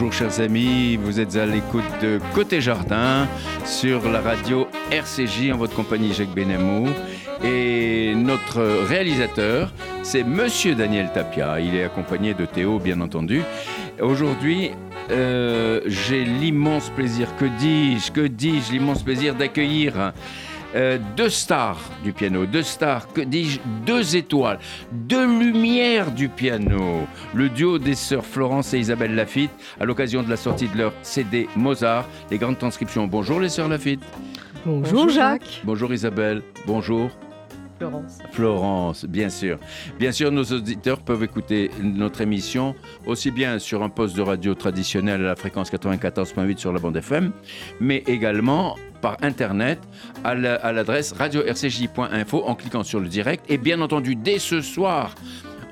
Bonjour 0.00 0.14
chers 0.14 0.40
amis, 0.40 0.96
vous 0.96 1.20
êtes 1.20 1.36
à 1.36 1.44
l'écoute 1.44 1.84
de 2.00 2.18
Côté 2.34 2.62
Jardin 2.62 3.28
sur 3.66 4.08
la 4.08 4.22
radio 4.22 4.66
RCJ 4.90 5.50
en 5.52 5.58
votre 5.58 5.76
compagnie 5.76 6.14
Jacques 6.14 6.34
Benamou. 6.34 6.88
Et 7.44 8.14
notre 8.14 8.62
réalisateur 8.88 9.74
c'est 10.02 10.24
Monsieur 10.24 10.74
Daniel 10.74 11.12
Tapia, 11.12 11.60
il 11.60 11.74
est 11.74 11.84
accompagné 11.84 12.32
de 12.32 12.46
Théo 12.46 12.78
bien 12.78 13.02
entendu. 13.02 13.42
Aujourd'hui 14.00 14.70
euh, 15.10 15.80
j'ai 15.84 16.24
l'immense 16.24 16.88
plaisir, 16.88 17.28
que 17.36 17.44
dis-je, 17.44 18.10
que 18.10 18.26
dis-je, 18.26 18.72
l'immense 18.72 19.02
plaisir 19.02 19.34
d'accueillir 19.34 20.12
euh, 20.74 20.98
deux 21.16 21.28
stars 21.28 21.80
du 22.04 22.12
piano, 22.12 22.46
deux 22.46 22.62
stars, 22.62 23.12
que 23.12 23.20
dis-je, 23.20 23.60
deux 23.86 24.16
étoiles, 24.16 24.58
deux 24.92 25.26
lumières 25.26 26.12
du 26.12 26.28
piano. 26.28 27.06
Le 27.34 27.48
duo 27.48 27.78
des 27.78 27.94
sœurs 27.94 28.24
Florence 28.24 28.74
et 28.74 28.78
Isabelle 28.78 29.14
Lafitte, 29.14 29.50
à 29.80 29.84
l'occasion 29.84 30.22
de 30.22 30.30
la 30.30 30.36
sortie 30.36 30.68
de 30.68 30.78
leur 30.78 30.92
CD 31.02 31.48
Mozart, 31.56 32.06
les 32.30 32.38
grandes 32.38 32.58
transcriptions. 32.58 33.06
Bonjour 33.06 33.40
les 33.40 33.48
sœurs 33.48 33.68
Lafitte. 33.68 34.02
Bonjour, 34.64 35.08
Jacques. 35.08 35.62
Bonjour 35.64 35.92
Isabelle. 35.92 36.42
Bonjour. 36.66 37.10
Florence. 37.80 38.18
Florence, 38.32 39.04
bien 39.06 39.30
sûr. 39.30 39.58
Bien 39.98 40.12
sûr, 40.12 40.30
nos 40.30 40.44
auditeurs 40.44 41.00
peuvent 41.00 41.22
écouter 41.22 41.70
notre 41.82 42.20
émission 42.20 42.74
aussi 43.06 43.30
bien 43.30 43.58
sur 43.58 43.82
un 43.82 43.88
poste 43.88 44.14
de 44.14 44.20
radio 44.20 44.54
traditionnel 44.54 45.22
à 45.22 45.28
la 45.28 45.34
fréquence 45.34 45.72
94.8 45.72 46.58
sur 46.58 46.74
la 46.74 46.78
bande 46.78 46.98
FM, 46.98 47.32
mais 47.80 48.04
également 48.06 48.76
par 49.00 49.16
Internet 49.22 49.78
à 50.24 50.34
l'adresse 50.34 51.12
radio-rcj.info 51.12 52.42
en 52.44 52.54
cliquant 52.54 52.82
sur 52.82 53.00
le 53.00 53.08
direct. 53.08 53.46
Et 53.48 53.56
bien 53.56 53.80
entendu, 53.80 54.14
dès 54.14 54.38
ce 54.38 54.60
soir, 54.60 55.14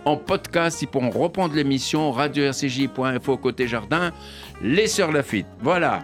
en 0.06 0.16
podcast, 0.16 0.80
ils 0.80 0.88
pourront 0.88 1.10
reprendre 1.10 1.54
l'émission 1.54 2.10
radio-rcj.info 2.10 3.36
côté 3.36 3.68
jardin, 3.68 4.12
les 4.62 4.86
Sœurs 4.86 5.12
Lafitte. 5.12 5.46
Voilà. 5.60 6.00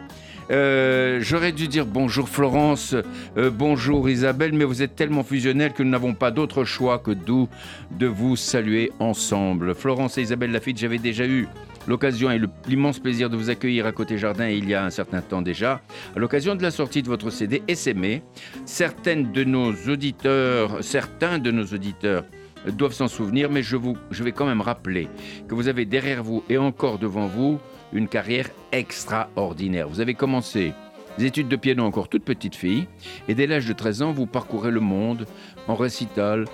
Euh, 0.51 1.21
J'aurais 1.21 1.53
dû 1.53 1.69
dire 1.69 1.87
bonjour 1.87 2.29
Florence, 2.29 2.95
euh, 3.37 3.51
bonjour 3.51 4.09
Isabelle, 4.11 4.53
mais 4.53 4.65
vous 4.65 4.83
êtes 4.83 4.95
tellement 4.95 5.23
fusionnels 5.23 5.73
que 5.73 5.83
nous 5.83 5.91
n'avons 5.91 6.15
pas 6.15 6.31
d'autre 6.31 6.65
choix 6.65 6.99
que 6.99 7.13
de 7.13 8.07
vous 8.07 8.37
saluer 8.37 8.93
ensemble. 8.99 9.75
Florence 9.75 10.19
et 10.19 10.23
Isabelle 10.23 10.53
Lafitte, 10.53 10.79
j'avais 10.79 10.99
déjà 10.99 11.27
eu 11.27 11.49
l'occasion 11.87 12.31
et 12.31 12.41
l'immense 12.67 12.99
plaisir 12.99 13.31
de 13.31 13.37
vous 13.37 13.51
accueillir 13.51 13.87
à 13.87 13.93
Côté 13.93 14.19
Jardin 14.19 14.49
il 14.49 14.69
y 14.69 14.75
a 14.75 14.85
un 14.85 14.91
certain 14.91 15.21
temps 15.21 15.43
déjà, 15.43 15.81
à 16.15 16.19
l'occasion 16.19 16.55
de 16.55 16.63
la 16.63 16.71
sortie 16.71 17.03
de 17.03 17.09
votre 17.09 17.31
CD 17.31 17.63
SME. 17.73 18.21
Certaines 18.67 19.33
de 19.33 19.45
nos 19.45 19.73
auditeurs, 19.89 20.83
certains 20.83 21.39
de 21.39 21.51
nos 21.51 21.65
auditeurs 21.65 22.25
doivent 22.73 22.95
s'en 22.95 23.09
souvenir, 23.09 23.51
mais 23.51 23.63
je, 23.63 23.77
vous, 23.77 23.97
je 24.11 24.25
vais 24.25 24.33
quand 24.33 24.47
même 24.47 24.63
rappeler 24.63 25.09
que 25.49 25.55
vous 25.55 25.69
avez 25.69 25.85
derrière 25.85 26.23
vous 26.23 26.43
et 26.49 26.59
encore 26.59 26.99
devant 26.99 27.27
vous 27.27 27.59
une 27.95 28.09
carrière 28.09 28.51
extraordinaire. 28.73 29.89
Vous 29.89 30.01
avez 30.01 30.15
commencé 30.15 30.75
des 31.17 31.27
études 31.27 31.49
de 31.49 31.57
piano 31.57 31.85
encore 31.85 32.09
toute 32.09 32.25
petite 32.25 32.57
fille, 32.57 32.87
et 33.29 33.35
dès 33.35 33.47
l'âge 33.47 33.67
de 33.67 33.73
13 33.73 34.03
ans, 34.03 34.13
vous 34.13 34.27
parcourez 34.27 34.73
le 34.73 34.81
monde 34.81 35.27
en 35.69 35.77
récital, 35.77 36.45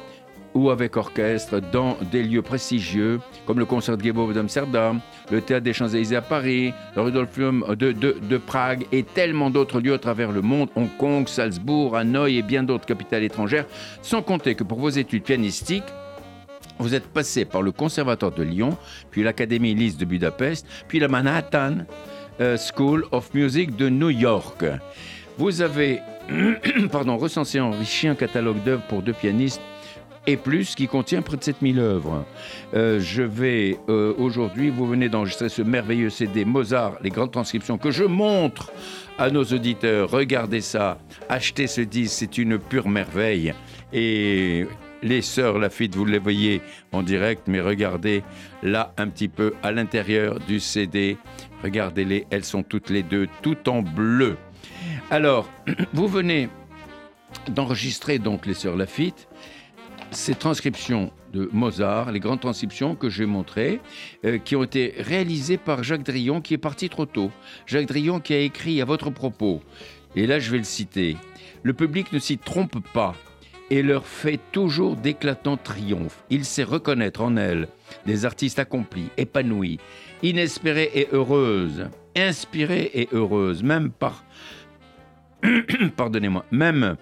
ou 0.54 0.70
avec 0.70 0.97
orchestre 0.97 1.60
dans 1.60 1.97
des 2.10 2.22
lieux 2.22 2.42
prestigieux 2.42 3.20
comme 3.47 3.59
le 3.59 3.64
concert 3.64 3.97
de 3.97 4.32
d'Amsterdam, 4.32 5.00
le 5.31 5.41
Théâtre 5.41 5.64
des 5.64 5.72
Champs-Élysées 5.72 6.16
à 6.16 6.22
Paris, 6.22 6.72
le 6.97 7.03
Rudolfium 7.03 7.64
de, 7.69 7.93
de, 7.93 8.16
de, 8.20 8.37
Prague 8.37 8.84
et 8.91 9.04
tellement 9.04 9.50
d'autres 9.50 9.81
lieux 9.81 9.94
à 9.94 9.98
travers 9.98 10.32
le 10.32 10.43
monde, 10.43 10.69
Hong 10.75 10.88
Kong, 10.98 11.28
Salzbourg, 11.28 11.97
Hanoï 11.97 12.38
et 12.38 12.43
bien 12.43 12.62
d'autres 12.62 12.87
capitales 12.87 13.22
étrangères, 13.22 13.66
sans 14.03 14.22
compter 14.22 14.54
que 14.54 14.64
pour 14.64 14.81
vos 14.81 14.88
études 14.88 15.22
pianistiques, 15.22 15.84
vous 16.80 16.94
êtes 16.94 17.06
passé 17.06 17.44
par 17.44 17.62
le 17.62 17.72
Conservatoire 17.72 18.32
de 18.32 18.42
Lyon, 18.42 18.76
puis 19.10 19.22
l'Académie 19.22 19.74
Lys 19.74 19.96
de 19.96 20.04
Budapest, 20.04 20.66
puis 20.88 20.98
la 20.98 21.08
Manhattan 21.08 21.78
euh, 22.41 22.56
School 22.56 23.04
of 23.12 23.32
Music 23.34 23.76
de 23.76 23.88
New 23.88 24.10
York. 24.10 24.64
Vous 25.38 25.60
avez 25.62 26.00
pardon, 26.92 27.16
recensé 27.16 27.60
enrichi 27.60 28.08
un 28.08 28.14
catalogue 28.14 28.62
d'œuvres 28.62 28.82
pour 28.88 29.02
deux 29.02 29.12
pianistes 29.12 29.60
et 30.26 30.36
plus, 30.36 30.74
qui 30.74 30.86
contient 30.86 31.22
près 31.22 31.36
de 31.36 31.44
7000 31.44 31.78
œuvres. 31.78 32.24
Euh, 32.74 33.00
je 33.00 33.22
vais 33.22 33.78
euh, 33.88 34.14
aujourd'hui, 34.19 34.70
vous 34.70 34.86
venez 34.86 35.08
d'enregistrer 35.08 35.48
ce 35.48 35.62
merveilleux 35.62 36.10
CD 36.10 36.44
Mozart, 36.44 36.94
les 37.02 37.10
grandes 37.10 37.32
transcriptions 37.32 37.78
que 37.78 37.90
je 37.90 38.04
montre 38.04 38.70
à 39.19 39.30
nos 39.30 39.44
auditeurs. 39.44 40.10
Regardez 40.10 40.60
ça, 40.60 40.98
achetez 41.28 41.66
ce 41.66 41.80
disque, 41.80 42.16
c'est 42.19 42.38
une 42.38 42.58
pure 42.58 42.88
merveille. 42.88 43.54
Et 43.92 44.66
les 45.03 45.22
sœurs 45.22 45.59
Lafitte, 45.59 45.97
vous 45.97 46.05
les 46.05 46.19
voyez 46.19 46.61
en 46.93 47.03
direct, 47.03 47.43
mais 47.47 47.61
regardez 47.61 48.22
là 48.62 48.93
un 48.97 49.09
petit 49.09 49.28
peu 49.28 49.55
à 49.62 49.72
l'intérieur 49.72 50.41
du 50.41 50.61
CD. 50.61 51.16
Regardez-les, 51.62 52.27
elles 52.31 52.44
sont 52.44 52.62
toutes 52.62 52.91
les 52.91 53.03
deux 53.03 53.28
tout 53.43 53.69
en 53.69 53.83
bleu. 53.83 54.37
Alors, 55.11 55.49
vous 55.93 56.09
venez 56.09 56.49
d'enregistrer 57.49 58.19
donc 58.19 58.47
les 58.47 58.55
sœurs 58.55 58.77
Lafitte 58.77 59.28
ces 60.11 60.34
transcriptions 60.34 61.12
de 61.32 61.49
Mozart, 61.53 62.11
les 62.12 62.21
grandes 62.21 62.41
transcriptions 62.41 62.97
que 62.97 63.09
j'ai 63.09 63.27
montrées, 63.27 63.81
euh, 64.25 64.38
qui 64.38 64.56
ont 64.56 64.65
été 64.65 64.94
réalisées 64.99 65.56
par 65.56 65.84
Jacques 65.84 66.03
Drillon, 66.03 66.41
qui 66.41 66.55
est 66.55 66.59
parti 66.59 66.88
trop 66.88 67.06
tôt. 67.06 67.31
Jacques 67.67 67.87
Drillon 67.87 68.21
qui 68.21 68.34
a 68.34 68.41
écrit 68.41 68.81
à 68.81 68.84
votre 68.84 69.11
propos, 69.11 69.62
et 70.17 70.27
là 70.27 70.38
je 70.38 70.50
vais 70.50 70.59
le 70.59 70.65
citer, 70.65 71.17
Le 71.62 71.75
public 71.75 72.12
ne 72.12 72.19
s'y 72.19 72.38
trompe 72.38 72.78
pas 72.93 73.15
et 73.70 73.82
leur 73.82 74.06
fait 74.06 74.41
toujours 74.53 74.97
d'éclatants 74.97 75.56
triomphes. 75.56 76.25
Il 76.28 76.44
sait 76.44 76.64
reconnaître 76.64 77.22
en 77.22 77.36
elles 77.36 77.69
des 78.06 78.25
artistes 78.25 78.58
accomplis, 78.58 79.08
épanouis, 79.16 79.78
inespérés 80.22 80.91
et 80.94 81.08
heureuses, 81.12 81.88
inspirés 82.16 82.91
et 82.94 83.08
heureuses, 83.12 83.62
même 83.62 83.91
par... 83.91 84.25
Pardonnez-moi, 85.97 86.44
même 86.50 86.97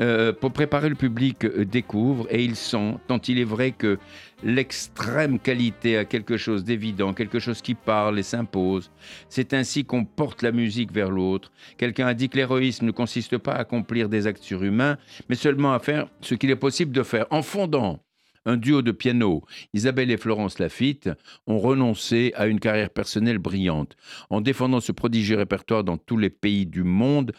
euh, 0.00 0.32
pour 0.32 0.52
préparer 0.52 0.88
le 0.88 0.94
public 0.94 1.44
euh, 1.44 1.66
découvre 1.66 2.26
et 2.30 2.42
ils 2.42 2.56
sont, 2.56 2.98
tant 3.08 3.20
il 3.28 3.38
est 3.38 3.44
vrai 3.44 3.72
que 3.72 3.98
l'extrême 4.42 5.38
qualité 5.38 5.96
a 5.96 6.04
quelque 6.04 6.36
chose 6.36 6.64
d'évident, 6.64 7.12
quelque 7.12 7.38
chose 7.38 7.62
qui 7.62 7.74
parle 7.74 8.18
et 8.18 8.22
s'impose. 8.22 8.90
C'est 9.28 9.54
ainsi 9.54 9.84
qu'on 9.84 10.04
porte 10.04 10.42
la 10.42 10.52
musique 10.52 10.92
vers 10.92 11.10
l'autre. 11.10 11.52
Quelqu'un 11.76 12.06
a 12.06 12.14
dit 12.14 12.28
que 12.28 12.36
l'héroïsme 12.36 12.86
ne 12.86 12.90
consiste 12.90 13.38
pas 13.38 13.52
à 13.52 13.60
accomplir 13.60 14.08
des 14.08 14.26
actes 14.26 14.42
surhumains, 14.42 14.98
mais 15.28 15.36
seulement 15.36 15.72
à 15.72 15.78
faire 15.78 16.08
ce 16.20 16.34
qu'il 16.34 16.50
est 16.50 16.56
possible 16.56 16.92
de 16.92 17.02
faire 17.02 17.26
en 17.30 17.42
fondant 17.42 18.00
un 18.44 18.56
duo 18.56 18.82
de 18.82 18.92
piano, 18.92 19.44
Isabelle 19.72 20.10
et 20.10 20.16
Florence 20.16 20.58
Lafitte, 20.58 21.10
ont 21.46 21.58
renoncé 21.58 22.32
à 22.34 22.46
une 22.46 22.60
carrière 22.60 22.90
personnelle 22.90 23.38
brillante. 23.38 23.96
En 24.30 24.40
défendant 24.40 24.80
ce 24.80 24.92
prodigieux 24.92 25.36
répertoire 25.36 25.84
dans 25.84 25.96
tous 25.96 26.16
les 26.16 26.30
pays 26.30 26.66
du 26.66 26.82
monde, 26.82 27.32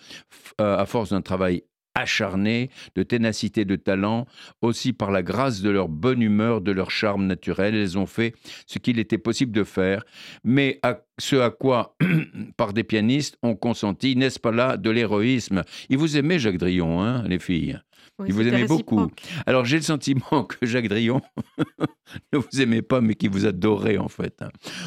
euh, 0.61 0.77
à 0.77 0.85
force 0.85 1.09
d'un 1.09 1.21
travail 1.21 1.63
acharnés, 1.95 2.69
de 2.95 3.03
ténacité 3.03 3.65
de 3.65 3.75
talent, 3.75 4.25
aussi 4.61 4.93
par 4.93 5.11
la 5.11 5.23
grâce 5.23 5.61
de 5.61 5.69
leur 5.69 5.87
bonne 5.87 6.21
humeur, 6.21 6.61
de 6.61 6.71
leur 6.71 6.91
charme 6.91 7.25
naturel. 7.25 7.75
Elles 7.75 7.97
ont 7.97 8.05
fait 8.05 8.33
ce 8.65 8.79
qu'il 8.79 8.99
était 8.99 9.17
possible 9.17 9.51
de 9.51 9.63
faire, 9.63 10.05
mais 10.43 10.79
à 10.83 11.01
ce 11.19 11.35
à 11.35 11.49
quoi, 11.49 11.95
par 12.57 12.73
des 12.73 12.83
pianistes, 12.83 13.37
on 13.43 13.55
consenti, 13.55 14.15
n'est-ce 14.15 14.39
pas 14.39 14.51
là, 14.51 14.77
de 14.77 14.89
l'héroïsme? 14.89 15.63
Il 15.89 15.97
vous 15.97 16.17
aimait, 16.17 16.39
Jacques 16.39 16.57
Drillon, 16.57 17.01
hein, 17.01 17.23
les 17.27 17.39
filles 17.39 17.79
il 18.25 18.33
vous 18.33 18.47
aimait 18.47 18.65
beaucoup. 18.65 19.11
Alors 19.45 19.65
j'ai 19.65 19.77
le 19.77 19.83
sentiment 19.83 20.43
que 20.49 20.65
Jacques 20.65 20.87
Drillon 20.87 21.21
ne 22.33 22.37
vous 22.37 22.61
aimait 22.61 22.81
pas, 22.81 23.01
mais 23.01 23.15
qu'il 23.15 23.29
vous 23.31 23.45
adorait 23.45 23.97
en 23.97 24.07
fait. 24.07 24.43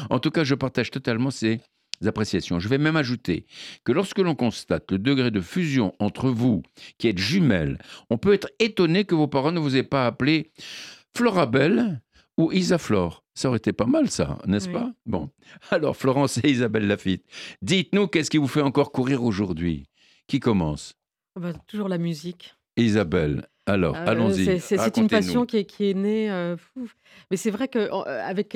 En 0.09 0.19
tout 0.19 0.31
cas, 0.31 0.43
je 0.43 0.55
partage 0.55 0.91
totalement 0.91 1.31
ces 1.31 1.59
appréciations. 2.05 2.59
Je 2.59 2.67
vais 2.67 2.77
même 2.77 2.95
ajouter 2.95 3.45
que 3.83 3.91
lorsque 3.91 4.19
l'on 4.19 4.35
constate 4.35 4.91
le 4.91 4.99
degré 4.99 5.31
de 5.31 5.41
fusion 5.41 5.93
entre 5.99 6.29
vous, 6.29 6.61
qui 6.97 7.07
êtes 7.07 7.17
jumelles, 7.17 7.77
on 8.09 8.17
peut 8.17 8.33
être 8.33 8.49
étonné 8.59 9.05
que 9.05 9.15
vos 9.15 9.27
parents 9.27 9.51
ne 9.51 9.59
vous 9.59 9.75
aient 9.75 9.83
pas 9.83 10.05
appelé 10.05 10.51
Florabelle 11.15 12.01
ou 12.37 12.51
Isaflore. 12.51 13.23
Ça 13.33 13.49
aurait 13.49 13.57
été 13.57 13.71
pas 13.73 13.85
mal, 13.85 14.09
ça, 14.09 14.39
n'est-ce 14.47 14.69
pas? 14.69 14.91
Bon. 15.05 15.29
Alors, 15.69 15.95
Florence 15.95 16.39
et 16.43 16.49
Isabelle 16.49 16.87
Lafitte, 16.87 17.23
dites-nous 17.61 18.07
qu'est-ce 18.07 18.29
qui 18.31 18.37
vous 18.37 18.47
fait 18.47 18.61
encore 18.61 18.91
courir 18.91 19.23
aujourd'hui? 19.23 19.85
Qui 20.27 20.39
commence? 20.39 20.93
Ah 21.35 21.39
bah, 21.39 21.53
Toujours 21.67 21.87
la 21.87 21.97
musique. 21.99 22.55
Isabelle, 22.77 23.47
alors, 23.65 23.95
Euh, 23.95 24.05
allons-y. 24.07 24.59
c'est- 24.59 24.97
une 24.97 25.07
passion 25.07 25.45
qui 25.45 25.57
est, 25.57 25.65
qui 25.65 25.89
est 25.89 25.93
née. 25.93 26.29
euh. 26.31 26.55
Mais 27.31 27.37
c'est 27.37 27.49
vrai 27.51 27.67
qu'avec 27.67 28.55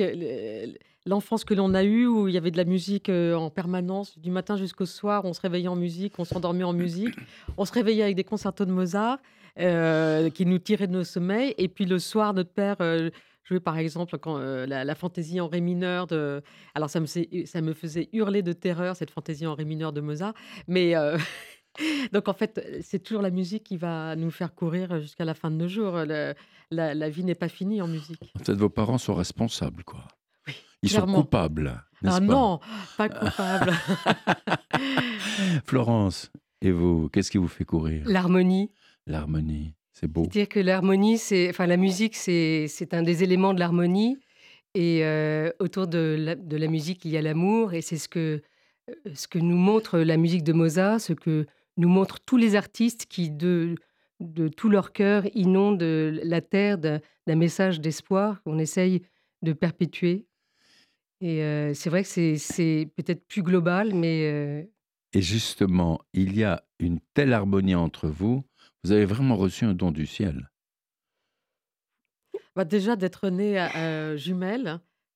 l'enfance 1.06 1.44
que 1.44 1.54
l'on 1.54 1.74
a 1.74 1.82
eue, 1.84 2.06
où 2.06 2.28
il 2.28 2.34
y 2.34 2.38
avait 2.38 2.50
de 2.50 2.56
la 2.56 2.64
musique 2.64 3.08
euh, 3.08 3.34
en 3.34 3.50
permanence, 3.50 4.18
du 4.18 4.30
matin 4.30 4.56
jusqu'au 4.56 4.86
soir, 4.86 5.24
on 5.24 5.32
se 5.32 5.40
réveillait 5.40 5.68
en 5.68 5.76
musique, 5.76 6.14
on 6.18 6.24
s'endormait 6.24 6.64
en 6.64 6.72
musique, 6.72 7.14
on 7.56 7.64
se 7.64 7.72
réveillait 7.72 8.02
avec 8.04 8.16
des 8.16 8.24
concertos 8.24 8.64
de 8.64 8.72
Mozart 8.72 9.18
euh, 9.58 10.30
qui 10.30 10.46
nous 10.46 10.58
tiraient 10.58 10.86
de 10.86 10.92
nos 10.92 11.04
sommeils. 11.04 11.54
Et 11.58 11.68
puis 11.68 11.84
le 11.86 11.98
soir, 11.98 12.34
notre 12.34 12.50
père 12.52 12.76
euh, 12.80 13.10
jouait 13.44 13.60
par 13.60 13.76
exemple 13.78 14.16
quand, 14.18 14.38
la, 14.38 14.84
la 14.84 14.94
fantaisie 14.94 15.40
en 15.40 15.48
ré 15.48 15.60
mineur. 15.60 16.06
De... 16.06 16.42
Alors 16.74 16.88
ça 16.88 17.00
me, 17.00 17.06
faisait- 17.06 17.46
ça 17.46 17.60
me 17.60 17.72
faisait 17.74 18.08
hurler 18.12 18.42
de 18.42 18.52
terreur, 18.52 18.94
cette 18.96 19.10
fantaisie 19.10 19.46
en 19.46 19.54
ré 19.54 19.64
mineur 19.64 19.92
de 19.92 20.00
Mozart. 20.00 20.34
Mais. 20.68 20.94
Donc 22.12 22.28
en 22.28 22.34
fait, 22.34 22.60
c'est 22.82 22.98
toujours 23.02 23.22
la 23.22 23.30
musique 23.30 23.64
qui 23.64 23.78
va 23.78 24.14
nous 24.14 24.30
faire 24.30 24.54
courir 24.54 25.00
jusqu'à 25.00 25.24
la 25.24 25.32
fin 25.32 25.50
de 25.50 25.56
nos 25.56 25.68
jours. 25.68 25.94
Le- 26.06 26.34
la, 26.70 26.94
la 26.94 27.08
vie 27.08 27.24
n'est 27.24 27.34
pas 27.34 27.48
finie 27.48 27.80
en 27.80 27.88
musique. 27.88 28.20
Peut-être 28.34 28.58
vos 28.58 28.68
parents 28.68 28.98
sont 28.98 29.14
responsables, 29.14 29.82
quoi. 29.82 30.04
Oui, 30.46 30.54
Ils 30.82 30.90
clairement. 30.90 31.14
sont 31.16 31.22
coupables, 31.22 31.82
n'est-ce 32.02 32.16
Ah 32.16 32.20
pas 32.20 32.26
non, 32.26 32.60
pas 32.96 33.08
coupable. 33.08 33.72
Florence, 35.66 36.30
et 36.60 36.70
vous, 36.70 37.08
qu'est-ce 37.08 37.30
qui 37.30 37.38
vous 37.38 37.48
fait 37.48 37.64
courir? 37.64 38.02
L'harmonie. 38.06 38.70
L'harmonie, 39.06 39.74
c'est 39.92 40.06
beau. 40.06 40.22
C'est-à-dire 40.24 40.48
que 40.48 40.60
l'harmonie, 40.60 41.18
c'est, 41.18 41.48
enfin, 41.50 41.66
la 41.66 41.76
musique, 41.76 42.16
c'est, 42.16 42.66
c'est 42.68 42.94
un 42.94 43.02
des 43.02 43.22
éléments 43.24 43.54
de 43.54 43.60
l'harmonie. 43.60 44.18
Et 44.74 45.00
euh, 45.04 45.50
autour 45.58 45.86
de 45.86 46.16
la, 46.18 46.34
de 46.34 46.56
la 46.56 46.66
musique, 46.68 47.04
il 47.04 47.10
y 47.10 47.16
a 47.16 47.22
l'amour. 47.22 47.74
Et 47.74 47.82
c'est 47.82 47.98
ce 47.98 48.08
que, 48.08 48.42
euh, 48.90 48.94
ce 49.14 49.28
que 49.28 49.38
nous 49.38 49.56
montre 49.56 49.98
la 49.98 50.16
musique 50.16 50.44
de 50.44 50.52
Mozart, 50.52 51.00
ce 51.00 51.12
que 51.12 51.46
nous 51.76 51.88
montrent 51.88 52.20
tous 52.20 52.36
les 52.36 52.54
artistes 52.56 53.06
qui, 53.06 53.30
de, 53.30 53.74
de 54.20 54.48
tout 54.48 54.68
leur 54.70 54.92
cœur, 54.92 55.24
inondent 55.34 55.82
la 55.82 56.40
terre 56.40 56.78
d'un, 56.78 57.00
d'un 57.26 57.36
message 57.36 57.80
d'espoir 57.80 58.42
qu'on 58.44 58.58
essaye 58.58 59.02
de 59.42 59.52
perpétuer. 59.52 60.26
Et 61.24 61.42
euh, 61.44 61.72
c'est 61.72 61.88
vrai 61.88 62.02
que 62.02 62.08
c'est, 62.08 62.36
peut-être 62.96 63.26
plus 63.28 63.42
global, 63.44 63.94
mais 63.94 64.28
euh, 64.32 64.62
Et 65.14 65.22
justement, 65.22 66.00
il 66.12 66.36
y 66.36 66.42
a 66.42 66.64
une 66.80 66.98
telle 67.14 67.32
harmonie 67.32 67.76
entre 67.76 68.08
vous, 68.08 68.42
vous 68.82 68.90
avez 68.90 69.04
vraiment 69.04 69.36
reçu 69.36 69.64
un 69.64 69.72
don 69.72 69.92
du 69.92 70.04
ciel. 70.04 70.50
Bah, 72.56 72.64
déjà 72.64 72.96
d'être 72.96 73.28
né 73.28 73.56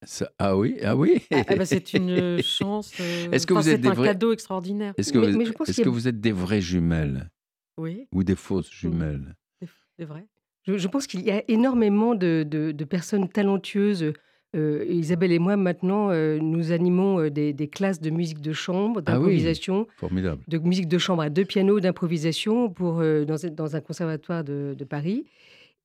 Ça- 0.05 0.31
ah 0.39 0.57
oui, 0.57 0.79
ah 0.85 0.95
oui. 0.95 1.23
ah, 1.33 1.57
bah, 1.57 1.67
c'est 1.67 1.93
une 1.95 2.39
chance. 2.43 2.93
Est-ce 3.01 3.47
que 3.47 3.53
enfin, 3.55 3.63
vous 3.63 3.69
êtes 3.69 3.77
c'est 3.77 3.83
des 3.83 3.89
un 3.89 3.95
vrais- 3.95 4.09
cadeau 4.09 4.33
extraordinaire. 4.33 4.95
Est-ce 4.97 5.13
que, 5.13 5.19
Mais- 5.19 5.33
vous, 5.33 5.39
mais 5.39 5.45
que 5.83 5.89
êtes 6.07 6.21
des 6.21 6.33
vraies 6.33 6.61
jumelles? 6.61 7.31
Oui, 7.79 8.07
ou 8.13 8.23
des 8.23 8.37
fausses 8.37 8.71
jumelles? 8.71 9.35
c'est 9.61 9.69
c'est 9.99 10.05
vrai. 10.05 10.27
Je, 10.63 10.79
je 10.79 10.89
pense 10.89 11.07
qu'il 11.07 11.21
y 11.23 11.31
a 11.31 11.43
énormément 11.49 12.15
de, 12.15 12.45
de- 12.49 12.71
de 12.73 12.85
personnes 12.85 13.29
talentueuses. 13.29 14.13
Euh, 14.57 14.85
Isabelle 14.89 15.33
et 15.33 15.39
moi, 15.39 15.57
maintenant, 15.57 16.11
euh, 16.11 16.39
nous 16.41 16.73
animons 16.73 17.21
euh, 17.21 17.31
des, 17.31 17.53
des 17.53 17.69
classes 17.69 18.01
de 18.01 18.11
musique 18.11 18.41
de 18.41 18.53
chambre, 18.53 19.03
Ah 19.05 19.13
oui. 19.13 19.15
d'improvisation, 19.19 19.87
Formidable. 19.99 20.43
de 20.49 20.59
musique 20.59 20.89
de 20.89 20.99
chambre 20.99 21.23
à 21.23 21.29
deux 21.31 21.45
pianos 21.45 21.79
d'improvisation 21.81 22.71
pour, 22.71 23.01
euh, 23.01 23.25
dans, 23.25 23.45
un- 23.45 23.51
dans 23.51 23.77
un 23.77 23.81
conservatoire 23.81 24.45
de, 24.45 24.75
de 24.79 24.85
Paris. 24.85 25.25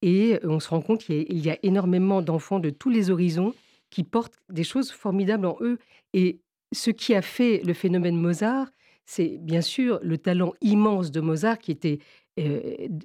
Et 0.02 0.40
on 0.44 0.60
se 0.60 0.70
rend 0.70 0.82
compte 0.82 1.04
qu'il 1.04 1.16
y 1.18 1.20
a, 1.22 1.26
il 1.30 1.46
y 1.46 1.50
a 1.52 1.58
énormément 1.64 2.22
d'enfants 2.22 2.60
de 2.60 2.70
tous 2.70 2.90
les 2.90 3.10
horizons 3.12 3.54
qui 3.90 4.04
portent 4.04 4.34
des 4.50 4.64
choses 4.64 4.90
formidables 4.92 5.46
en 5.46 5.58
eux. 5.62 5.78
Et 6.14 6.40
ce 6.72 6.92
qui 6.92 7.14
a 7.14 7.22
fait 7.22 7.62
le 7.66 7.74
phénomène 7.74 8.16
Mozart, 8.16 8.72
c'est 9.06 9.38
bien 9.42 9.62
sûr 9.62 10.00
le 10.02 10.18
talent 10.18 10.54
immense 10.62 11.12
de 11.12 11.20
Mozart 11.20 11.60
qui 11.60 11.72
était 11.72 12.00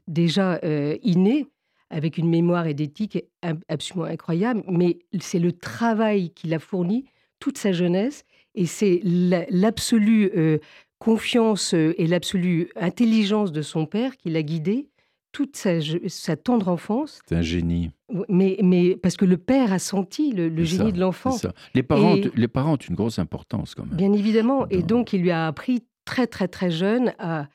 déjà 0.06 0.60
inné, 1.02 1.46
avec 1.90 2.18
une 2.18 2.28
mémoire 2.28 2.66
et 2.66 2.74
d'éthique 2.74 3.24
ab- 3.42 3.62
absolument 3.68 4.06
incroyable, 4.06 4.62
mais 4.68 4.98
c'est 5.20 5.38
le 5.38 5.52
travail 5.52 6.30
qu'il 6.30 6.52
a 6.54 6.58
fourni 6.58 7.04
toute 7.40 7.58
sa 7.58 7.72
jeunesse, 7.72 8.24
et 8.54 8.66
c'est 8.66 9.00
la- 9.04 9.44
l'absolue 9.50 10.30
euh, 10.36 10.58
confiance 10.98 11.74
euh, 11.74 11.94
et 11.98 12.06
l'absolue 12.06 12.68
intelligence 12.76 13.52
de 13.52 13.62
son 13.62 13.86
père 13.86 14.16
qui 14.16 14.30
l'a 14.30 14.42
guidé 14.42 14.88
toute 15.32 15.54
sa, 15.56 16.36
tendre 16.36 16.68
enfance, 16.68 17.20
C'est 17.28 17.34
un 17.36 17.42
génie. 17.42 17.90
mais, 18.30 18.56
mais 18.62 18.96
parce 18.96 19.18
que 19.18 19.26
le 19.26 19.36
père 19.36 19.70
a 19.70 19.78
senti 19.78 20.32
le, 20.32 20.48
génie 20.64 20.86
ça, 20.86 20.92
de 20.92 20.98
l'enfant. 21.00 21.36
Les 21.74 21.82
parents, 21.82 22.16
Et- 22.16 22.30
les 22.34 22.48
parents 22.48 22.72
ont 22.72 22.76
une 22.76 22.94
grosse 22.94 23.18
importance 23.18 23.74
quand 23.74 23.84
même. 23.84 23.96
Bien 23.98 24.14
évidemment. 24.14 24.66
Et 24.70 24.82
donc, 24.82 25.12
il 25.12 25.20
lui 25.20 25.30
a 25.30 25.46
appris 25.46 25.84
très, 26.06 26.26
très, 26.26 26.48
très 26.48 26.70
jeune 26.70 27.12
à 27.18 27.48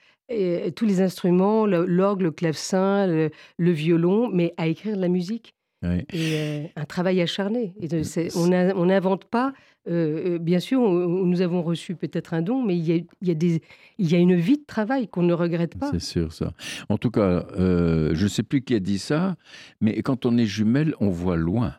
tous 0.75 0.85
les 0.85 1.01
instruments, 1.01 1.65
l'orgue, 1.65 2.21
le 2.21 2.31
clavecin, 2.31 3.07
le, 3.07 3.29
le 3.57 3.71
violon, 3.71 4.29
mais 4.31 4.53
à 4.57 4.67
écrire 4.67 4.95
de 4.95 5.01
la 5.01 5.07
musique. 5.07 5.53
Oui. 5.83 6.05
Et 6.13 6.35
euh, 6.35 6.63
un 6.75 6.85
travail 6.85 7.21
acharné. 7.21 7.73
Et 7.81 7.87
on 8.35 8.85
n'invente 8.85 9.25
pas. 9.25 9.51
euh, 9.89 10.35
euh, 10.35 10.37
bien 10.37 10.59
sûr, 10.59 10.79
on- 10.79 11.25
nous 11.25 11.41
avons 11.41 11.63
reçu 11.63 11.95
peut-être 11.95 12.35
un 12.35 12.43
don, 12.43 12.61
mais 12.63 12.77
il 12.77 12.87
y 12.87 12.91
a, 12.91 12.95
il 12.97 13.27
y 13.27 13.31
a 13.31 13.33
des, 13.33 13.61
il 13.97 14.11
y 14.11 14.15
a 14.15 14.19
une 14.19 14.35
vie 14.35 14.59
de 14.59 14.65
travail 14.67 15.07
qu'on 15.07 15.23
ne 15.23 15.33
regrette 15.33 15.75
pas. 15.79 15.89
C'est 15.91 15.99
sûr, 15.99 16.33
ça. 16.33 16.53
En 16.89 16.99
tout 16.99 17.09
cas, 17.09 17.47
euh, 17.57 18.11
je 18.13 18.23
ne 18.25 18.29
sais 18.29 18.43
plus 18.43 18.61
qui 18.61 18.75
a 18.75 18.79
dit 18.79 18.99
ça, 18.99 19.37
mais 19.79 19.99
quand 20.03 20.27
on 20.27 20.37
est 20.37 20.45
jumelle, 20.45 20.93
on 20.99 21.09
voit 21.09 21.35
loin. 21.35 21.73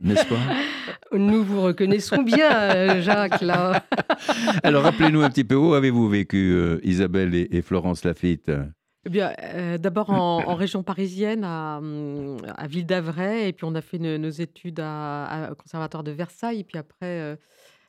N'est-ce 0.00 0.26
pas 0.26 1.16
Nous 1.16 1.42
vous 1.44 1.60
reconnaissons 1.62 2.22
bien, 2.22 2.52
euh, 2.52 3.02
Jacques, 3.02 3.40
là. 3.40 3.84
Alors, 4.62 4.82
rappelez-nous 4.84 5.22
un 5.22 5.30
petit 5.30 5.44
peu, 5.44 5.56
où 5.56 5.74
avez-vous 5.74 6.08
vécu, 6.08 6.52
euh, 6.52 6.78
Isabelle 6.84 7.34
et, 7.34 7.48
et 7.50 7.62
Florence 7.62 8.04
Lafitte 8.04 8.50
Eh 9.06 9.10
bien, 9.10 9.32
euh, 9.42 9.76
d'abord 9.78 10.10
en, 10.10 10.44
en 10.46 10.54
région 10.54 10.82
parisienne, 10.84 11.42
à, 11.44 11.80
à 12.56 12.66
Ville 12.68 12.86
d'Avray, 12.86 13.48
et 13.48 13.52
puis 13.52 13.64
on 13.64 13.74
a 13.74 13.80
fait 13.80 13.98
nos, 13.98 14.18
nos 14.18 14.30
études 14.30 14.78
à, 14.80 15.24
à- 15.24 15.52
au 15.52 15.54
Conservatoire 15.56 16.04
de 16.04 16.12
Versailles, 16.12 16.60
et 16.60 16.64
puis 16.64 16.78
après, 16.78 17.20
euh, 17.20 17.36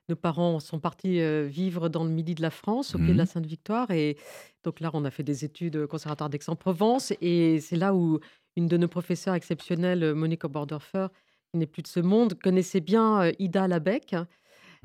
nos 0.07 0.15
parents 0.15 0.59
sont 0.59 0.79
partis 0.79 1.21
euh, 1.21 1.45
vivre 1.47 1.89
dans 1.89 2.03
le 2.03 2.09
midi 2.09 2.33
de 2.33 2.41
la 2.41 2.49
France, 2.49 2.95
au 2.95 2.97
pied 2.97 3.13
de 3.13 3.17
la 3.17 3.23
Mhm. 3.25 3.29
Sainte-Victoire, 3.29 3.91
et 3.91 4.17
donc 4.63 4.79
là, 4.79 4.89
on 4.93 5.05
a 5.05 5.11
fait 5.11 5.21
des 5.23 5.45
études 5.45 5.75
au 5.75 5.87
Conservatoire 5.87 6.31
d'Aix-en-Provence, 6.31 7.13
et 7.21 7.59
c'est 7.59 7.75
là 7.75 7.93
où 7.93 8.19
une 8.55 8.65
de 8.67 8.77
nos 8.77 8.87
professeurs 8.87 9.35
exceptionnelles, 9.35 10.15
Monique 10.15 10.43
Oberdorfer, 10.43 11.07
qui 11.51 11.57
n'est 11.57 11.65
plus 11.65 11.81
de 11.81 11.87
ce 11.87 11.99
monde, 11.99 12.35
connaissait 12.35 12.79
bien 12.81 13.21
euh, 13.23 13.31
Ida 13.39 13.67
Labec, 13.67 14.15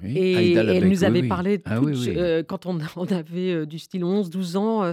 Oui. 0.03 0.17
et, 0.19 0.37
Aïda 0.37 0.65
et 0.73 0.77
elle 0.77 0.89
nous 0.89 1.05
avait 1.05 1.21
oui. 1.21 1.29
parlé 1.29 1.61
Ah 1.67 1.81
oui, 1.81 2.15
euh, 2.17 2.43
quand 2.43 2.67
on, 2.67 2.79
on 2.97 3.07
avait 3.07 3.53
euh, 3.53 3.67
du 3.67 3.79
style 3.79 4.03
11-12 4.03 4.57
ans. 4.57 4.83
euh, 4.85 4.93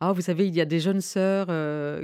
ah, 0.00 0.12
vous 0.12 0.20
savez, 0.20 0.48
il 0.48 0.54
y 0.54 0.60
a 0.60 0.64
des 0.64 0.80
jeunes 0.80 1.00
sœurs 1.00 1.46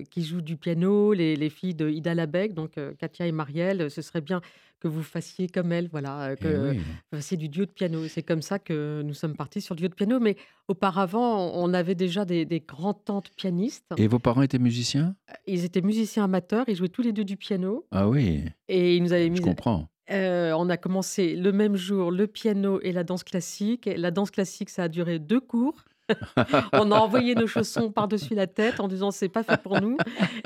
qui 0.08 0.24
jouent 0.24 0.40
du 0.40 0.56
piano, 0.56 1.12
les, 1.12 1.34
les 1.34 1.50
filles 1.50 1.74
de 1.74 1.90
Ida 1.90 2.14
Labec, 2.14 2.54
donc 2.54 2.74
Katia 2.98 3.26
et 3.26 3.32
Marielle. 3.32 3.90
Ce 3.90 4.02
serait 4.02 4.20
bien 4.20 4.40
que 4.80 4.88
vous 4.88 5.02
fassiez 5.02 5.48
comme 5.48 5.72
elles, 5.72 5.88
voilà, 5.90 6.28
euh, 6.28 6.36
Eh 6.38 6.42
que 6.42 6.70
oui. 6.70 6.78
vous 6.78 7.16
fassiez 7.18 7.36
du 7.36 7.48
duo 7.48 7.64
de 7.66 7.70
piano. 7.70 8.06
C'est 8.08 8.22
comme 8.22 8.42
ça 8.42 8.58
que 8.58 9.02
nous 9.04 9.14
sommes 9.14 9.34
partis 9.36 9.60
sur 9.60 9.74
le 9.74 9.80
duo 9.80 9.88
de 9.88 9.94
piano. 9.94 10.20
Mais 10.20 10.36
auparavant, 10.68 11.50
on 11.54 11.72
avait 11.74 11.94
déjà 11.94 12.24
des, 12.24 12.44
des 12.44 12.60
grands-tantes 12.60 13.30
pianistes. 13.36 13.92
Et 13.96 14.06
vos 14.06 14.18
parents 14.18 14.42
étaient 14.42 14.58
musiciens? 14.58 15.16
Ils 15.46 15.64
étaient 15.64 15.80
musiciens 15.82 16.24
amateurs, 16.24 16.64
ils 16.68 16.76
jouaient 16.76 16.88
tous 16.88 17.02
les 17.02 17.12
deux 17.12 17.24
du 17.24 17.36
piano. 17.36 17.86
Ah 17.90 18.08
oui, 18.08 18.44
Et 18.68 18.96
ils 18.96 19.02
nous 19.02 19.12
avaient 19.12 19.30
mis 19.30 19.38
je 19.38 19.42
comprends. 19.42 19.88
euh, 20.10 20.52
on 20.56 20.68
a 20.70 20.76
commencé 20.76 21.34
le 21.36 21.52
même 21.52 21.76
jour 21.76 22.10
le 22.10 22.26
piano 22.26 22.80
et 22.82 22.92
la 22.92 23.02
danse 23.04 23.24
classique. 23.24 23.88
La 23.96 24.10
danse 24.10 24.30
classique, 24.30 24.70
ça 24.70 24.84
a 24.84 24.88
duré 24.88 25.18
deux 25.18 25.40
cours. 25.40 25.84
on 26.72 26.90
a 26.92 26.96
envoyé 26.96 27.34
nos 27.34 27.46
chaussons 27.46 27.90
par-dessus 27.90 28.34
la 28.34 28.46
tête 28.46 28.80
en 28.80 28.88
disant 28.88 29.10
c'est 29.10 29.28
pas 29.28 29.42
fait 29.42 29.60
pour 29.62 29.80
nous. 29.80 29.96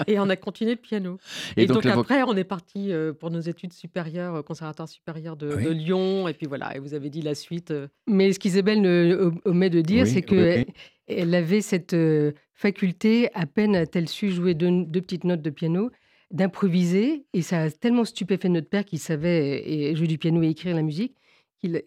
Et 0.06 0.18
on 0.18 0.28
a 0.28 0.36
continué 0.36 0.72
le 0.72 0.76
piano. 0.76 1.18
Et, 1.56 1.66
donc, 1.66 1.86
après, 1.86 2.22
on 2.22 2.36
est 2.36 2.44
parti 2.44 2.92
euh, 2.92 3.12
pour 3.12 3.30
nos 3.30 3.40
études 3.40 3.72
supérieures 3.72 4.34
au 4.34 4.42
Conservatoire 4.42 4.88
supérieur 4.88 5.36
de, 5.36 5.54
Oui. 5.54 5.64
de 5.64 5.70
Lyon. 5.70 6.28
Et 6.28 6.34
puis 6.34 6.46
voilà, 6.46 6.74
et 6.76 6.78
vous 6.78 6.94
avez 6.94 7.10
dit 7.10 7.22
la 7.22 7.34
suite. 7.34 7.70
euh, 7.70 7.88
Mais 8.06 8.32
ce 8.32 8.38
qu'Isabelle 8.38 8.80
ne- 8.80 9.30
omet 9.44 9.70
de 9.70 9.80
dire, 9.80 10.04
Oui, 10.04 10.10
c'est 10.10 10.30
oui. 10.30 10.66
elle 11.08 11.34
avait 11.34 11.60
cette 11.60 11.94
euh, 11.94 12.32
faculté, 12.54 13.28
à 13.34 13.46
peine 13.46 13.74
a-t-elle 13.76 14.08
su 14.08 14.30
jouer 14.30 14.54
deux, 14.54 14.84
deux 14.84 15.00
petites 15.00 15.24
notes 15.24 15.42
de 15.42 15.50
piano, 15.50 15.90
d'improviser. 16.30 17.24
Et 17.34 17.42
ça 17.42 17.62
a 17.62 17.70
tellement 17.70 18.04
stupéfait 18.04 18.48
notre 18.48 18.68
père 18.68 18.84
qui 18.84 18.98
savait 18.98 19.60
euh, 19.60 19.90
et 19.90 19.96
jouer 19.96 20.06
du 20.06 20.18
piano 20.18 20.42
et 20.42 20.48
écrire 20.48 20.74
la 20.74 20.82
musique, 20.82 21.14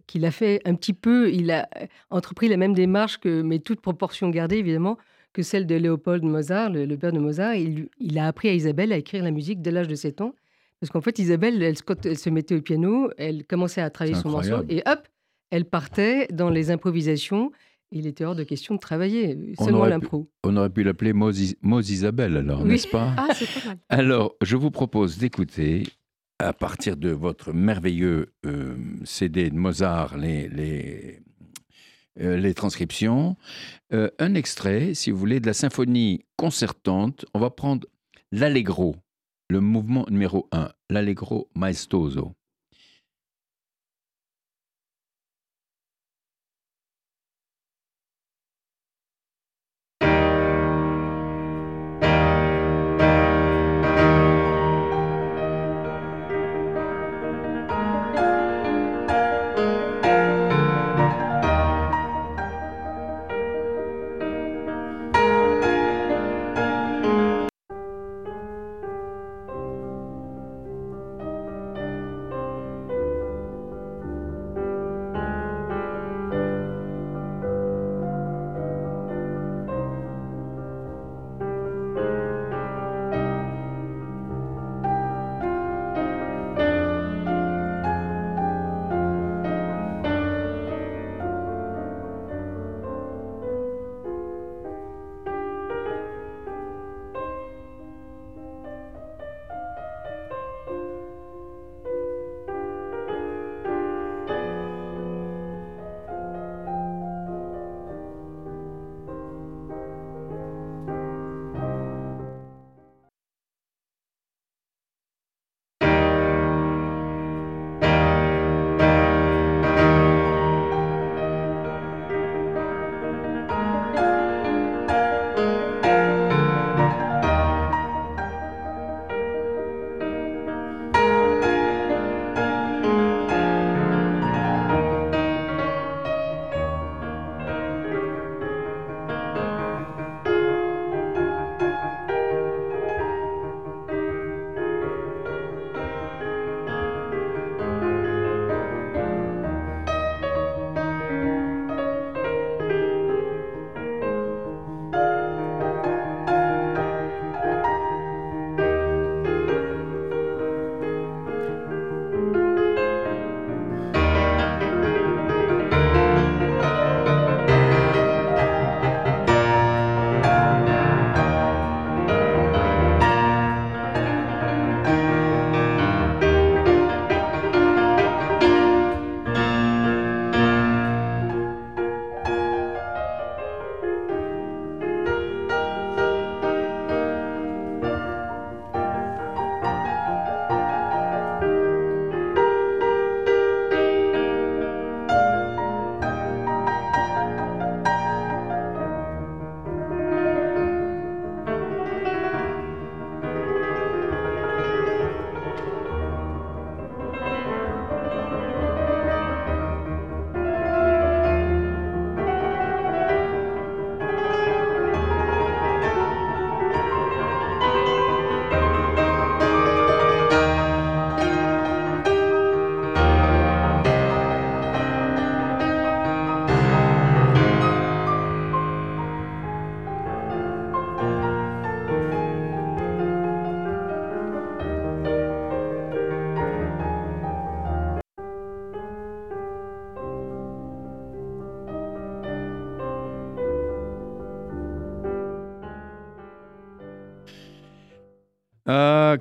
qu'il 0.07 0.25
a 0.25 0.31
fait 0.31 0.61
un 0.65 0.75
petit 0.75 0.93
peu, 0.93 1.31
il 1.31 1.51
a 1.51 1.67
euh, 1.81 1.85
entrepris 2.09 2.47
la 2.47 2.57
même 2.57 2.73
démarche, 2.73 3.17
que, 3.19 3.41
mais 3.41 3.59
toute 3.59 3.81
proportion 3.81 4.29
gardée 4.29 4.57
évidemment, 4.57 4.97
que 5.33 5.41
celle 5.41 5.67
de 5.67 5.75
Léopold 5.75 6.23
Mozart, 6.23 6.69
le, 6.69 6.85
le 6.85 6.97
père 6.97 7.11
de 7.11 7.19
Mozart. 7.19 7.55
Il, 7.55 8.17
a 8.17 8.27
appris 8.27 8.47
à 8.47 8.53
Isabelle 8.53 8.93
à 8.93 8.97
écrire 8.97 9.23
la 9.23 9.31
musique 9.31 9.61
dès 9.61 9.71
l'âge 9.71 9.87
de 9.87 9.95
7 9.95 10.21
ans. 10.21 10.33
Parce 10.79 10.91
qu'en 10.91 11.01
fait, 11.01 11.19
Isabelle, 11.19 11.61
elle, 11.61 11.81
quand 11.81 12.05
elle 12.05 12.17
se 12.17 12.29
mettait 12.29 12.55
au 12.55 12.61
piano, 12.61 13.09
elle 13.17 13.45
commençait 13.45 13.81
à 13.81 13.89
travailler 13.89 14.15
son 14.15 14.29
morceau 14.29 14.63
et 14.69 14.81
hop, 14.85 15.07
elle 15.51 15.65
partait 15.65 16.27
dans 16.31 16.49
les 16.49 16.71
improvisations. 16.71 17.51
Il 17.91 18.07
était 18.07 18.25
hors 18.25 18.35
de 18.35 18.43
question 18.43 18.75
de 18.75 18.79
travailler, 18.79 19.37
seulement 19.59 19.85
l'impro. 19.85 20.27
On 20.43 20.57
aurait 20.57 20.69
pu 20.69 20.83
l'appeler 20.83 21.13
Mose 21.13 21.55
Mose 21.61 21.89
Isabelle, 21.91 22.35
alors, 22.37 22.61
Oui. 22.63 22.69
n'est-ce 22.69 22.87
pas? 22.87 23.13
Ah, 23.17 23.27
c'est 23.33 23.45
pas 23.45 23.67
mal. 23.69 23.77
Alors, 23.89 24.35
je 24.41 24.55
vous 24.55 24.71
propose 24.71 25.17
d'écouter, 25.17 25.83
à 26.39 26.53
partir 26.53 26.97
de 26.97 27.09
votre 27.09 27.53
merveilleux 27.53 28.33
euh, 28.45 28.75
CD 29.05 29.49
de 29.49 29.55
Mozart, 29.55 30.17
les, 30.17 30.49
les, 30.49 31.21
euh, 32.19 32.53
transcriptions. 32.53 33.37
Euh, 33.93 34.09
un 34.19 34.35
extrait, 34.35 34.93
si 34.93 35.11
vous 35.11 35.17
voulez, 35.17 35.39
de 35.39 35.47
la 35.47 35.53
symphonie 35.53 36.25
concertante. 36.37 37.25
On 37.33 37.39
va 37.39 37.49
prendre 37.49 37.87
l'Allegro, 38.31 38.95
le 39.49 39.61
mouvement 39.61 40.05
numéro 40.09 40.47
1, 40.51 40.69
l'Allegro 40.89 41.49
maestoso. 41.55 42.33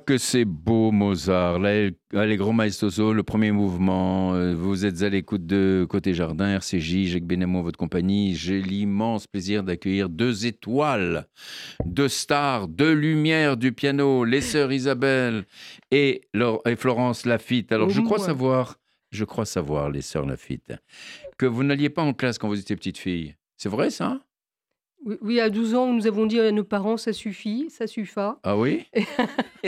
Que 0.05 0.17
c'est 0.19 0.45
beau, 0.45 0.91
Mozart. 0.91 1.59
L'Allegro 1.59 2.51
Maestoso, 2.51 3.11
le 3.11 3.23
premier 3.23 3.51
mouvement. 3.51 4.35
Euh, 4.35 4.53
vous 4.53 4.85
êtes 4.85 5.01
à 5.01 5.09
l'écoute 5.09 5.45
de 5.45 5.85
Côté 5.89 6.13
Jardin, 6.13 6.47
RCJ, 6.47 7.05
Jacques 7.05 7.25
Benamo, 7.25 7.63
votre 7.63 7.79
compagnie. 7.79 8.35
J'ai 8.35 8.61
l'immense 8.61 9.25
plaisir 9.25 9.63
d'accueillir 9.63 10.07
deux 10.09 10.45
étoiles, 10.45 11.27
deux 11.85 12.07
stars, 12.07 12.67
deux 12.67 12.93
lumières 12.93 13.57
du 13.57 13.73
piano, 13.73 14.23
les 14.25 14.41
sœurs 14.41 14.71
Isabelle 14.71 15.45
et, 15.89 16.21
et 16.65 16.75
Florence 16.75 17.25
Lafitte. 17.25 17.71
Alors, 17.71 17.89
je 17.89 18.01
crois 18.01 18.19
savoir, 18.19 18.77
je 19.11 19.25
crois 19.25 19.45
savoir, 19.45 19.89
les 19.89 20.01
sœurs 20.01 20.27
Lafitte, 20.27 20.73
que 21.37 21.47
vous 21.47 21.63
n'alliez 21.63 21.89
pas 21.89 22.03
en 22.03 22.13
classe 22.13 22.37
quand 22.37 22.47
vous 22.47 22.59
étiez 22.59 22.75
petite 22.75 22.99
fille. 22.99 23.35
C'est 23.57 23.69
vrai, 23.69 23.89
ça? 23.89 24.21
Oui, 25.21 25.39
à 25.39 25.49
12 25.49 25.75
ans, 25.75 25.93
nous 25.93 26.07
avons 26.07 26.25
dit 26.25 26.39
à 26.39 26.51
nos 26.51 26.63
parents, 26.63 26.97
ça 26.97 27.13
suffit, 27.13 27.67
ça 27.69 27.85
suffit. 27.85 28.13
Ah 28.15 28.57
oui 28.57 28.85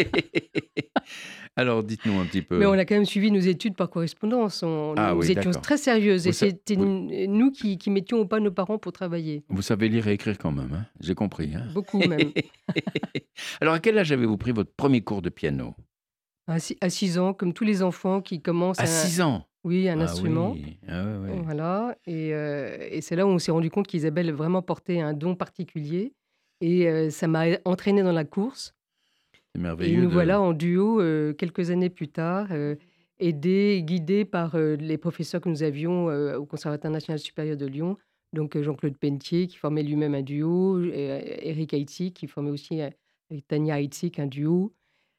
Alors, 1.55 1.83
dites-nous 1.83 2.19
un 2.19 2.25
petit 2.25 2.41
peu. 2.41 2.57
Mais 2.57 2.65
on 2.65 2.73
a 2.73 2.85
quand 2.85 2.95
même 2.95 3.05
suivi 3.05 3.31
nos 3.31 3.39
études 3.39 3.75
par 3.75 3.89
correspondance. 3.89 4.63
ah, 4.63 5.13
nous 5.15 5.31
étions 5.31 5.51
très 5.51 5.77
sérieuses 5.77 6.27
et 6.27 6.31
c'était 6.31 6.75
nous 6.75 7.51
qui, 7.51 7.77
mettions 7.89 8.19
au 8.19 8.25
pas 8.25 8.39
nos 8.39 8.51
parents 8.51 8.77
pour 8.77 8.91
travailler. 8.91 9.43
Vous 9.49 9.61
savez 9.61 9.89
lire 9.89 10.07
et 10.07 10.13
écrire 10.13 10.37
quand 10.37 10.51
même, 10.51 10.73
hein 10.73 10.85
j'ai 10.99 11.15
compris. 11.15 11.53
Hein 11.55 11.67
Beaucoup 11.73 11.99
même. 11.99 12.31
Alors, 13.61 13.75
à 13.75 13.79
quel 13.79 13.97
âge 13.97 14.11
avez-vous 14.11 14.37
pris 14.37 14.51
votre 14.51 14.71
premier 14.71 15.01
cours 15.01 15.21
de 15.21 15.29
piano? 15.29 15.75
À 16.47 16.59
6 16.59 17.19
ans, 17.19 17.33
comme 17.33 17.53
tous 17.53 17.65
les 17.65 17.83
enfants 17.83 18.21
qui 18.21 18.41
commencent 18.41 18.79
à... 18.79 18.85
6 18.85 19.21
ans? 19.21 19.46
Oui, 19.63 19.89
un 19.89 19.99
ah 19.99 20.03
instrument. 20.03 20.55
Ah 20.87 21.03
voilà. 21.43 21.97
Euh, 22.07 22.77
et, 22.89 23.01
c'est 23.01 23.15
là 23.15 23.25
où 23.25 23.29
on 23.29 23.39
s'est 23.39 23.51
rendu 23.51 23.69
compte 23.69 23.87
qu'Isabelle 23.87 24.31
vraiment 24.31 24.61
portait 24.61 25.01
un 25.01 25.13
don 25.13 25.35
particulier. 25.35 26.13
Et 26.61 26.87
euh, 26.87 27.09
ça 27.09 27.27
m'a 27.27 27.45
entraîné 27.65 28.01
dans 28.01 28.11
la 28.11 28.25
course. 28.25 28.73
C'est 29.53 29.61
merveilleux. 29.61 29.99
Et 29.99 30.01
nous 30.01 30.09
voilà 30.09 30.41
en 30.41 30.53
duo 30.53 31.01
euh, 31.01 31.33
quelques 31.33 31.69
années 31.69 31.89
plus 31.89 32.07
tard, 32.07 32.47
aidés, 33.19 33.81
guidés 33.83 34.25
par 34.25 34.57
les 34.57 34.97
professeurs 34.97 35.41
que 35.41 35.49
nous 35.49 35.63
avions 35.63 36.07
au 36.35 36.45
Conservatoire 36.45 36.93
national 36.93 37.19
supérieur 37.19 37.57
de 37.57 37.65
Lyon. 37.65 37.97
Donc 38.33 38.57
Jean-Claude 38.57 38.97
Pentier, 38.97 39.47
qui 39.47 39.57
formait 39.57 39.83
lui-même 39.83 40.15
un 40.15 40.21
duo, 40.21 40.81
Eric 40.81 41.73
Haïti, 41.73 42.13
qui 42.13 42.27
formait 42.27 42.51
aussi 42.51 42.81
avec 42.81 43.47
Tania 43.47 43.75
Haïti 43.75 44.11
un 44.17 44.27
duo. 44.27 44.73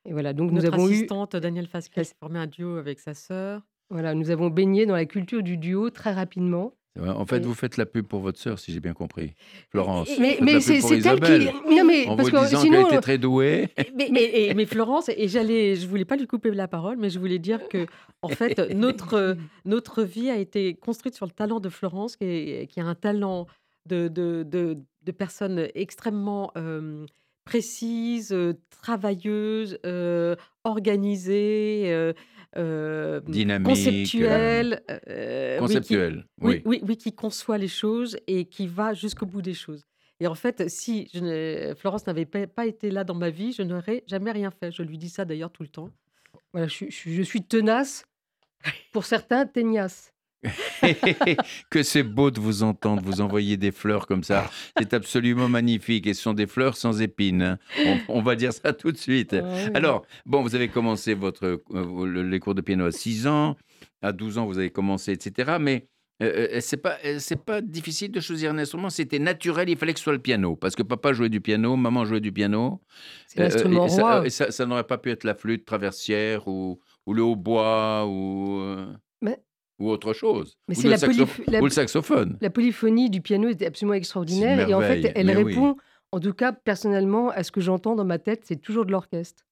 Et 0.04 0.12
voilà, 0.12 0.32
donc 0.32 0.52
Notre 0.52 0.68
nous 0.68 0.74
avons 0.74 0.86
assistante, 0.86 1.36
Daniel 1.36 1.66
Fasquet, 1.66 2.02
qui 2.02 2.12
formait 2.18 2.38
un 2.38 2.46
duo 2.46 2.76
avec 2.76 2.98
sa 3.00 3.14
sœur. 3.14 3.62
Voilà, 3.90 4.14
nous 4.14 4.30
avons 4.30 4.48
baigné 4.50 4.86
dans 4.86 4.94
la 4.94 5.06
culture 5.06 5.42
du 5.42 5.56
duo 5.56 5.90
très 5.90 6.12
rapidement. 6.12 6.72
En 7.00 7.24
fait, 7.26 7.44
vous 7.44 7.54
faites 7.54 7.76
la 7.76 7.86
pub 7.86 8.06
pour 8.08 8.18
votre 8.20 8.40
sœur, 8.40 8.58
si 8.58 8.72
j'ai 8.72 8.80
bien 8.80 8.92
compris. 8.92 9.34
Florence. 9.70 10.08
Mais, 10.18 10.36
c'est 10.60 10.78
elle 10.78 10.82
qui. 10.82 10.94
Isabelle. 10.96 11.52
Non, 11.70 11.84
mais 11.84 12.08
En 12.08 12.16
parce 12.16 12.28
vous 12.30 12.36
que 12.36 12.44
disant 12.46 12.60
sinon. 12.60 12.78
qu'elle 12.84 12.86
était 12.94 13.00
très 13.00 13.18
douée. 13.18 13.68
Mais, 13.94 14.08
mais, 14.10 14.24
et- 14.24 14.54
mais 14.54 14.66
Florence, 14.66 15.08
et 15.08 15.28
j'allais, 15.28 15.76
je 15.76 15.86
voulais 15.86 16.04
pas 16.04 16.16
lui 16.16 16.26
couper 16.26 16.50
la 16.50 16.66
parole, 16.66 16.96
mais 16.98 17.08
je 17.08 17.20
voulais 17.20 17.38
dire 17.38 17.68
que, 17.68 17.86
en 18.22 18.28
fait, 18.30 18.58
notre, 18.74 19.36
notre 19.64 20.02
vie 20.02 20.28
a 20.28 20.36
été 20.38 20.74
construite 20.74 21.14
sur 21.14 21.24
le 21.26 21.30
talent 21.30 21.60
de 21.60 21.68
Florence, 21.68 22.16
qui, 22.16 22.24
est- 22.24 22.66
qui 22.66 22.80
a 22.80 22.84
un 22.84 22.96
talent 22.96 23.46
de, 23.86 24.08
de, 24.08 24.42
de, 24.42 24.78
de 25.04 25.12
personne 25.12 25.68
extrêmement 25.76 26.50
euh, 26.58 27.06
précise, 27.44 28.32
euh, 28.32 28.54
travailleuse, 28.82 29.78
euh, 29.86 30.34
organisée, 30.64 32.12
euh, 32.56 33.18
euh, 33.18 33.20
Dynamique, 33.20 33.68
conceptuelle. 33.68 34.82
euh, 34.90 34.98
oui, 34.98 35.54
qui- 35.54 35.60
Conceptuelle. 35.74 36.26
oui, 36.40 36.54
Oui. 36.54 36.62
oui, 36.64 36.80
oui, 36.88 36.96
qui 36.96 37.12
conçoit 37.14 37.58
les 37.58 37.68
choses 37.68 38.16
et 38.26 38.46
qui 38.46 38.66
va 38.66 38.94
jusqu'au 38.94 39.26
bout 39.26 39.42
des 39.42 39.54
choses. 39.54 39.84
Et 40.20 40.26
en 40.26 40.34
fait, 40.34 40.68
si 40.68 41.08
je 41.14 41.74
Florence 41.78 42.06
n'avait 42.06 42.26
pas, 42.26 42.66
été 42.66 42.90
là 42.90 43.04
dans 43.04 43.14
ma 43.14 43.30
vie, 43.30 43.52
je 43.52 43.62
n'aurais 43.62 44.02
jamais 44.06 44.32
rien 44.32 44.50
fait. 44.50 44.72
Je 44.72 44.82
lui 44.82 44.98
dis 44.98 45.08
ça 45.10 45.24
d'ailleurs 45.24 45.50
tout 45.52 45.62
le 45.62 45.68
temps. 45.68 45.90
Voilà, 46.52 46.66
je 46.66 47.22
suis 47.24 47.42
tenace. 47.42 48.04
Pour 48.92 49.04
certains, 49.04 49.46
teignasse. 49.46 50.12
que 51.70 51.82
c'est 51.82 52.02
beau 52.02 52.30
de 52.30 52.40
vous 52.40 52.62
entendre, 52.62 53.02
vous 53.04 53.20
envoyer 53.20 53.56
des 53.56 53.72
fleurs 53.72 54.06
comme 54.06 54.22
ça. 54.22 54.50
C'est 54.78 54.94
absolument 54.94 55.48
magnifique. 55.48 56.06
Et 56.06 56.14
ce 56.14 56.22
sont 56.22 56.34
des 56.34 56.46
fleurs 56.46 56.76
sans 56.76 57.00
épines. 57.00 57.42
hein. 57.42 57.58
On, 58.08 58.18
on 58.18 58.22
va 58.22 58.36
dire 58.36 58.52
ça 58.52 58.72
tout 58.72 58.92
de 58.92 58.96
suite. 58.96 59.34
Alors, 59.74 60.04
bon, 60.26 60.42
vous 60.42 60.54
avez 60.54 60.68
commencé 60.68 61.14
votre, 61.14 61.44
euh, 61.72 62.06
le- 62.06 62.22
les 62.22 62.40
cours 62.40 62.54
de 62.54 62.60
piano 62.60 62.84
à 62.86 62.92
6 62.92 63.26
ans. 63.26 63.56
À 64.02 64.12
12 64.12 64.38
ans, 64.38 64.46
vous 64.46 64.58
avez 64.58 64.70
commencé, 64.70 65.12
etc. 65.12 65.56
Mais 65.60 65.88
euh, 66.22 66.48
euh, 66.54 66.60
c'est 66.60 66.76
pas, 66.78 66.98
euh, 67.04 67.18
c'est 67.18 67.44
pas 67.44 67.60
difficile 67.60 68.10
de 68.10 68.20
choisir 68.20 68.52
un 68.52 68.58
instrument? 68.58 68.90
C'était 68.90 69.18
naturel. 69.18 69.68
Il 69.68 69.76
fallait 69.76 69.92
que 69.92 69.98
ce 70.00 70.04
soit 70.04 70.12
le 70.12 70.18
piano. 70.18 70.56
Parce 70.56 70.74
que 70.76 70.82
papa 70.82 71.12
jouait 71.12 71.28
du 71.28 71.40
piano, 71.40 71.76
maman 71.76 72.04
jouait 72.04 72.20
du 72.20 72.32
piano. 72.32 72.80
C'est 73.26 73.40
l'instrument 73.40 73.84
Euh, 73.84 73.88
roi. 73.88 74.26
et 74.26 74.30
ça, 74.30 74.50
ça 74.50 74.66
n'aurait 74.66 74.84
pas 74.86 74.98
pu 74.98 75.10
être 75.10 75.24
la 75.24 75.34
flûte 75.34 75.64
traversière 75.64 76.46
ou, 76.48 76.80
ou 77.06 77.14
le 77.14 77.22
hautbois 77.22 78.06
ou, 78.06 78.60
Mais- 79.22 79.38
ou 79.78 79.90
autre 79.90 80.12
chose. 80.12 80.58
Mais 80.68 80.76
ou, 80.76 80.80
c'est 80.80 80.88
le 80.88 81.26
la, 81.50 81.60
ou 81.60 81.64
le 81.64 81.70
saxophone. 81.70 82.36
la 82.40 82.50
polyphonie 82.50 83.10
du 83.10 83.20
piano 83.20 83.48
est 83.48 83.62
absolument 83.64 83.94
extraordinaire. 83.94 84.68
Et 84.68 84.74
en 84.74 84.80
fait, 84.80 85.12
elle 85.14 85.26
mais 85.26 85.36
oui. 85.36 85.44
répond, 85.44 85.76
en 86.12 86.20
tout 86.20 86.32
cas, 86.32 86.52
personnellement, 86.52 87.30
à 87.30 87.42
ce 87.42 87.52
que 87.52 87.60
j'entends 87.60 87.94
dans 87.94 88.04
ma 88.04 88.18
tête, 88.18 88.42
c'est 88.44 88.60
toujours 88.60 88.86
de 88.86 88.92
l'orchestre. 88.92 89.46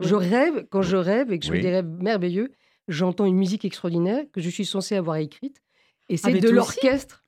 Je 0.00 0.14
rêve, 0.14 0.66
quand 0.70 0.82
je 0.82 0.96
rêve 0.96 1.32
et 1.32 1.38
que 1.38 1.44
je 1.44 1.50
Oui. 1.50 1.56
fais 1.58 1.62
des 1.62 1.70
rêves 1.70 1.88
merveilleux, 1.88 2.52
j'entends 2.86 3.26
une 3.26 3.36
musique 3.36 3.64
extraordinaire 3.64 4.24
que 4.32 4.40
je 4.40 4.48
suis 4.48 4.64
censée 4.64 4.94
avoir 4.94 5.16
écrite. 5.16 5.60
Et 6.08 6.16
c'est 6.16 6.32
mais 6.32 6.40
de 6.40 6.50
l'orchestre. 6.50 7.24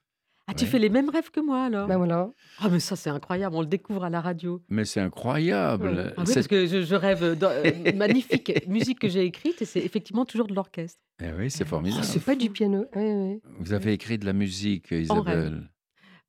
Ah, 0.51 0.55
tu 0.55 0.65
Ouais. 0.65 0.71
fais 0.71 0.79
les 0.81 0.89
mêmes 0.89 1.09
rêves 1.11 1.31
que 1.31 1.39
moi 1.41 1.65
alors? 1.65 1.87
Ben 1.87 1.97
voilà. 1.97 2.29
Ah, 2.59 2.69
mais 2.71 2.81
ça, 2.81 2.97
c'est 2.97 3.11
incroyable. 3.11 3.55
On 3.55 3.61
le 3.61 3.67
découvre 3.69 4.03
à 4.05 4.11
la 4.11 4.21
radio. 4.21 4.61
Mais 4.69 4.85
c'est 4.85 5.01
incroyable. 5.01 5.89
Ouais. 5.89 6.13
Ah 6.17 6.25
oui, 6.27 6.35
parce 6.35 6.49
que 6.49 6.67
je, 6.67 6.83
je 6.83 6.95
rêve 6.97 7.37
d'une 7.39 7.49
euh, 7.49 7.93
magnifique 7.97 8.67
musique 8.67 8.99
que 8.99 9.09
j'ai 9.09 9.25
écrite 9.25 9.63
et 9.63 9.65
c'est 9.65 9.81
effectivement 9.81 10.25
toujours 10.25 10.49
de 10.49 10.55
l'orchestre. 10.55 11.01
Eh 11.23 11.31
oui, 11.39 11.51
c'est 11.51 11.65
formidable. 11.67 12.03
Ah, 12.03 12.07
c'est 12.07 12.25
pas 12.25 12.35
du 12.35 12.51
piano. 12.51 12.85
Ouais, 12.97 13.13
ouais. 13.15 13.41
Vous 13.61 13.73
avez 13.73 13.93
écrit 13.93 14.19
de 14.19 14.27
la 14.27 14.33
musique. 14.33 14.91
Isabelle. 14.91 15.71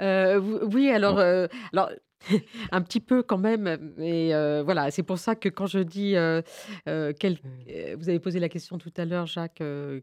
Euh, 0.01 0.39
oui, 0.71 0.89
alors, 0.89 1.15
Bon. 1.15 1.21
euh, 1.21 1.47
alors 1.73 1.89
un 2.71 2.81
petit 2.81 2.99
peu 2.99 3.23
quand 3.23 3.37
même, 3.39 3.93
mais 3.97 4.33
euh, 4.33 4.61
voilà, 4.63 4.91
c'est 4.91 5.01
pour 5.03 5.17
ça 5.17 5.35
que 5.35 5.49
quand 5.49 5.65
je 5.65 5.79
dis, 5.79 6.15
euh, 6.15 6.41
euh, 6.87 7.13
quel- 7.19 7.39
euh, 7.69 7.95
vous 7.97 8.09
avez 8.09 8.19
posé 8.19 8.39
la 8.39 8.49
question 8.49 8.77
tout 8.77 8.91
à 8.97 9.05
l'heure, 9.05 9.25
Jacques, 9.25 9.61
euh, 9.61 10.01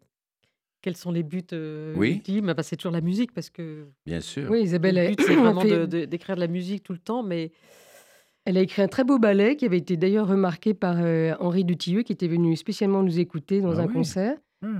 quels 0.88 0.96
sont 0.96 1.12
les 1.12 1.22
buts 1.22 1.42
euh, 1.52 1.92
Oui. 1.98 2.12
ultimes 2.12 2.54
Bah, 2.54 2.62
C'est 2.62 2.76
toujours 2.76 2.92
la 2.92 3.02
musique, 3.02 3.32
parce 3.32 3.50
que 3.50 3.88
Bien 4.06 4.20
sûr. 4.22 4.50
Oui, 4.50 4.62
Isabelle 4.62 4.94
le 4.94 5.00
a, 5.02 5.08
but, 5.10 5.20
c'est 5.20 5.34
vraiment 5.36 5.60
fait- 5.60 5.80
de- 5.80 5.84
de- 5.86 6.04
d'écrire 6.06 6.34
de, 6.36 6.40
la 6.40 6.46
musique 6.46 6.82
tout 6.82 6.94
le 6.94 6.98
temps, 6.98 7.22
mais 7.22 7.52
elle 8.46 8.56
a 8.56 8.62
écrit 8.62 8.80
un 8.80 8.88
très 8.88 9.04
beau 9.04 9.18
ballet 9.18 9.56
qui 9.56 9.66
avait 9.66 9.76
été 9.76 9.98
d'ailleurs 9.98 10.26
remarqué 10.26 10.72
par 10.72 10.96
euh, 10.98 11.34
Henri 11.40 11.64
Dutilleux, 11.66 12.02
qui 12.04 12.12
était 12.12 12.26
venu 12.28 12.56
spécialement 12.56 13.02
nous 13.02 13.18
écouter 13.20 13.60
dans 13.60 13.78
Ah 13.78 13.82
un 13.82 13.86
oui. 13.86 13.92
concert. 13.92 14.38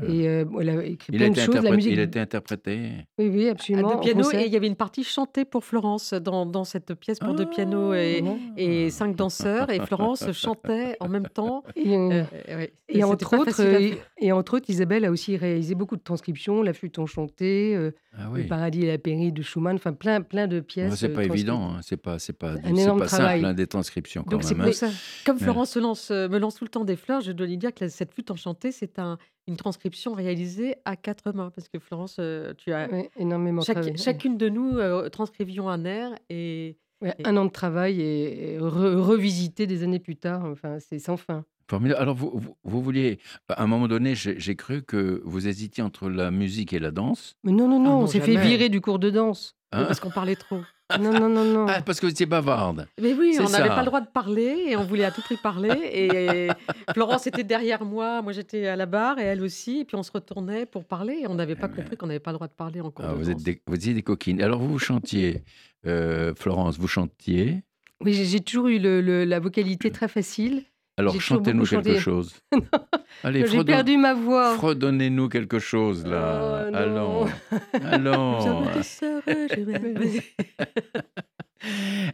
Et 0.09 0.29
euh, 0.29 0.45
bon, 0.45 0.59
elle 0.61 0.71
a 0.71 0.85
écrit 0.85 1.13
Il 1.13 1.23
a, 1.23 1.27
plein 1.27 1.33
été 1.33 1.41
de 1.41 1.47
choses. 1.47 1.55
La 1.55 1.61
interprét- 1.71 1.77
musique. 1.77 1.93
il 1.93 2.01
a 2.01 2.03
été 2.03 2.19
interprété. 2.19 2.91
Oui, 3.19 3.29
oui, 3.33 3.49
à 3.49 3.53
absolument. 3.53 3.95
deux 3.95 4.01
pianos, 4.01 4.33
et 4.35 4.45
il 4.47 4.53
y 4.53 4.57
avait 4.57 4.67
une 4.67 4.75
partie 4.75 5.05
chantée 5.05 5.45
pour 5.45 5.65
Florence 5.65 6.15
dans, 6.15 6.47
dans 6.47 6.65
cette 6.65 6.95
pièce 6.95 7.21
pour 7.21 7.35
deux 7.35 7.47
pianos 7.49 7.95
et, 7.95 8.23
Ah. 8.27 8.31
et 8.57 8.91
cinq 8.91 9.15
danseurs, 9.15 9.71
et 9.71 9.79
Florence 9.87 10.33
chantait 10.33 10.97
en 10.99 11.09
même 11.09 11.29
temps. 11.29 11.63
Et, 11.77 11.95
euh, 11.97 12.25
Euh, 12.49 12.57
ouais. 12.57 12.73
Et, 12.89 12.95
c'était 12.95 13.05
entre 13.05 13.39
autres, 13.39 13.61
euh, 13.63 13.91
et 14.19 14.33
entre 14.33 14.57
autres, 14.57 14.69
Isabelle 14.71 15.05
a 15.05 15.11
aussi 15.11 15.37
réalisé 15.37 15.75
beaucoup 15.75 15.97
de 15.97 16.03
transcriptions, 16.03 16.63
La 16.63 16.73
flûte 16.73 16.99
enchantée, 16.99 17.75
euh, 17.77 17.93
Ah 18.17 18.25
Le 18.35 18.41
oui. 18.43 18.47
paradis 18.49 18.83
et 18.85 18.89
la 18.89 18.99
pairie 18.99 19.31
de 19.31 19.43
Schumann, 19.43 19.77
enfin 19.77 19.93
plein, 19.93 20.23
plein 20.23 20.49
de 20.49 20.59
pièces. 20.59 20.95
C'est 20.97 21.11
pas 21.11 21.23
évident, 21.25 21.75
hein. 21.77 21.81
c'est 21.83 21.97
pas, 21.99 22.19
c'est 22.19 22.33
pas, 22.37 22.55
Un 22.65 22.75
énorme 22.75 22.99
pas 23.01 23.07
travail. 23.07 23.37
simple 23.41 23.51
hein, 23.51 23.55
des 23.55 23.67
transcriptions 23.69 24.25
quand 24.25 24.31
Donc 24.33 24.43
c'est 24.43 24.55
même. 24.57 24.67
pour 24.67 24.71
hein. 24.71 24.73
ça. 24.73 24.91
Comme. 25.25 25.39
Florence 25.39 25.71
se 25.71 25.79
lance, 25.79 26.11
me 26.11 26.39
lance 26.39 26.57
tout 26.57 26.65
le 26.65 26.71
temps 26.71 26.85
des 26.85 26.97
fleurs, 26.97 27.21
je 27.21 27.31
dois 27.31 27.47
lui 27.47 27.59
dire 27.59 27.73
que 27.73 27.85
la- 27.85 27.91
cette 27.91 28.13
flûte 28.13 28.31
enchantée, 28.33 28.73
c'est 28.73 28.99
un, 28.99 29.19
une 29.49 29.57
transcription 29.57 30.13
réalisée 30.15 30.77
à 30.85 30.95
quatre 30.95 31.33
mains. 31.33 31.51
Parce 31.51 31.69
que 31.69 31.79
Florence, 31.79 32.17
euh, 32.21 32.53
tu 32.57 32.73
as. 32.73 32.89
Énormément 33.17 33.63
chaque- 33.63 33.77
travaillé. 33.77 33.97
chacune 33.97 34.37
de 34.39 34.49
nous 34.49 34.79
euh, 34.79 35.09
transcrivions 35.09 35.69
un 35.69 35.85
air 35.85 36.15
et. 36.31 36.77
Ouais, 37.01 37.15
et- 37.19 37.27
un 37.29 37.37
an 37.37 37.45
de 37.45 37.51
travail 37.51 38.01
et, 38.01 38.55
et 38.55 38.59
re- 38.59 38.97
revisité 38.97 39.67
des 39.69 39.85
années 39.85 40.01
plus 40.01 40.17
tard. 40.17 40.45
Enfin, 40.45 40.79
c'est 40.81 40.99
sans 40.99 41.17
fin. 41.17 41.45
Formidable. 41.71 42.01
Alors, 42.01 42.15
vous, 42.17 42.33
vous, 42.35 42.57
vous 42.65 42.83
vouliez. 42.83 43.19
À 43.49 43.63
un 43.63 43.67
moment 43.69 43.87
donné, 43.89 44.15
j'ai 44.17 44.57
cru 44.57 44.83
que 44.83 45.21
vous 45.25 45.47
hésitiez 45.47 45.83
entre 45.85 46.09
la 46.11 46.31
musique 46.33 46.73
et 46.73 46.79
la 46.81 46.91
danse. 46.91 47.37
Mais 47.45 47.53
non, 47.53 47.69
non, 47.69 47.79
non, 47.79 47.85
Ah 47.85 47.89
non, 47.91 47.99
on 48.01 48.07
s'est 48.09 48.21
fait 48.21 48.37
virer 48.37 48.69
du 48.69 48.81
cours 48.81 48.99
de 48.99 49.11
danse. 49.11 49.55
Hein? 49.73 49.85
Parce 49.85 50.01
qu'on 50.01 50.11
parlait 50.11 50.35
trop. 50.35 50.61
Non, 50.99 51.13
non, 51.13 51.29
non, 51.29 51.45
non. 51.45 51.67
Ah, 51.69 51.83
parce 51.83 52.01
que 52.01 52.07
vous 52.07 52.13
étiez 52.13 52.25
bavarde. 52.25 52.87
Mais 53.01 53.13
oui, 53.13 53.37
on 53.41 53.49
n'avait 53.51 53.69
pas 53.69 53.81
le 53.81 53.87
droit 53.87 54.01
de 54.01 54.07
parler 54.09 54.67
et 54.69 54.77
on 54.77 54.85
voulait 54.85 55.05
à 55.05 55.11
tout 55.11 55.21
prix 55.21 55.37
parler. 55.37 55.71
Et 55.93 56.49
Florence 56.95 57.27
était 57.27 57.45
derrière 57.45 57.85
moi, 57.85 58.23
moi 58.23 58.33
j'étais 58.33 58.67
à 58.67 58.77
la 58.77 58.87
barre 58.87 59.19
et 59.19 59.25
elle 59.25 59.43
aussi. 59.43 59.81
Et 59.81 59.85
puis 59.85 59.97
on 59.97 60.03
se 60.03 60.11
retournait 60.13 60.65
pour 60.65 60.85
parler 60.85 61.21
et 61.23 61.27
on 61.27 61.35
n'avait 61.35 61.57
pas 61.57 61.69
ben. 61.69 61.77
compris 61.77 61.97
qu'on 61.97 62.07
n'avait 62.07 62.21
pas 62.21 62.31
le 62.31 62.37
droit 62.37 62.49
de 62.49 62.55
parler 62.55 62.81
en 62.81 62.91
cours 62.91 63.05
Ah, 63.07 63.13
vous, 63.13 63.29
êtes 63.29 63.37
danse. 63.37 63.45
des, 63.45 63.61
vous 63.67 63.75
étiez 63.75 63.93
des 63.93 64.03
coquines. 64.03 64.41
Alors, 64.41 64.61
vous, 64.61 64.79
chantiez, 64.79 65.43
euh, 65.87 66.33
Florence, 66.35 66.79
vous 66.79 66.89
chantiez? 66.89 67.63
Oui, 68.01 68.15
j'ai 68.15 68.25
j'ai 68.25 68.41
toujours 68.41 68.69
eu 68.69 68.79
le- 68.79 69.01
le- 69.03 69.25
la 69.25 69.41
vocalité 69.41 69.91
très 69.91 70.09
facile. 70.09 70.63
Alors, 70.99 71.21
chantez-nous 71.21 71.65
quelque 71.65 71.91
chanté. 71.91 72.01
chose. 72.01 72.35
Allez, 73.23 73.47
J'ai 73.47 73.63
perdu 73.65 73.97
ma 73.97 74.15
voix. 74.15 74.55
Fredonnez-nous 74.57 75.29
quelque 75.29 75.59
chose, 75.59 76.05
là. 76.07 76.67
Oh. 76.71 76.75
Allons. 76.77 77.27
Allons. 77.85 78.65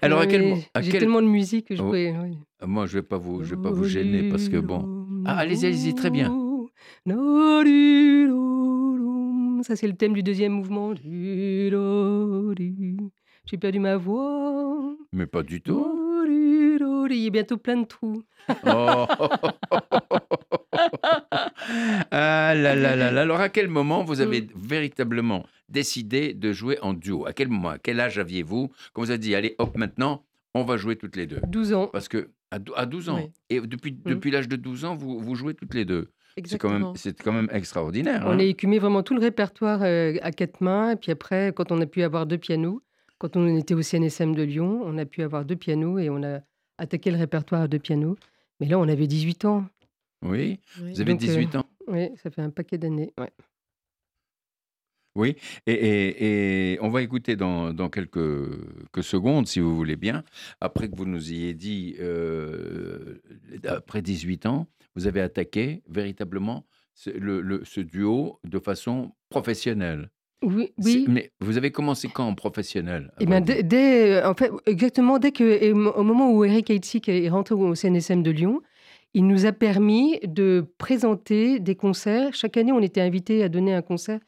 Alors, 0.03 0.21
à 0.21 0.27
quel, 0.27 0.43
Oui, 0.43 0.51
mo- 0.51 0.59
à 0.75 0.81
J'ai 0.83 0.91
quel- 0.91 1.01
tellement 1.01 1.23
de 1.23 1.27
musique 1.27 1.69
que 1.69 1.77
je 1.77 1.83
Oh. 1.83 1.87
pouvais. 1.87 2.15
oui. 2.23 2.39
Moi, 2.67 2.87
je 2.87 2.95
vais 2.99 3.03
pas 3.03 3.19
vous, 3.19 3.43
je 3.45 3.55
vais 3.55 3.61
pas 3.63 3.71
vous 3.71 3.85
gêner 3.85 4.29
parce 4.31 4.49
que 4.49 4.57
bon. 4.59 5.07
Ah, 5.27 5.37
allez-y, 5.39 5.67
allez-y, 5.67 5.95
très 5.95 6.11
bien. 6.11 6.29
Ça, 9.63 9.77
c'est 9.77 9.87
le 9.87 9.95
thème 9.95 10.13
du 10.13 10.23
deuxième 10.23 10.53
mouvement. 10.53 10.93
J'ai 10.95 11.71
perdu 13.59 13.79
ma 13.81 13.97
voix. 13.97 14.95
Mais 15.13 15.27
pas 15.27 15.43
du 15.43 15.61
tout. 15.63 16.04
Il 17.13 17.19
y 17.19 17.27
a 17.27 17.31
bientôt 17.31 17.57
plein 17.57 17.77
de 17.77 17.87
trous. 17.87 18.23
Oh. 18.67 19.07
ah 22.11 22.55
là 22.55 22.75
là 22.75 22.97
là 22.97 23.11
là. 23.11 23.21
Alors, 23.21 23.41
à 23.41 23.49
quel 23.49 23.69
moment 23.69 24.05
vous 24.05 24.21
avez 24.21 24.47
véritablement 24.55 25.45
décidé 25.69 26.35
de 26.35 26.53
jouer 26.53 26.79
en 26.83 26.93
duo? 26.93 27.27
À 27.27 27.33
quel 27.33 27.49
moment 27.49 27.71
À 27.71 27.79
quel 27.79 28.01
âge 28.01 28.19
aviez-vous? 28.19 28.71
Quand 28.93 29.03
vous 29.03 29.11
avez 29.11 29.19
dit, 29.19 29.35
allez, 29.35 29.55
hop, 29.59 29.77
maintenant, 29.77 30.25
on 30.55 30.65
va 30.65 30.77
jouer 30.77 30.97
toutes 30.97 31.17
les 31.17 31.27
deux 31.27 31.41
12 31.47 31.73
ans. 31.75 31.89
Parce 31.89 32.09
que 32.09 32.31
à, 32.51 32.59
dou- 32.59 32.75
à 32.77 32.87
12 32.87 33.09
ans, 33.09 33.17
Oui. 33.17 33.31
et 33.51 33.61
depuis, 33.61 33.93
depuis 33.93 34.31
l'âge 34.31 34.49
de 34.49 34.57
12 34.57 34.85
ans, 34.85 34.95
vous, 34.95 35.19
vous 35.19 35.35
jouez 35.35 35.55
toutes 35.55 35.75
les 35.75 35.85
deux. 35.85 36.09
C'est 36.45 36.59
quand, 36.59 36.71
même, 36.71 36.93
quand 37.23 37.49
extraordinaire. 37.55 38.23
On 38.27 38.31
hein. 38.31 38.39
a 38.39 38.43
écumé 38.43 38.81
vraiment 38.81 39.05
tout 39.05 39.15
le 39.15 39.21
répertoire 39.21 39.81
euh, 39.83 40.17
à 40.21 40.33
quatre 40.33 40.61
mains. 40.61 40.93
Et 40.93 40.97
puis 40.97 41.13
après, 41.13 41.53
quand 41.55 41.71
on 41.71 41.81
a 41.81 41.87
pu 41.87 42.03
avoir 42.03 42.27
deux 42.27 42.39
pianos, 42.39 42.83
quand 43.19 43.37
on 43.37 43.57
était 43.57 43.75
au 43.75 43.83
CNSM 43.83 44.35
de 44.35 44.43
Lyon, 44.43 44.83
on 44.85 44.99
a 44.99 45.05
pu 45.05 45.23
avoir 45.23 45.45
deux 45.45 45.55
pianos 45.57 45.99
et 45.99 46.11
on 46.11 46.23
a 46.25 46.41
attaqué 46.79 47.11
le 47.11 47.19
répertoire 47.19 47.63
à 47.63 47.69
deux 47.69 47.79
pianos. 47.79 48.17
Mais 48.61 48.67
là, 48.67 48.79
on 48.79 48.89
avait 48.89 49.07
18 49.07 49.45
ans. 49.45 49.67
Oui, 50.23 50.59
Oui. 50.81 50.93
vous 50.93 51.01
avez 51.01 51.13
Donc, 51.13 51.23
euh, 51.23 51.27
18 51.27 51.57
ans. 51.57 51.67
Oui, 51.89 52.09
ça 52.23 52.31
fait 52.31 52.43
un 52.43 52.51
paquet 52.51 52.79
d'années. 52.79 53.13
ouais. 53.19 53.31
Oui, 55.17 55.37
et, 55.67 55.73
et- 55.73 56.73
et 56.73 56.79
on 56.81 56.89
va 56.89 57.01
écouter 57.01 57.37
dans, 57.37 57.73
dans 57.73 57.89
quelques, 57.89 58.19
quelques 58.93 59.05
secondes, 59.05 59.47
si 59.47 59.61
vous 59.61 59.77
voulez 59.77 59.95
bien, 59.95 60.25
après 60.61 60.89
que 60.89 60.97
vous 60.97 61.05
nous 61.07 61.33
ayez 61.33 61.55
dit, 61.55 61.95
euh, 62.01 63.21
après 63.69 64.03
18 64.03 64.47
ans, 64.47 64.67
vous 64.97 65.07
avez 65.07 65.21
attaqué 65.21 65.83
véritablement 65.89 66.67
ce, 66.95 67.11
le- 67.11 67.43
le- 67.43 67.65
ce 67.65 67.81
duo 67.81 68.41
de 68.43 68.59
façon 68.59 69.13
professionnelle. 69.29 70.11
Oui. 70.45 71.05
Mais 71.09 71.31
vous 71.41 71.57
avez 71.59 71.71
commencé 71.71 72.09
quand 72.13 72.27
en 72.27 72.35
professionnel 72.35 73.13
Eh 73.21 73.27
vrai 73.27 73.41
dès, 73.41 74.13
euh, 74.23 74.29
en 74.29 74.35
fait, 74.35 74.51
exactement 74.67 75.19
dès 75.19 75.33
que, 75.33 75.73
au 75.73 76.03
moment 76.03 76.31
où 76.33 76.45
Eric 76.45 76.71
Heitzig 76.71 77.09
est 77.09 77.29
rentré 77.29 77.55
au 77.55 77.75
CNSM 77.75 78.23
de 78.23 78.31
Lyon, 78.31 78.61
il 79.15 79.27
nous 79.27 79.47
a 79.47 79.53
permis 79.53 80.19
de 80.25 80.67
présenter 80.79 81.61
des 81.61 81.75
concerts. 81.77 82.35
Chaque 82.35 82.57
année, 82.57 82.73
on 82.73 82.81
était 82.81 83.01
invité 83.01 83.43
à 83.45 83.49
donner 83.49 83.73
un 83.73 83.83
concert, 83.83 84.19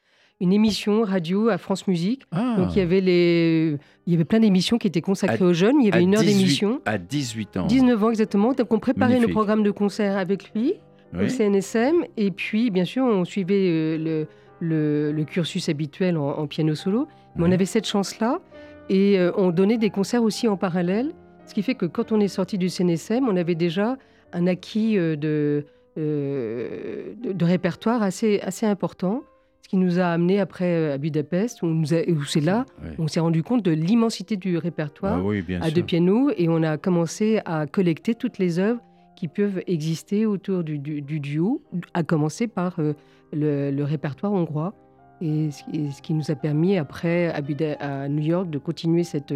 une 0.41 0.53
émission 0.53 1.03
radio 1.03 1.49
à 1.49 1.59
France 1.59 1.89
Musique. 1.89 2.23
Ah, 2.31 2.55
Donc 2.59 2.75
il 2.77 2.79
y 2.79 2.83
avait 2.83 3.01
les, 3.01 3.77
il 4.07 4.13
y 4.13 4.15
avait 4.17 4.25
plein 4.25 4.39
d'émissions 4.41 4.79
qui 4.79 4.87
étaient 4.87 5.01
consacrées 5.01 5.45
À- 5.45 5.49
aux 5.49 5.53
jeunes. 5.55 5.77
Il 5.81 5.87
y 5.87 5.93
avait 5.93 6.03
une 6.03 6.15
heure 6.15 6.23
18 6.23 6.37
d'émission. 6.37 6.81
À 6.85 6.99
18 6.99 7.57
ans. 7.57 7.67
19 7.67 8.05
ans 8.05 8.11
exactement. 8.11 8.53
Donc 8.53 8.73
on 8.73 8.79
préparait 8.79 9.15
Magnifique. 9.15 9.29
nos 9.29 9.35
programmes 9.35 9.63
de 9.65 9.71
concert 9.73 10.17
avec 10.17 10.53
lui 10.55 10.75
Oui. 11.15 11.25
au 11.25 11.29
CNSM. 11.29 12.05
Et 12.17 12.31
puis, 12.31 12.71
bien 12.71 12.85
sûr, 12.85 13.05
on 13.05 13.25
suivait 13.25 13.55
euh, 13.69 13.99
le, 13.99 14.27
le- 14.61 15.13
le 15.13 15.25
cursus 15.25 15.69
habituel 15.69 16.17
en, 16.17 16.29
en 16.39 16.47
piano 16.47 16.75
solo. 16.75 17.09
Mais 17.37 17.45
on 17.47 17.53
avait 17.53 17.67
cette 17.67 17.87
chance-là. 17.87 18.41
Et 18.89 19.19
euh, 19.19 19.33
on 19.37 19.51
donnait 19.51 19.79
des 19.79 19.91
concerts 19.91 20.23
aussi 20.23 20.47
en 20.49 20.57
parallèle. 20.57 21.13
Ce 21.47 21.55
qui 21.55 21.63
fait 21.63 21.75
que 21.75 21.87
quand 21.87 22.13
on 22.13 22.21
est 22.21 22.29
sorti 22.29 22.57
du 22.59 22.69
CNSM, 22.69 23.29
on 23.29 23.37
avait 23.37 23.55
déjà 23.55 23.97
un 24.33 24.47
acquis 24.47 24.97
euh, 24.99 25.17
de, 25.17 25.65
euh, 25.99 27.15
de, 27.23 27.33
de 27.33 27.45
répertoire 27.45 28.03
assez, 28.03 28.41
assez 28.41 28.67
important. 28.67 29.23
Ce 29.63 29.69
qui 29.69 29.77
nous 29.79 29.99
a 29.99 30.05
amené 30.07 30.39
après 30.39 30.93
à 30.93 30.99
Budapest, 30.99 31.63
où, 31.63 31.85
c'est 31.85 32.41
là 32.41 32.65
Ouais. 32.85 32.91
on 32.99 33.09
s'est 33.09 33.19
rendu 33.19 33.43
compte 33.43 33.63
de 33.65 33.73
l'immensité 33.73 34.37
du 34.37 34.59
répertoire 34.59 35.19
Ah 35.19 35.23
oui, 35.25 35.45
à 35.61 35.65
sûr. 35.65 35.75
deux 35.75 35.83
pianos 35.83 36.31
et 36.37 36.49
on 36.49 36.63
a 36.63 36.77
commencé 36.79 37.41
à 37.45 37.67
collecter 37.67 38.15
toutes 38.15 38.39
les 38.39 38.61
œuvres 38.61 38.81
qui 39.17 39.27
peuvent 39.27 39.61
exister 39.67 40.25
autour 40.25 40.63
du, 40.63 40.79
du- 40.79 41.03
du 41.03 41.19
duo, 41.19 41.63
à 41.95 42.05
commencer 42.05 42.47
par 42.47 42.79
euh, 42.79 42.93
le, 43.33 43.71
le 43.71 43.85
répertoire 43.85 44.33
hongrois. 44.33 44.75
Et 45.23 45.51
ce, 45.51 45.63
qui- 45.65 45.93
ce 45.93 46.03
qui 46.03 46.13
nous 46.15 46.31
a 46.31 46.35
permis 46.35 46.77
après 46.77 47.29
à, 47.29 47.41
Buda- 47.41 47.77
à 47.81 48.09
New 48.09 48.23
York 48.23 48.51
de 48.51 48.59
continuer 48.59 49.03
cette, 49.05 49.33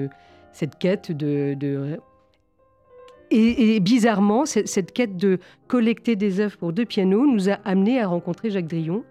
cette 0.52 0.76
quête 0.78 1.10
de... 1.12 1.54
de- 1.54 1.98
et, 3.30 3.76
et 3.76 3.80
bizarrement, 3.80 4.44
cette, 4.44 4.66
cette 4.68 4.92
quête 4.92 5.16
de 5.16 5.38
collecter 5.68 6.16
des 6.16 6.40
œuvres 6.40 6.56
pour 6.58 6.72
deux 6.72 6.84
pianos 6.84 7.26
nous 7.26 7.48
a 7.48 7.54
amené 7.64 8.00
à 8.00 8.08
rencontrer 8.08 8.50
Jacques 8.50 8.66
Drillon. 8.66 9.04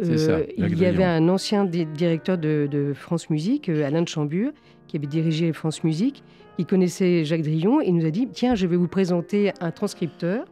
C'est 0.00 0.16
ça, 0.16 0.38
Jacques 0.38 0.70
il 0.72 0.78
y 0.78 0.86
avait 0.86 1.04
un 1.04 1.28
ancien 1.28 1.64
di- 1.64 1.84
directeur 1.84 2.38
de, 2.38 2.68
de 2.70 2.92
France 2.94 3.30
Musique, 3.30 3.68
euh, 3.68 3.84
Alain 3.84 4.02
de 4.02 4.08
Chambure, 4.08 4.52
qui 4.86 4.96
avait 4.96 5.06
dirigé 5.08 5.52
France 5.52 5.82
Musique, 5.84 6.22
qui 6.56 6.64
connaissait 6.64 7.24
Jacques 7.24 7.42
Drillon 7.42 7.80
et 7.80 7.90
nous 7.90 8.06
a 8.06 8.10
dit 8.10 8.28
Tiens, 8.32 8.54
je 8.54 8.66
vais 8.66 8.76
vous 8.76 8.88
présenter 8.88 9.52
un 9.60 9.70
transcripteur. 9.70 10.44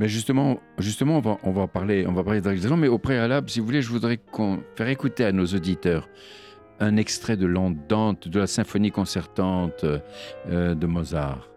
Mais 0.00 0.08
justement, 0.08 0.60
justement 0.78 1.22
on, 1.44 1.52
va, 1.52 1.66
parler, 1.66 2.06
on 2.06 2.12
va 2.12 2.24
parler 2.24 2.40
mais 2.76 2.88
au 2.88 2.98
préalable, 2.98 3.48
si 3.48 3.60
vous 3.60 3.66
voulez, 3.66 3.82
je 3.82 3.90
voudrais 3.90 4.18
faire 4.76 4.88
écouter 4.88 5.24
à 5.24 5.32
nos 5.32 5.46
auditeurs 5.46 6.08
un 6.80 6.96
extrait 6.96 7.36
de 7.36 7.46
l'Andante 7.46 8.28
de 8.28 8.40
la 8.40 8.48
symphonie 8.48 8.90
concertante 8.90 9.84
euh, 9.84 10.74
de 10.74 10.86
Mozart. 10.86 11.48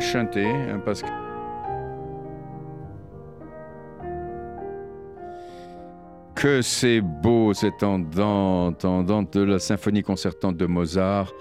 Chanter 0.00 0.46
hein, 0.46 0.80
parce 0.84 1.02
que 1.02 1.08
que 6.42 6.60
c'est 6.60 7.00
beau 7.00 7.54
cette 7.54 7.84
andante, 7.84 8.84
andante 8.84 9.34
de 9.34 9.44
la 9.44 9.60
symphonie 9.60 10.02
concertante 10.02 10.56
de 10.56 10.66
Mozart, 10.66 11.32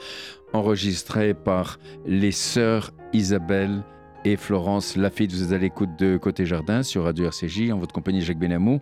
enregistrée 0.53 1.33
par 1.33 1.79
les 2.05 2.31
sœurs 2.31 2.91
Isabelle 3.11 3.81
et 4.25 4.35
Florence 4.35 4.95
Lafitte. 4.95 5.31
Vous 5.31 5.45
êtes 5.45 5.53
à 5.53 5.57
l'écoute 5.57 5.89
de 5.97 6.17
Côté 6.17 6.45
Jardin 6.45 6.83
sur 6.83 7.05
Radio 7.05 7.25
RCJ, 7.25 7.71
en 7.71 7.79
votre 7.79 7.93
compagnie 7.93 8.21
Jacques 8.21 8.37
Benamou. 8.37 8.79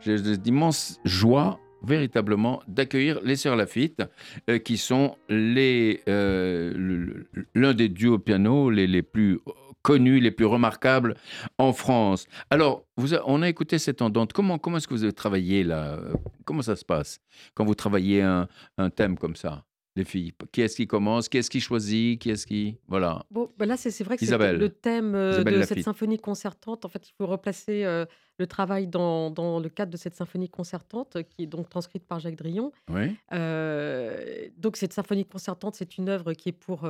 J'ai 0.00 0.18
d'immense 0.36 1.00
joie 1.06 1.58
véritablement 1.84 2.62
d'accueillir 2.68 3.20
les 3.22 3.36
sœurs 3.36 3.56
Lafitte, 3.56 4.02
euh, 4.48 4.58
qui 4.58 4.76
sont 4.76 5.16
euh, 5.30 7.24
l'un 7.54 7.74
des 7.74 7.88
duos 7.88 8.18
piano 8.18 8.70
les, 8.70 9.02
plus 9.02 9.40
connus, 9.82 10.20
les 10.20 10.30
plus 10.30 10.46
remarquables 10.46 11.16
en 11.58 11.72
France. 11.72 12.26
Alors, 12.50 12.84
on 13.26 13.42
a 13.42 13.48
écouté 13.48 13.78
cette 13.78 14.02
andante. 14.02 14.32
Comment, 14.32 14.58
comment 14.58 14.76
est-ce 14.76 14.88
que 14.88 14.94
vous 14.94 15.04
avez 15.04 15.12
travaillé 15.12 15.64
là? 15.64 15.98
Comment 16.44 16.62
ça 16.62 16.76
se 16.76 16.84
passe? 16.84 17.20
Quand 17.54 17.64
vous 17.64 17.74
travaillez 17.74 18.22
un 18.22 18.48
thème 18.94 19.18
comme 19.18 19.36
ça, 19.36 19.64
les 19.96 20.04
filles 20.04 20.32
Qui 20.52 20.62
est-ce 20.62 20.76
qui 20.76 20.86
commence? 20.86 21.28
Qui 21.28 21.38
est-ce 21.38 21.50
qui 21.50 21.60
choisit? 21.60 22.20
Qui 22.20 22.30
est-ce 22.30 22.46
qui... 22.46 22.78
Voilà. 22.88 23.24
Bon, 23.30 23.50
bah 23.58 23.66
là, 23.66 23.76
c'est 23.76 24.02
vrai 24.02 24.16
que 24.16 24.24
c'est 24.24 24.52
le 24.52 24.68
thème 24.70 25.14
euh, 25.14 25.44
de 25.44 25.62
cette 25.62 25.82
symphonie 25.82 26.18
concertante. 26.18 26.84
En 26.84 26.88
fait, 26.88 27.08
il 27.08 27.12
faut 27.18 27.26
replacer 27.26 27.84
euh, 27.84 28.06
le 28.38 28.46
travail 28.46 28.86
dans, 28.86 29.30
dans 29.30 29.60
le 29.60 29.68
cadre 29.68 29.92
de 29.92 29.96
cette 29.96 30.14
symphonie 30.14 30.48
concertante, 30.48 31.18
qui 31.28 31.42
est 31.44 31.46
donc 31.46 31.68
transcrite 31.68 32.06
par 32.06 32.20
Jacques 32.20 32.36
Drillon. 32.36 32.72
Oui. 32.90 33.14
Euh, 33.32 34.48
donc, 34.56 34.76
cette 34.76 34.92
symphonie 34.92 35.24
concertante, 35.26 35.74
c'est 35.74 35.98
une 35.98 36.08
œuvre 36.08 36.32
qui 36.32 36.48
est 36.50 36.52
pour 36.52 36.88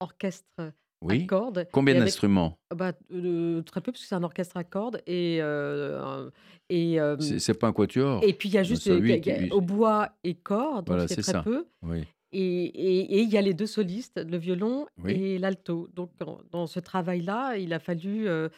orchestre 0.00 0.46
à 0.60 0.70
Oui. 1.02 1.26
cordes. 1.26 1.66
Combien 1.72 1.94
d'instruments? 1.98 2.58
Bah, 2.74 2.92
euh, 3.12 3.60
Très 3.62 3.80
peu, 3.80 3.90
parce 3.92 4.02
que 4.02 4.08
c'est 4.08 4.14
un 4.14 4.22
orchestre 4.22 4.56
à 4.56 4.64
cordes. 4.64 5.02
Et, 5.06 5.38
euh, 5.40 6.30
et, 6.68 7.00
euh, 7.00 7.16
C'est 7.18 7.58
pas 7.58 7.66
un 7.68 7.72
quatuor 7.72 8.22
et 8.22 8.32
puis, 8.32 8.48
il 8.48 8.54
y 8.54 8.58
a 8.58 8.62
juste 8.62 8.86
y 8.86 8.90
a- 8.90 9.54
au 9.54 9.60
bois 9.60 10.10
et 10.24 10.34
cordes, 10.34 10.86
Voilà, 10.86 11.08
c'est 11.08 11.16
c'est 11.16 11.22
très 11.22 11.32
ça. 11.32 11.42
peu. 11.42 11.66
Oui. 11.82 12.04
Et 12.32 13.22
il 13.22 13.28
y 13.32 13.38
a 13.38 13.40
les 13.42 13.54
deux 13.54 13.66
solistes, 13.66 14.20
le 14.28 14.36
violon 14.36 14.86
Oui. 15.02 15.12
et 15.12 15.38
l'alto. 15.38 15.88
Donc, 15.94 16.10
dans, 16.18 16.38
dans 16.50 16.66
ce 16.66 16.80
travail-là, 16.80 17.56
il 17.56 17.72
a 17.72 17.78
fallu, 17.78 18.28
euh, 18.28 18.48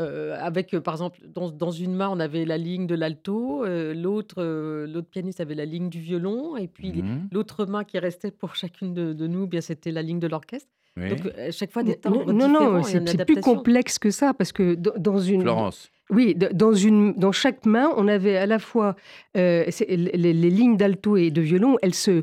euh, 0.00 0.36
avec, 0.40 0.76
par 0.78 0.94
exemple, 0.94 1.18
dans, 1.26 1.50
dans 1.50 1.70
une 1.70 1.94
main, 1.94 2.08
on 2.08 2.20
avait 2.20 2.44
la 2.44 2.56
ligne 2.56 2.86
de 2.86 2.94
l'alto, 2.94 3.64
euh, 3.64 3.92
l'autre 3.94 4.36
euh, 4.42 4.86
l'autre 4.86 5.08
pianiste 5.08 5.40
avait 5.40 5.54
la 5.54 5.64
ligne 5.66 5.88
du 5.88 6.00
violon, 6.00 6.56
et 6.56 6.68
puis 6.68 6.92
les- 6.92 7.02
Mhm. 7.02 7.28
l'autre 7.32 7.66
main 7.66 7.84
qui 7.84 7.98
restait 7.98 8.30
pour 8.30 8.54
chacune 8.62 8.94
de, 8.94 9.12
de 9.12 9.26
nous, 9.26 9.46
bien 9.46 9.60
c'était 9.60 9.90
la 9.92 10.02
ligne 10.02 10.20
de 10.20 10.26
l'orchestre. 10.28 10.68
Oui. 10.96 11.10
Donc, 11.10 11.26
à 11.36 11.50
chaque 11.52 11.70
fois, 11.70 11.82
des 11.84 11.92
Non, 11.92 11.98
timbres 12.00 12.32
non, 12.32 12.48
non, 12.48 12.82
c'est 12.82 12.98
une 12.98 13.06
c'est 13.06 13.14
plus 13.14 13.22
adaptation. 13.22 13.54
complexe 13.54 13.98
que 14.00 14.10
ça 14.10 14.34
parce 14.34 14.50
que 14.52 14.74
dans 14.74 14.94
dans 14.96 15.18
une, 15.20 15.42
Florence. 15.42 15.90
Oui, 16.10 16.34
d- 16.34 16.48
dans, 16.54 16.72
une, 16.72 17.12
dans 17.14 17.30
chaque 17.32 17.66
main, 17.66 17.92
on 17.96 18.08
avait 18.08 18.36
à 18.36 18.46
la 18.46 18.58
fois 18.58 18.96
euh, 19.36 19.64
c'est- 19.68 19.86
les, 19.94 20.32
les 20.32 20.50
lignes 20.50 20.76
d'alto 20.76 21.16
et 21.16 21.30
de 21.30 21.40
violon, 21.42 21.76
elles 21.82 21.94
se 21.94 22.22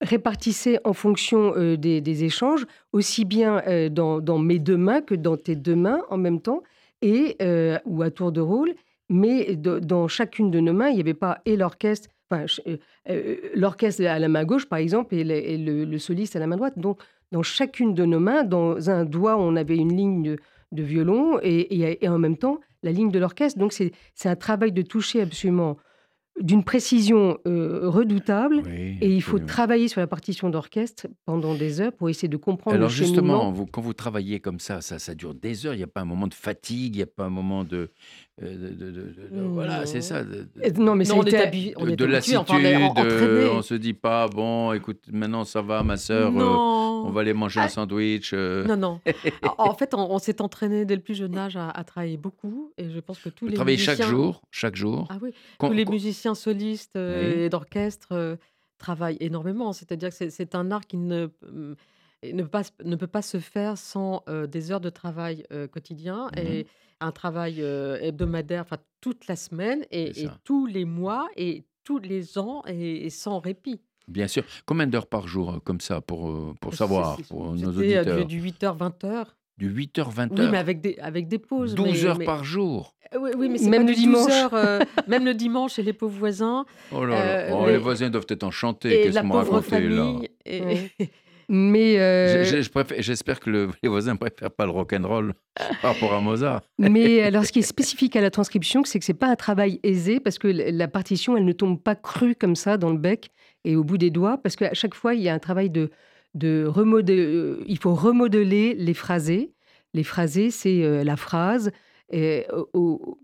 répartissaient 0.00 0.78
en 0.84 0.92
fonction 0.92 1.54
euh, 1.56 1.76
des, 1.76 2.24
échanges, 2.24 2.66
aussi 2.92 3.24
bien 3.24 3.62
euh, 3.66 3.88
dans, 3.88 4.38
mes 4.38 4.58
deux 4.58 4.76
mains 4.76 5.00
que 5.00 5.14
dans 5.14 5.36
tes 5.36 5.56
deux 5.56 5.76
mains 5.76 6.02
en 6.10 6.18
même 6.18 6.40
temps, 6.40 6.62
et, 7.02 7.36
euh, 7.42 7.78
ou 7.84 8.02
à 8.02 8.10
tour 8.10 8.32
de 8.32 8.40
rôle. 8.40 8.74
Mais 9.08 9.54
dans 9.56 10.08
chacune 10.08 10.50
de 10.50 10.58
nos 10.58 10.72
mains, 10.72 10.88
il 10.88 10.94
n'y 10.96 11.00
avait 11.00 11.14
pas 11.14 11.38
et 11.44 11.56
l'orchestre, 11.56 12.08
enfin, 12.28 12.46
ch- 12.48 12.78
l'orchestre 13.54 14.04
à 14.04 14.18
la 14.18 14.28
main 14.28 14.44
gauche, 14.44 14.66
par 14.66 14.80
exemple, 14.80 15.14
et, 15.14 15.56
le, 15.56 15.98
soliste 15.98 16.34
à 16.34 16.40
la 16.40 16.48
main 16.48 16.56
droite. 16.56 16.76
Donc, 16.76 17.00
dans 17.30 17.42
chacune 17.42 17.94
de 17.94 18.04
nos 18.04 18.18
mains, 18.18 18.42
dans 18.42 18.90
un 18.90 19.04
doigt, 19.04 19.36
on 19.38 19.54
avait 19.54 19.76
une 19.76 19.96
ligne 19.96 20.36
de, 20.72 20.82
violon 20.82 21.38
et, 21.40 22.02
et- 22.02 22.08
en 22.08 22.18
même 22.18 22.36
temps 22.36 22.58
la 22.82 22.92
ligne 22.92 23.10
de 23.10 23.18
l'orchestre. 23.18 23.58
Donc 23.58 23.72
c'est 23.72 23.92
un 24.24 24.36
travail 24.36 24.72
de 24.72 24.82
toucher 24.82 25.20
absolument 25.22 25.76
d'une 26.40 26.64
précision 26.64 27.38
euh, 27.46 27.88
redoutable. 27.88 28.62
Oui, 28.66 28.98
Et 29.00 29.14
il 29.14 29.22
faut 29.22 29.36
absolument. 29.36 29.46
travailler 29.46 29.88
sur 29.88 30.00
la 30.00 30.06
partition 30.06 30.50
d'orchestre 30.50 31.06
pendant 31.24 31.54
des 31.54 31.80
heures 31.80 31.92
pour 31.92 32.08
essayer 32.10 32.28
de 32.28 32.36
comprendre 32.36 32.76
Alors 32.76 32.88
le 32.88 32.94
justement, 32.94 33.50
vous, 33.50 33.66
quand 33.66 33.80
vous 33.80 33.94
travaillez 33.94 34.40
comme 34.40 34.60
ça, 34.60 34.80
ça, 34.80 34.98
ça 34.98 35.14
dure 35.14 35.34
des 35.34 35.66
heures. 35.66 35.74
Il 35.74 35.78
n'y 35.78 35.82
a 35.82 35.88
pas 35.88 36.02
un 36.02 36.06
moment 36.06 36.26
de 36.26 36.34
fatigue, 36.34 36.94
il 36.94 36.98
n'y 36.98 37.02
a 37.02 37.06
pas 37.06 37.24
un 37.24 37.30
moment 37.30 37.64
de, 37.64 37.90
de- 38.42 38.48
de- 38.48 38.90
de- 38.90 38.90
de- 38.90 39.40
voilà, 39.48 39.86
c'est 39.86 40.02
ça. 40.02 40.22
de- 40.22 40.30
de- 40.30 40.48
Euh, 40.62 40.70
Non, 40.76 40.94
mais 40.94 41.04
Non, 41.04 41.20
on 41.20 41.22
habillé, 41.22 41.72
on 41.78 41.84
de, 41.84 41.92
habitué, 41.92 42.06
lassitude, 42.06 42.38
enfin, 42.38 42.58
on 42.58 43.04
euh, 43.04 43.48
on 43.54 43.62
se 43.62 43.72
dit 43.74 43.94
pas 43.94 44.28
bon, 44.28 44.74
écoute, 44.74 45.04
maintenant 45.10 45.44
ça 45.44 45.62
va, 45.62 45.82
ma 45.82 45.96
sœur, 45.96 46.36
euh, 46.36 46.44
on 46.44 47.10
va 47.10 47.22
aller 47.22 47.32
manger 47.32 47.60
un 47.60 47.64
Ah. 47.64 47.68
sandwich. 47.70 48.32
euh. 48.34 48.66
Non, 48.66 48.76
non. 48.76 49.00
En 49.58 49.72
fait, 49.74 49.94
on, 49.94 50.10
on 50.12 50.18
s'est 50.18 50.42
entraîné 50.42 50.84
dès 50.84 50.96
le 50.96 51.00
plus 51.02 51.14
jeune 51.14 51.36
âge 51.38 51.56
à, 51.56 51.70
à 51.70 51.82
travailler 51.84 52.18
beaucoup. 52.18 52.72
Et 52.76 52.90
je 52.90 53.00
pense 53.00 53.18
que 53.20 53.30
tous 53.30 53.46
Vous 53.46 53.52
les 53.52 53.64
musiciens... 53.64 53.94
chaque 53.96 54.06
jour, 54.06 54.42
chaque 54.50 54.76
jour. 54.76 55.06
Ah 55.08 55.16
oui, 55.22 55.30
Con- 55.58 55.68
tous 55.68 55.74
les 55.74 55.84
con- 55.86 55.92
musiciens 55.92 56.34
solistes 56.34 56.96
euh, 56.96 57.34
Oui. 57.36 57.40
et 57.44 57.48
d'orchestre 57.48 58.08
euh, 58.12 58.36
travaillent 58.78 59.16
énormément. 59.20 59.72
C'est-à-dire 59.72 60.10
que 60.10 60.14
c'est- 60.14 60.28
c'est 60.30 60.54
un 60.54 60.70
art 60.70 60.86
qui 60.86 60.98
ne, 60.98 61.28
ne, 62.24 62.42
peut 62.42 62.48
pas, 62.48 62.64
se- 62.64 62.70
ne 62.84 62.96
peut 62.96 63.06
pas 63.06 63.22
se 63.22 63.38
faire 63.38 63.76
sans 63.78 64.22
euh, 64.28 64.46
des 64.46 64.70
heures 64.72 64.80
de 64.80 64.90
travail 64.90 65.44
euh, 65.52 65.66
quotidien 65.66 66.28
Mhm. 66.36 66.42
et 66.46 66.66
un 67.00 67.12
travail 67.12 67.56
euh, 67.62 67.98
hebdomadaire, 68.00 68.62
enfin 68.62 68.78
toute 69.00 69.26
la 69.28 69.36
semaine 69.36 69.84
et, 69.90 70.22
et 70.22 70.28
tous 70.44 70.66
les 70.66 70.84
mois 70.84 71.28
et 71.36 71.64
tous 71.84 71.98
les 71.98 72.38
ans 72.38 72.62
et, 72.66 73.06
et 73.06 73.10
sans 73.10 73.38
répit. 73.38 73.80
Bien 74.08 74.28
sûr. 74.28 74.44
Combien 74.64 74.86
d'heures 74.86 75.06
par 75.08 75.26
jour, 75.28 75.60
comme 75.64 75.80
ça, 75.80 76.00
pour, 76.00 76.54
pour 76.60 76.74
savoir, 76.74 77.16
c'est- 77.16 77.28
pour 77.28 77.52
nos 77.54 77.68
auditeurs? 77.76 78.24
du, 78.26 78.40
du 78.40 78.50
8h, 78.50 78.76
20h. 78.78 79.26
Du 79.58 79.70
8h, 79.70 80.12
20h. 80.14 80.38
Oui, 80.38 80.48
mais 80.50 80.58
avec 80.58 80.80
des, 80.80 80.98
avec 80.98 81.28
des 81.28 81.38
pauses. 81.38 81.74
12 81.74 81.86
mais- 81.86 82.04
heures 82.04 82.18
mais- 82.18 82.24
par 82.24 82.44
jour? 82.44 82.94
Euh, 83.14 83.18
Oui, 83.20 83.30
oui, 83.36 83.48
mais 83.48 83.58
c'est 83.58 83.68
Même 83.70 83.84
pas 83.86 83.90
le 83.90 83.94
du 83.94 84.04
12 84.04 84.12
dimanche. 84.26 84.30
heures, 84.32 84.54
euh, 84.54 84.80
même 85.08 85.24
le 85.24 85.34
dimanche 85.34 85.74
chez 85.74 85.82
les 85.82 85.92
pauvres 85.92 86.18
voisins. 86.18 86.64
Oh 86.92 87.04
là 87.04 87.14
là. 87.14 87.20
Euh, 87.22 87.50
Oh, 87.52 87.62
mais- 87.66 87.72
les 87.72 87.78
voisins 87.78 88.10
doivent 88.10 88.26
être 88.28 88.42
enchantés. 88.44 89.00
Et 89.00 89.02
Qu'est-ce 89.04 89.20
vous 89.20 89.28
pauvre 89.30 89.52
racontez 89.54 89.80
là? 89.88 89.96
famille. 90.04 90.28
et- 90.44 90.60
Ouais. 90.62 90.90
Mais, 91.48 91.98
euh, 92.00 92.44
je 92.44 92.60
J'espère 93.00 93.40
que 93.40 93.50
le- 93.50 93.68
les 93.82 93.88
voisins 93.88 94.16
préfèrent 94.16 94.50
pas 94.50 94.64
le 94.66 94.72
rock'n'roll 94.72 95.34
par 95.82 95.94
rapport 95.94 96.12
à 96.14 96.20
Mozart. 96.20 96.62
mais 96.78 97.20
alors, 97.22 97.44
ce 97.44 97.52
qui 97.52 97.60
est 97.60 97.62
spécifique 97.62 98.16
à 98.16 98.20
la 98.20 98.30
transcription, 98.30 98.82
c'est 98.84 98.98
que 98.98 99.04
c'est 99.04 99.14
pas 99.14 99.28
un 99.28 99.36
travail 99.36 99.78
aisé 99.82 100.18
parce 100.20 100.38
que 100.38 100.48
la 100.48 100.88
partition, 100.88 101.36
elle 101.36 101.44
ne 101.44 101.52
tombe 101.52 101.80
pas 101.80 101.94
crue 101.94 102.34
comme 102.34 102.56
ça 102.56 102.76
dans 102.78 102.90
le 102.90 102.98
bec 102.98 103.30
et 103.64 103.76
au 103.76 103.84
bout 103.84 103.98
des 103.98 104.10
doigts, 104.10 104.38
parce 104.38 104.56
qu'à 104.56 104.74
chaque 104.74 104.94
fois, 104.94 105.14
il 105.14 105.22
y 105.22 105.28
a 105.28 105.34
un 105.34 105.38
travail 105.38 105.70
de, 105.70 105.90
de 106.34 106.64
remodeler. 106.66 107.18
euh, 107.24 107.64
il 107.66 107.78
faut 107.78 107.94
remodeler 107.94 108.74
les 108.74 108.94
phrasés. 108.94 109.52
Les 109.94 110.02
phrasés, 110.04 110.50
c'est 110.50 110.82
euh, 110.84 111.04
la 111.04 111.16
phrase 111.16 111.70
au- 112.74 113.18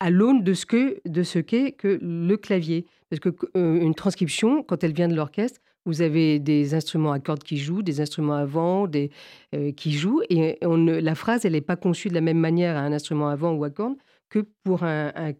à 0.00 0.10
l'aune 0.10 0.44
de 0.44 0.54
ce 0.54 0.66
que 0.66 1.00
de 1.08 1.22
ce 1.22 1.38
qu'est 1.38 1.72
que 1.72 1.98
le 2.00 2.36
clavier. 2.36 2.86
Parce 3.10 3.20
que 3.20 3.30
euh, 3.56 3.80
une 3.80 3.94
transcription, 3.94 4.62
quand 4.62 4.84
elle 4.84 4.92
vient 4.92 5.08
de 5.08 5.14
l'orchestre, 5.14 5.60
vous 5.88 6.02
avez 6.02 6.38
des 6.38 6.74
instruments 6.74 7.12
à 7.12 7.20
cordes 7.20 7.42
qui 7.42 7.56
jouent, 7.56 7.82
des 7.82 8.00
instruments 8.00 8.34
à 8.34 8.44
vent, 8.44 8.86
euh, 9.54 9.72
qui 9.72 9.92
jouent, 9.92 10.22
et 10.28 10.58
la 10.62 11.14
phrase, 11.14 11.44
elle 11.44 11.52
n'est 11.52 11.60
pas 11.72 11.76
conçue 11.76 12.08
de 12.08 12.14
la 12.14 12.20
même 12.20 12.38
manière 12.38 12.76
à 12.76 12.80
un 12.80 12.92
instrument 12.92 13.28
à 13.28 13.36
vent 13.36 13.52
ou 13.54 13.64
à 13.64 13.70
cordes 13.70 13.96
que 14.28 14.40
pour 14.64 14.82
un, 14.82 15.12
un- 15.16 15.32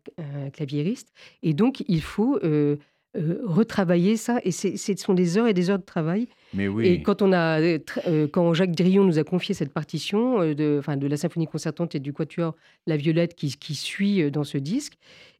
un 0.47 0.51
claviériste. 0.51 1.09
Et 1.43 1.53
donc, 1.53 1.85
il 1.87 2.01
faut 2.01 2.39
euh, 2.43 2.77
euh, 3.17 3.41
retravailler 3.45 4.17
ça, 4.17 4.39
et 4.45 4.51
c'est- 4.51 4.77
ce 4.77 4.93
sont 4.97 5.15
des 5.15 5.39
heures 5.39 5.47
et 5.47 5.55
des 5.55 5.71
heures 5.71 5.79
de 5.79 5.85
travail. 5.85 6.29
Mais 6.55 6.69
oui. 6.69 6.87
Et 6.87 7.03
quand, 7.03 7.23
on 7.23 7.33
a, 7.33 7.61
euh, 7.61 7.79
euh, 8.07 8.27
quand 8.31 8.53
Jacques 8.53 8.75
Drillon 8.77 9.05
nous 9.05 9.19
a 9.19 9.25
confié 9.25 9.55
cette 9.55 9.73
partition 9.73 10.41
euh, 10.43 10.55
de, 10.55 10.77
enfin, 10.79 10.97
de 10.99 11.07
la 11.07 11.17
symphonie 11.17 11.47
concertante 11.47 11.95
et 11.95 12.01
du 12.01 12.13
quatuor 12.13 12.55
La 12.87 12.97
Violette 12.99 13.35
qui, 13.35 13.57
qui 13.57 13.75
suit 13.75 14.31
dans 14.31 14.45
ce 14.45 14.59
disque, 14.59 14.95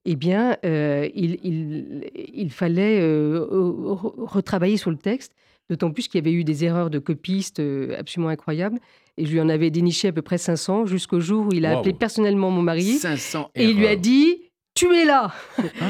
eh 0.07 0.17
bien, 0.17 0.57
il, 0.65 1.39
il- 1.45 2.11
il 2.35 2.51
fallait 2.51 3.01
re- 3.03 4.15
retravailler 4.17 4.77
sur 4.77 4.91
le 4.91 4.97
texte, 4.97 5.33
d'autant 5.69 5.91
plus 5.91 6.09
qu'il 6.09 6.19
y 6.19 6.23
avait 6.27 6.33
eu 6.33 6.45
des 6.45 6.65
erreurs 6.65 6.89
de 6.91 6.99
copistes 6.99 7.61
absolument 7.99 8.31
incroyables. 8.31 8.79
Et 9.19 9.27
je 9.27 9.33
lui 9.33 9.41
en 9.41 9.49
avais 9.49 9.71
déniché 9.71 10.09
à 10.09 10.13
peu 10.13 10.23
près 10.23 10.39
500 10.39 10.87
jusqu'au 10.87 11.21
jour 11.21 11.47
où 11.49 11.53
il 11.53 11.67
a 11.67 11.73
Wow. 11.73 11.79
appelé 11.81 11.93
personnellement 11.93 12.51
mon 12.51 12.63
mari 12.63 12.85
500 12.99 13.51
et 13.57 13.65
il 13.65 13.77
lui 13.77 13.87
a 13.89 13.97
dit 13.97 14.43
Tu 14.79 14.95
es 14.95 15.05
là 15.05 15.33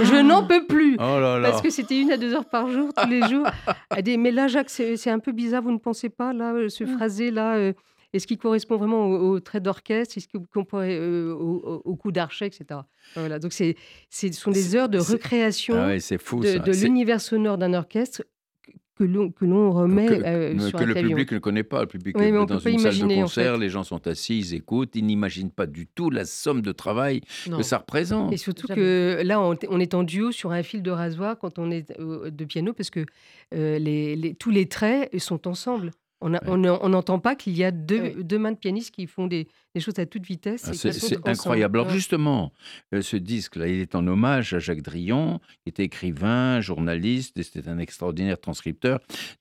Je 0.02 0.22
n'en 0.22 0.46
peux 0.46 0.64
plus 0.66 0.96
Oh 0.98 1.20
là 1.20 1.38
là. 1.38 1.50
parce 1.50 1.60
que 1.62 1.70
c'était 1.70 2.00
une 2.00 2.10
à 2.10 2.16
deux 2.16 2.32
heures 2.34 2.48
par 2.48 2.68
jour, 2.70 2.90
tous 2.94 3.08
les 3.08 3.22
jours. 3.28 3.46
Elle 3.94 4.02
dit, 4.02 4.16
mais 4.18 4.30
là, 4.30 4.48
Jacques, 4.48 4.70
c'est 4.70 5.10
un 5.10 5.18
peu 5.18 5.32
bizarre, 5.32 5.62
vous 5.62 5.72
ne 5.72 5.78
pensez 5.78 6.08
pas, 6.08 6.32
là, 6.32 6.52
euh, 6.54 6.68
ce 6.68 6.84
Mm. 6.84 6.96
phrasé-là, 6.96 7.56
euh, 7.56 7.72
est-ce 8.14 8.26
qu'il 8.26 8.38
correspond 8.38 8.76
vraiment 8.78 9.04
au, 9.06 9.32
au 9.34 9.40
trait 9.40 9.60
d'orchestre? 9.60 10.16
Est-ce 10.16 10.26
qu'il 10.28 10.40
correspond 10.46 10.78
euh, 10.80 11.32
au, 11.34 11.56
au- 11.56 11.82
au 11.84 11.96
coup 11.96 12.10
d'archet, 12.12 12.46
etc. 12.46 12.80
Voilà, 13.14 13.38
donc 13.38 13.52
c'est- 13.52 13.76
c'est- 14.08 14.32
ce 14.32 14.40
sont 14.40 14.50
des 14.50 14.74
heures 14.74 14.88
de 14.88 14.98
recréation 14.98 15.74
Ah 15.76 15.88
ouais, 15.88 16.00
c'est 16.00 16.16
fou 16.18 16.40
de, 16.40 16.56
de 16.58 16.72
l'univers 16.72 17.20
sonore 17.20 17.58
d'un 17.58 17.74
orchestre 17.74 18.22
que 18.98 19.44
l'on 19.44 19.70
remet 19.70 20.06
que, 20.06 20.12
euh, 20.24 20.54
que- 20.54 20.60
sur 20.68 20.78
que 20.78 20.84
un 20.84 20.86
le 20.86 20.94
public 20.94 21.32
ne 21.32 21.38
connaît 21.38 21.62
pas. 21.62 21.82
Le 21.82 21.86
public 21.86 22.16
Oui, 22.18 22.24
est 22.24 22.32
dans 22.32 22.58
une 22.58 22.78
salle 22.78 22.98
de 22.98 23.14
en 23.14 23.20
concert, 23.22 23.54
fait. 23.54 23.58
les 23.60 23.68
gens 23.70 23.84
sont 23.84 24.06
assis, 24.06 24.38
ils 24.38 24.54
écoutent, 24.54 24.94
ils 24.96 25.04
n'imaginent 25.06 25.50
pas 25.50 25.66
du 25.66 25.86
tout 25.86 26.10
la 26.10 26.24
somme 26.24 26.62
de 26.62 26.72
travail 26.72 27.20
Non. 27.48 27.56
que 27.58 27.62
ça 27.62 27.78
représente. 27.78 28.32
Et 28.32 28.36
surtout 28.36 28.66
Jamais. 28.66 28.80
que 28.80 29.22
là, 29.24 29.40
on, 29.40 29.56
on 29.70 29.80
est 29.80 29.94
en 29.94 30.02
duo 30.02 30.32
sur 30.32 30.52
un 30.52 30.62
fil 30.62 30.82
de 30.82 30.90
rasoir 30.90 31.38
quand 31.38 31.58
on 31.58 31.70
est 31.70 31.92
euh, 31.98 32.30
de 32.30 32.44
piano, 32.44 32.72
parce 32.72 32.90
que 32.90 33.06
euh, 33.54 33.78
les, 33.78 34.16
les- 34.16 34.34
tous 34.34 34.50
les 34.50 34.66
traits 34.66 35.16
sont 35.18 35.46
ensemble. 35.48 35.90
On 36.20 36.32
Ouais. 36.32 36.88
n'entend 36.88 37.20
pas 37.20 37.36
qu'il 37.36 37.56
y 37.56 37.62
a 37.62 37.70
deux, 37.70 38.38
mains 38.38 38.50
de 38.50 38.56
pianistes 38.58 38.90
qui 38.92 39.06
font 39.06 39.28
des, 39.28 39.46
des 39.74 39.80
choses 39.80 39.98
à 40.00 40.06
toute 40.06 40.24
vitesse. 40.26 40.64
Ah, 40.66 40.72
C'est 40.72 41.28
incroyable. 41.28 41.78
Alors 41.78 41.90
justement, 41.90 42.52
euh, 42.92 43.02
ce 43.02 43.16
disque-là, 43.16 43.68
il 43.68 43.78
est 43.80 43.94
en 43.94 44.04
hommage 44.06 44.52
à 44.52 44.58
Jacques 44.58 44.82
Drillon, 44.82 45.38
qui 45.62 45.68
était 45.68 45.84
écrivain, 45.84 46.60
journaliste, 46.60 47.38
et 47.38 47.44
c'était 47.44 47.68
un 47.68 47.78
extraordinaire 47.78 48.40
transcripteur. 48.40 48.98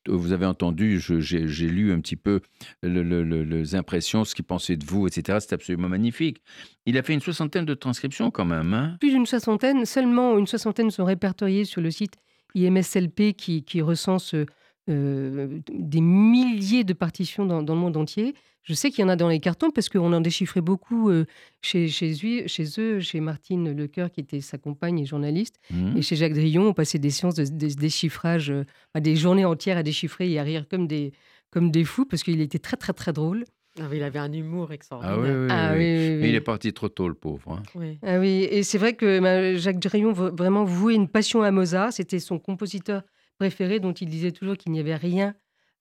Euh, 0.07 0.15
Vous 0.15 0.33
avez 0.33 0.45
entendu, 0.45 0.99
j'ai 0.99 1.47
j'ai 1.47 1.67
lu 1.67 1.91
un 1.91 1.99
petit 1.99 2.15
peu 2.15 2.41
le- 2.83 3.01
le- 3.01 3.23
le- 3.23 3.43
les 3.43 3.73
impressions, 3.73 4.23
ce 4.23 4.35
qu'il 4.35 4.45
pensait 4.45 4.77
de 4.77 4.85
vous, 4.85 5.07
etc. 5.07 5.39
C'est 5.41 5.53
absolument 5.53 5.89
magnifique. 5.89 6.43
Il 6.85 6.95
a 6.97 7.01
fait 7.01 7.13
une 7.15 7.21
soixantaine 7.21 7.65
de 7.65 7.73
transcriptions 7.73 8.29
quand 8.29 8.45
même. 8.45 8.73
hein 8.75 8.97
Plus 8.99 9.09
d'une 9.09 9.25
soixantaine, 9.25 9.83
seulement 9.85 10.37
une 10.37 10.45
soixantaine 10.47 10.91
sont 10.91 11.05
répertoriées 11.05 11.65
sur 11.65 11.81
le 11.81 11.89
site 11.89 12.13
IMSLP 12.55 13.33
qui, 13.33 13.63
qui 13.63 13.81
recense 13.81 14.33
euh, 14.33 14.45
des 14.87 16.01
milliers 16.01 16.83
de 16.83 16.93
partitions 16.93 17.45
dans, 17.45 17.61
dans 17.63 17.73
le 17.75 17.79
monde 17.81 17.97
entier. 17.97 18.33
Je 18.63 18.73
sais 18.73 18.89
qu'il 18.91 19.01
y 19.01 19.05
en 19.05 19.09
a 19.09 19.15
dans 19.15 19.29
les 19.29 19.39
cartons 19.39 19.71
parce 19.71 19.87
qu'on 19.87 20.11
en 20.11 20.19
déchiffrait 20.19 20.59
beaucoup 20.61 21.09
euh, 21.09 21.25
chez, 21.61 21.87
chez, 21.87 22.13
lui- 22.15 22.47
chez 22.49 22.65
eux, 22.79 22.99
chez 22.99 23.21
Martine 23.21 23.71
Lecoeur 23.71 24.11
qui 24.11 24.19
était 24.19 24.41
sa 24.41 24.57
compagne 24.57 24.99
et 24.99 25.05
journaliste. 25.05 25.55
Mhm. 25.71 25.95
Et 25.97 26.01
chez 26.01 26.15
Jacques 26.17 26.33
Drillon, 26.33 26.67
on 26.67 26.73
passait 26.73 26.99
des 26.99 27.09
séances 27.11 27.35
de, 27.35 27.45
de 27.45 27.73
déchiffrage, 27.73 28.49
euh, 28.51 28.65
enfin, 28.93 29.01
des 29.01 29.15
journées 29.15 29.45
entières 29.45 29.77
à 29.77 29.83
déchiffrer 29.83 30.29
et 30.29 30.37
à 30.39 30.43
rire 30.43 30.65
comme 30.69 30.85
des, 30.85 31.13
comme 31.49 31.71
des 31.71 31.85
fous 31.85 32.05
parce 32.05 32.23
qu'il 32.23 32.41
était 32.41 32.59
très 32.59 32.75
très 32.75 32.91
très 32.93 33.13
drôle. 33.13 33.45
Ah 33.79 33.83
oui, 33.89 33.97
il 33.97 34.03
avait 34.03 34.19
un 34.19 34.33
humour 34.33 34.67
Ah 34.71 34.73
extraordinaire. 34.73 35.19
oui, 35.21 35.29
oui, 35.29 35.47
Ah 35.51 35.71
oui. 35.73 35.77
oui, 35.77 36.09
oui, 36.09 36.17
Mais 36.21 36.29
il 36.29 36.35
est 36.35 36.41
parti 36.41 36.73
trop 36.73 36.89
tôt, 36.89 37.07
le 37.07 37.13
pauvre. 37.13 37.51
hein. 37.53 37.63
Oui. 37.75 37.99
Ah 38.03 38.19
oui, 38.19 38.47
et 38.49 38.63
c'est 38.63 38.79
vrai 38.79 38.93
que 38.95 39.19
bah, 39.21 39.55
Jacques 39.55 39.79
Drillon 39.79 40.11
vraiment 40.11 40.65
vouait 40.65 40.95
une 40.95 41.07
passion 41.07 41.41
à 41.43 41.51
Mozart. 41.51 41.93
C'était 41.93 42.19
son 42.19 42.37
compositeur 42.39 43.03
préféré 43.37 43.79
dont 43.79 43.93
il 43.93 44.09
disait 44.09 44.31
toujours 44.31 44.57
qu'il 44.57 44.71
n'y 44.71 44.79
avait 44.79 44.95
rien 44.95 45.35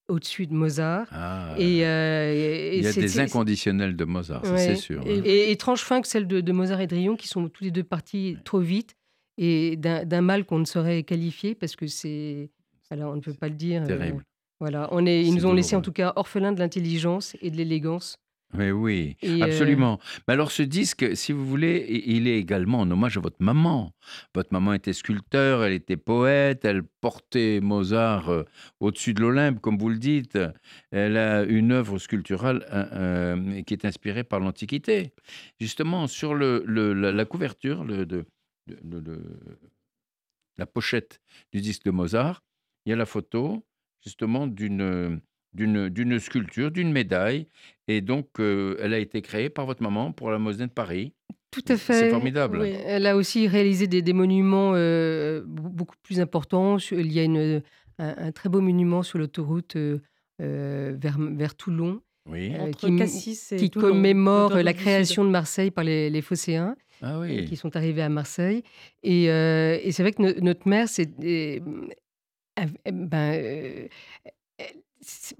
au-dessus 0.07 0.47
de 0.47 0.53
Mozart. 0.53 1.07
Ah, 1.11 1.53
Et, 1.57 1.85
euh, 1.85 2.33
et- 2.33 2.77
il 2.77 2.83
y 2.83 2.87
a 2.87 2.93
des 2.93 3.19
inconditionnels 3.19 3.95
de 3.95 4.05
Mozart, 4.05 4.45
ça, 4.45 4.53
Ouais. 4.53 4.57
c'est 4.59 4.75
sûr. 4.75 5.05
Et- 5.05 5.19
hein. 5.19 5.21
Et 5.25 5.51
étrange 5.51 5.81
fin 5.81 6.01
que 6.01 6.07
celle 6.07 6.27
de, 6.27 6.39
de 6.39 6.51
Mozart 6.53 6.79
et 6.81 6.87
Drillon, 6.87 7.15
qui 7.17 7.27
sont 7.27 7.49
tous 7.49 7.63
les 7.65 7.71
deux 7.71 7.83
partis 7.83 8.37
trop 8.45 8.59
vite 8.59 8.95
et 9.37 9.75
d'un 9.75 10.21
mal 10.21 10.45
qu'on 10.45 10.59
ne 10.59 10.65
saurait 10.65 11.03
qualifier 11.03 11.55
parce 11.55 11.75
que 11.75 11.87
c'est. 11.87 12.49
Alors, 12.89 13.11
on 13.11 13.17
ne 13.17 13.21
peut 13.21 13.33
pas 13.33 13.49
le 13.49 13.55
dire. 13.55 13.83
euh, 13.83 13.85
Terrible. 13.87 14.23
voilà, 14.61 14.87
on 14.93 15.05
est, 15.05 15.21
ils 15.23 15.35
nous 15.35 15.45
ont 15.45 15.51
laissé 15.53 15.75
en 15.75 15.81
tout 15.81 15.91
cas 15.91 16.13
orphelins 16.15 16.53
de 16.53 16.59
l'intelligence 16.59 17.35
et 17.41 17.51
de 17.51 17.57
l'élégance 17.57 18.17
Mais 18.53 18.71
oui, 18.71 19.17
Et, 19.21 19.41
euh, 19.41 19.45
absolument. 19.45 19.99
Mais 20.27 20.33
alors 20.33 20.51
ce 20.51 20.63
disque, 20.63 21.17
si 21.17 21.33
vous 21.33 21.45
voulez, 21.45 21.85
il 22.05 22.27
est 22.29 22.37
également 22.39 22.79
en 22.79 22.89
hommage 22.89 23.17
à 23.17 23.19
votre 23.19 23.41
maman. 23.43 23.93
Votre 24.33 24.53
maman 24.53 24.73
était 24.73 24.93
sculpteur, 24.93 25.63
elle 25.65 25.73
était 25.73 25.97
poète, 25.97 26.63
elle 26.63 26.83
portait 27.01 27.59
Mozart 27.61 28.29
euh, 28.29 28.43
au-dessus 28.79 29.13
de 29.13 29.19
l'Olympe, 29.21 29.59
comme 29.59 29.77
vous 29.77 29.89
le 29.89 29.97
dites. 29.97 30.39
Elle 30.91 31.17
a 31.17 31.43
une 31.43 31.73
œuvre 31.73 31.97
sculpturale 31.99 32.65
euh, 32.71 33.61
qui 33.63 33.73
est 33.73 33.83
inspirée 33.83 34.23
par 34.23 34.39
l'Antiquité. 34.39 35.13
Justement, 35.59 36.07
sur 36.07 36.33
le, 36.33 36.63
le- 36.65 36.93
la, 36.93 37.11
la 37.11 37.25
couverture, 37.25 37.83
le, 37.83 38.05
de, 38.05 38.25
de- 38.67 38.79
de- 38.81 38.99
de- 39.01 39.59
la 40.57 40.65
pochette 40.65 41.19
du 41.53 41.61
disque 41.61 41.83
de 41.83 41.91
Mozart, 41.91 42.41
il 42.85 42.89
y 42.91 42.93
a 42.93 42.95
la 42.95 43.05
photo 43.05 43.65
justement 44.03 44.47
d'une 44.47 45.19
d'une 45.65 46.19
sculpture, 46.19 46.71
d'une 46.71 46.91
médaille. 46.91 47.47
Et 47.87 48.01
donc, 48.01 48.27
euh, 48.39 48.75
elle 48.81 48.93
a 48.93 48.99
été 48.99 49.21
créée 49.21 49.49
par 49.49 49.65
votre 49.65 49.81
maman 49.81 50.11
pour 50.11 50.29
la 50.31 50.37
Moselle 50.39 50.67
de 50.67 50.73
Paris. 50.73 51.13
Tout 51.51 51.63
à 51.69 51.77
fait. 51.77 51.93
C'est 51.93 52.09
formidable. 52.09 52.59
Oui. 52.61 52.73
Elle 52.85 53.05
a 53.07 53.15
aussi 53.15 53.47
réalisé 53.47 53.87
des, 53.87 54.01
des 54.01 54.13
monuments 54.13 54.73
euh, 54.75 55.41
be- 55.41 55.71
beaucoup 55.71 55.95
plus 56.03 56.19
importants. 56.19 56.77
Il 56.91 57.11
y 57.11 57.19
a 57.19 57.23
une, 57.23 57.61
un, 57.99 58.15
un 58.27 58.31
très 58.31 58.49
beau 58.49 58.59
monument 58.61 59.01
sur 59.03 59.17
l'autoroute 59.17 59.75
euh, 59.77 59.99
vers, 60.39 61.17
vers 61.17 61.55
Toulon 61.55 62.01
Oui. 62.29 62.51
Euh, 62.53 62.59
Entre 62.59 62.87
qui 62.89 62.95
Cassis 62.97 63.53
et 63.53 63.55
qui 63.55 63.69
Toulon, 63.69 63.87
commémore 63.89 64.55
la 64.55 64.73
création 64.73 65.23
de 65.23 65.29
Marseille 65.29 65.71
par 65.71 65.85
les, 65.85 66.09
les 66.09 66.21
Phocéens 66.21 66.75
Ah 67.01 67.19
oui. 67.19 67.45
qui 67.45 67.55
sont 67.55 67.73
arrivés 67.77 68.01
à 68.03 68.09
Marseille. 68.09 68.61
Et, 69.03 69.31
euh, 69.31 69.79
et 69.81 69.91
c'est 69.93 70.03
vrai 70.03 70.11
que 70.11 70.21
no- 70.21 70.39
notre 70.41 70.67
mère, 70.67 70.89
c'est, 70.89 71.09
euh, 71.23 71.59
ben, 72.91 73.33
euh, 73.33 73.87
c'est- 74.25 74.33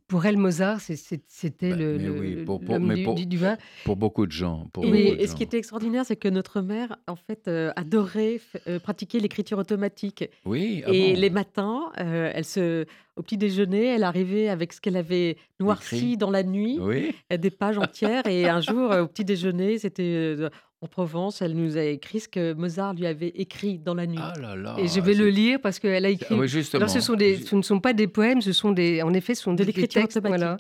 pour 0.07 0.25
elle, 0.25 0.37
Mozart, 0.37 0.79
c'était 0.81 1.69
Ben, 1.69 1.79
le, 1.79 1.97
mais 1.97 2.03
le- 2.05 2.11
oui, 2.19 2.35
pour- 2.45 2.59
pour- 2.59 2.75
l'homme 2.75 2.87
mais 2.87 2.95
du, 2.95 3.03
pour- 3.03 3.15
du- 3.15 3.25
du 3.25 3.37
vin. 3.37 3.57
Pour 3.85 3.95
beaucoup 3.97 4.25
de 4.25 4.31
gens. 4.31 4.67
Pour 4.73 4.85
Et, 4.85 4.87
beaucoup 4.91 5.15
de 5.17 5.21
et 5.21 5.27
ce 5.27 5.35
qui 5.35 5.43
était 5.43 5.57
extraordinaire, 5.57 6.05
c'est 6.05 6.15
que 6.15 6.27
notre 6.29 6.61
mère, 6.61 6.95
en 7.07 7.15
fait, 7.15 7.47
euh, 7.47 7.71
adorait 7.75 8.39
euh, 8.67 8.79
pratiquer 8.79 9.19
l'écriture 9.19 9.57
automatique. 9.57 10.29
Oui. 10.45 10.83
ah 10.85 10.91
et 10.93 11.13
bon 11.13 11.19
les 11.19 11.29
matins, 11.29 11.91
euh, 11.99 12.31
elle 12.33 12.45
se, 12.45 12.85
au 13.17 13.21
petit 13.23 13.37
déjeuner, 13.37 13.85
elle 13.87 14.03
arrivait 14.03 14.47
avec 14.49 14.73
ce 14.73 14.79
qu'elle 14.81 14.95
avait 14.97 15.37
noirci 15.59 15.95
Écrit. 15.97 16.17
dans 16.17 16.29
la 16.31 16.43
nuit, 16.43 16.77
Oui. 16.79 17.13
euh, 17.33 17.37
des 17.37 17.49
pages 17.51 17.77
entières. 17.77 18.25
et 18.27 18.47
un 18.47 18.61
jour, 18.61 18.91
euh, 18.91 19.03
au 19.03 19.07
petit 19.07 19.25
déjeuner, 19.25 19.77
c'était 19.79 20.03
euh, 20.37 20.49
en 20.81 20.87
Provence, 20.87 21.41
elle 21.41 21.55
nous 21.55 21.75
a 21.77 21.83
écrit 21.83 22.19
ce 22.19 22.27
que 22.27 22.53
Mozart 22.53 22.93
lui 22.93 23.07
avait 23.07 23.29
écrit 23.35 23.79
dans 23.79 23.95
la 23.95 24.05
nuit. 24.05 24.19
Ah 24.21 24.33
là 24.39 24.55
là. 24.55 24.75
Et 24.77 24.87
je 24.87 24.99
vais 25.01 25.15
le 25.15 25.29
lire 25.29 25.59
parce 25.61 25.79
qu'elle 25.79 26.05
a 26.05 26.09
écrit. 26.09 26.27
Ah 26.29 26.35
oui. 26.39 26.63
Alors, 26.73 26.89
ce, 26.89 26.99
sont 26.99 27.15
des, 27.15 27.37
ce 27.37 27.55
ne 27.55 27.61
sont 27.63 27.79
pas 27.79 27.93
des 27.93 28.07
poèmes, 28.07 28.41
ce 28.41 28.53
sont 28.53 28.71
des, 28.71 29.01
en 29.01 29.11
effet, 29.13 29.33
ce 29.33 29.41
sont 29.43 29.53
de 29.53 29.63
des, 29.63 29.71
des 29.73 29.87
textes. 29.87 30.19
Voilà. 30.21 30.57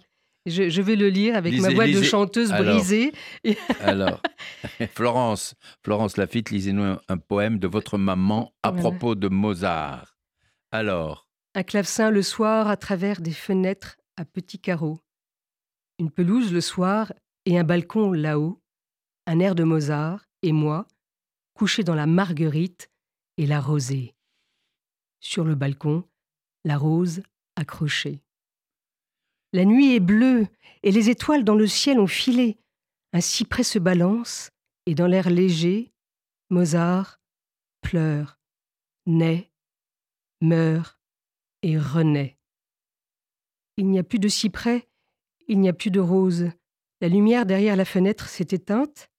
Je, 0.47 0.69
je 0.69 0.81
vais 0.81 0.95
le 0.95 1.09
lire 1.09 1.35
avec 1.35 1.59
ma 1.59 1.67
Lisez- 1.67 1.75
voix 1.75 1.87
de 1.87 2.01
chanteuse 2.01 2.51
alors. 2.53 2.75
brisée. 2.77 3.11
Alors, 3.81 4.21
Florence, 4.95 5.55
Florence 5.83 6.15
Lafitte, 6.17 6.51
lisez-nous 6.51 6.83
un, 6.83 7.01
un 7.09 7.17
poème 7.17 7.59
de 7.59 7.67
votre 7.67 7.97
maman 7.97 8.53
à 8.63 8.71
Voilà. 8.71 8.81
propos 8.89 9.15
de 9.15 9.27
Mozart. 9.27 10.15
Alors, 10.71 11.26
Un 11.57 11.63
clavecin 11.63 12.11
le 12.11 12.21
soir 12.21 12.67
à 12.67 12.77
travers 12.77 13.19
des 13.19 13.33
fenêtres 13.33 13.97
à 14.15 14.25
petits 14.25 14.59
carreaux. 14.59 15.01
Une 15.97 16.11
pelouse 16.11 16.53
le 16.53 16.61
soir 16.61 17.11
et 17.45 17.57
un 17.57 17.63
balcon 17.63 18.11
là-haut. 18.11 18.61
Un 19.25 19.39
air 19.39 19.55
de 19.55 19.63
Mozart 19.63 20.23
et 20.43 20.51
moi, 20.51 20.87
couchés 21.55 21.83
dans 21.83 21.95
la 21.95 22.05
marguerite 22.05 22.91
et 23.37 23.47
la 23.47 23.59
rosée. 23.59 24.13
Sur 25.19 25.45
le 25.45 25.55
balcon, 25.55 26.07
la 26.63 26.77
rose 26.77 27.23
accrochée. 27.55 28.21
La 29.51 29.65
nuit 29.65 29.95
est 29.95 29.99
bleue 29.99 30.45
et 30.83 30.91
les 30.91 31.09
étoiles 31.09 31.43
dans 31.43 31.55
le 31.55 31.65
ciel 31.65 31.99
ont 31.99 32.05
filé. 32.05 32.59
Un 33.13 33.21
cyprès 33.21 33.63
se 33.63 33.79
balance 33.79 34.51
et 34.85 34.93
dans 34.93 35.07
l'air 35.07 35.31
léger, 35.31 35.91
Mozart 36.51 37.19
pleure, 37.81 38.37
naît, 39.07 39.51
meurt 40.39 40.96
et 41.63 41.77
renaît. 41.77 42.37
Il 43.77 43.89
n'y 43.89 43.99
a 43.99 44.03
plus 44.03 44.19
de 44.19 44.27
cyprès, 44.27 44.87
il 45.47 45.59
n'y 45.59 45.69
a 45.69 45.73
plus 45.73 45.91
de 45.91 45.99
rose. 45.99 46.49
La 47.01 47.07
lumière 47.09 47.45
derrière 47.45 47.75
la 47.75 47.85
fenêtre 47.85 48.27
s'est 48.27 48.47
éteinte. 48.51 49.09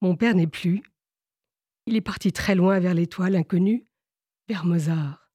Mon 0.00 0.16
père 0.16 0.34
n'est 0.34 0.46
plus. 0.46 0.82
Il 1.86 1.96
est 1.96 2.00
parti 2.00 2.32
très 2.32 2.54
loin 2.54 2.78
vers 2.80 2.94
l'étoile 2.94 3.36
inconnue, 3.36 3.84
vers 4.48 4.64
Mozart. 4.64 5.30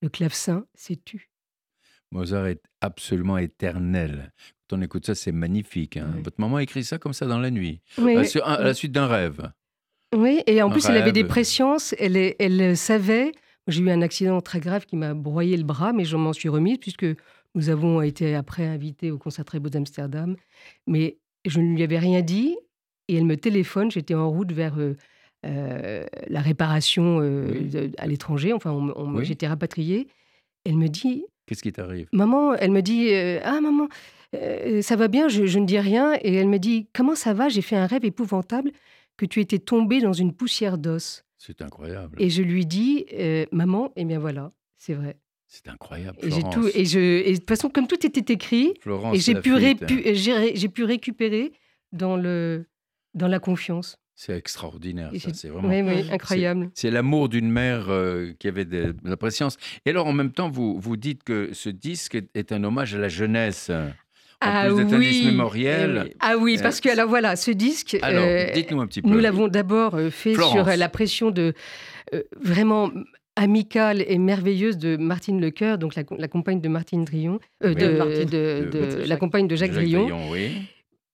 Le 0.00 0.08
clavecin 0.08 0.66
s'est 0.74 0.98
tu. 1.04 1.30
Mozart 2.10 2.46
est 2.46 2.62
absolument 2.80 3.38
éternel. 3.38 4.32
Quand 4.68 4.78
on 4.78 4.82
écoute 4.82 5.06
ça, 5.06 5.14
c'est 5.14 5.32
magnifique. 5.32 5.96
hein. 5.96 6.12
Votre 6.24 6.40
maman 6.40 6.56
a 6.56 6.62
écrit 6.62 6.84
ça 6.84 6.98
comme 6.98 7.12
ça 7.12 7.26
dans 7.26 7.38
la 7.38 7.50
nuit, 7.50 7.80
Oui, 7.98 8.16
à, 8.44 8.62
la 8.62 8.74
suite 8.74 8.92
d'un 8.92 9.06
rêve. 9.06 9.52
oui, 10.14 10.42
et 10.46 10.60
en 10.62 10.68
Un 10.68 10.72
plus, 10.72 10.86
elle 10.86 10.96
avait 10.96 11.12
des. 11.12 11.26
Elle, 11.98 12.16
est- 12.16 12.36
elle 12.40 12.76
savait. 12.76 13.32
J'ai 13.68 13.82
eu 13.82 13.90
un 13.90 14.02
accident 14.02 14.40
très 14.40 14.60
grave 14.60 14.86
qui 14.86 14.96
m'a 14.96 15.14
broyé 15.14 15.56
le 15.56 15.62
bras, 15.64 15.92
mais 15.92 16.04
je 16.04 16.16
m'en 16.16 16.32
suis 16.32 16.48
remise 16.48 16.78
puisque 16.78 17.06
nous 17.54 17.68
avons 17.70 18.02
été 18.02 18.34
après 18.34 18.66
invités 18.66 19.10
au 19.10 19.18
concert 19.18 19.44
très 19.44 19.60
beau 19.60 19.68
d'Amsterdam. 19.68 20.36
Mais 20.86 21.18
je 21.46 21.60
ne 21.60 21.74
lui 21.76 21.82
avais 21.82 21.98
rien 21.98 22.22
dit 22.22 22.56
et 23.08 23.16
elle 23.16 23.24
me 23.24 23.36
téléphone. 23.36 23.90
J'étais 23.90 24.14
en 24.14 24.28
route 24.30 24.50
vers 24.52 24.78
euh, 24.78 24.96
euh, 25.46 26.04
la 26.28 26.40
réparation 26.40 27.20
euh, 27.20 27.50
Oui. 27.52 27.64
de- 27.68 27.90
à 27.98 28.06
l'étranger. 28.06 28.52
Enfin, 28.52 28.72
on- 28.72 28.92
on- 28.96 29.14
Oui. 29.16 29.24
j'étais 29.24 29.46
rapatriée. 29.46 30.08
Elle 30.64 30.76
me 30.76 30.88
dit 30.88 31.24
Qu'est-ce 31.46 31.62
qui 31.62 31.72
t'arrive? 31.72 32.08
Maman, 32.12 32.54
elle 32.54 32.70
me 32.70 32.80
dit 32.82 33.12
Ah, 33.44 33.60
maman, 33.60 33.88
ça 34.80 34.96
va 34.96 35.08
bien, 35.08 35.28
je, 35.28 35.46
je 35.46 35.58
ne 35.58 35.66
dis 35.66 35.78
rien. 35.78 36.14
Et 36.22 36.34
elle 36.34 36.48
me 36.48 36.58
dit 36.58 36.86
Comment 36.94 37.14
ça 37.14 37.32
va? 37.34 37.48
J'ai 37.48 37.62
fait 37.62 37.76
un 37.76 37.86
rêve 37.86 38.04
épouvantable 38.04 38.72
que 39.16 39.26
tu 39.26 39.40
étais 39.40 39.58
tombée 39.58 40.00
dans 40.00 40.12
une 40.12 40.32
poussière 40.32 40.78
d'os. 40.78 41.24
C'est 41.44 41.60
incroyable. 41.60 42.16
Et 42.22 42.30
je 42.30 42.40
lui 42.42 42.66
dis 42.66 43.04
euh, 43.14 43.46
Maman, 43.50 43.92
eh 43.96 44.04
bien 44.04 44.20
voilà, 44.20 44.50
c'est 44.78 44.94
vrai. 44.94 45.16
C'est 45.48 45.68
incroyable. 45.68 46.16
Et 46.22 46.30
j'ai 46.30 46.36
Florence. 46.40 46.54
tout. 46.54 46.70
Et, 46.72 46.84
je, 46.84 46.98
et 47.00 47.32
de 47.32 47.36
toute 47.38 47.48
façon, 47.48 47.68
comme 47.68 47.88
tout 47.88 48.06
était 48.06 48.32
écrit, 48.32 48.74
Florence 48.80 49.16
et 49.16 49.20
j'ai 49.20 49.34
pu, 49.34 49.50
j'ai 50.14 50.84
récupérer 50.84 51.52
dans, 51.90 52.16
le, 52.16 52.64
dans 53.14 53.26
la 53.26 53.40
confiance. 53.40 53.98
C'est 54.14 54.36
extraordinaire. 54.36 55.10
C'est 55.34 55.48
vraiment. 55.48 55.68
Oui, 55.68 55.80
oui, 55.82 56.02
Ouais. 56.04 56.10
incroyable. 56.12 56.70
C'est 56.74 56.90
l'amour 56.92 57.28
d'une 57.28 57.50
mère 57.50 57.86
euh, 57.88 58.32
qui 58.38 58.46
avait 58.46 58.64
de, 58.64 58.92
de 58.92 58.96
la 59.10 59.16
préscience. 59.16 59.56
Et 59.84 59.90
alors, 59.90 60.06
en 60.06 60.12
même 60.12 60.30
temps, 60.30 60.48
vous, 60.48 60.78
vous 60.78 60.96
dites 60.96 61.24
que 61.24 61.50
ce 61.54 61.70
disque 61.70 62.14
est, 62.14 62.28
est 62.36 62.52
un 62.52 62.62
hommage 62.62 62.94
à 62.94 62.98
la 62.98 63.08
jeunesse. 63.08 63.70
Ah 64.44 64.64
plus 64.66 64.84
d'être 64.84 64.98
oui. 64.98 65.22
mémoriel. 65.26 66.02
Eh 66.04 66.08
oui. 66.08 66.14
Ah 66.20 66.34
oui, 66.38 66.58
parce 66.62 66.80
que 66.80 66.88
alors 66.88 67.08
voilà, 67.08 67.36
ce 67.36 67.50
disque. 67.50 67.96
Alors, 68.02 68.24
euh, 68.26 68.50
dites-nous 68.52 68.80
un 68.80 68.86
petit 68.86 69.02
peu. 69.02 69.08
Nous 69.08 69.18
l'avons 69.18 69.48
d'abord 69.48 69.94
euh, 69.94 70.10
fait 70.10 70.34
Florence. 70.34 70.52
sur 70.54 70.68
euh, 70.68 70.76
la 70.76 70.88
pression 70.88 71.30
de 71.30 71.54
euh, 72.14 72.22
vraiment 72.40 72.90
amicale 73.36 74.04
et 74.06 74.18
merveilleuse 74.18 74.76
de 74.76 74.96
Martine 74.96 75.40
Lecoeur, 75.40 75.78
donc 75.78 75.94
la, 75.94 76.02
la 76.18 76.28
compagne 76.28 76.60
de 76.60 76.68
Martine 76.68 77.04
Drillon, 77.04 77.38
euh, 77.64 77.68
Oui. 77.68 77.74
de, 77.76 77.86
De 77.86 77.96
Martine. 77.96 78.24
de- 78.24 78.26
De- 78.26 78.70
de- 78.70 78.90
de 78.92 78.96
la 78.98 79.04
Jacques- 79.06 79.18
compagne 79.20 79.48
de 79.48 79.56
Jacques, 79.56 79.72
Drillon. 79.72 80.30
oui. 80.30 80.50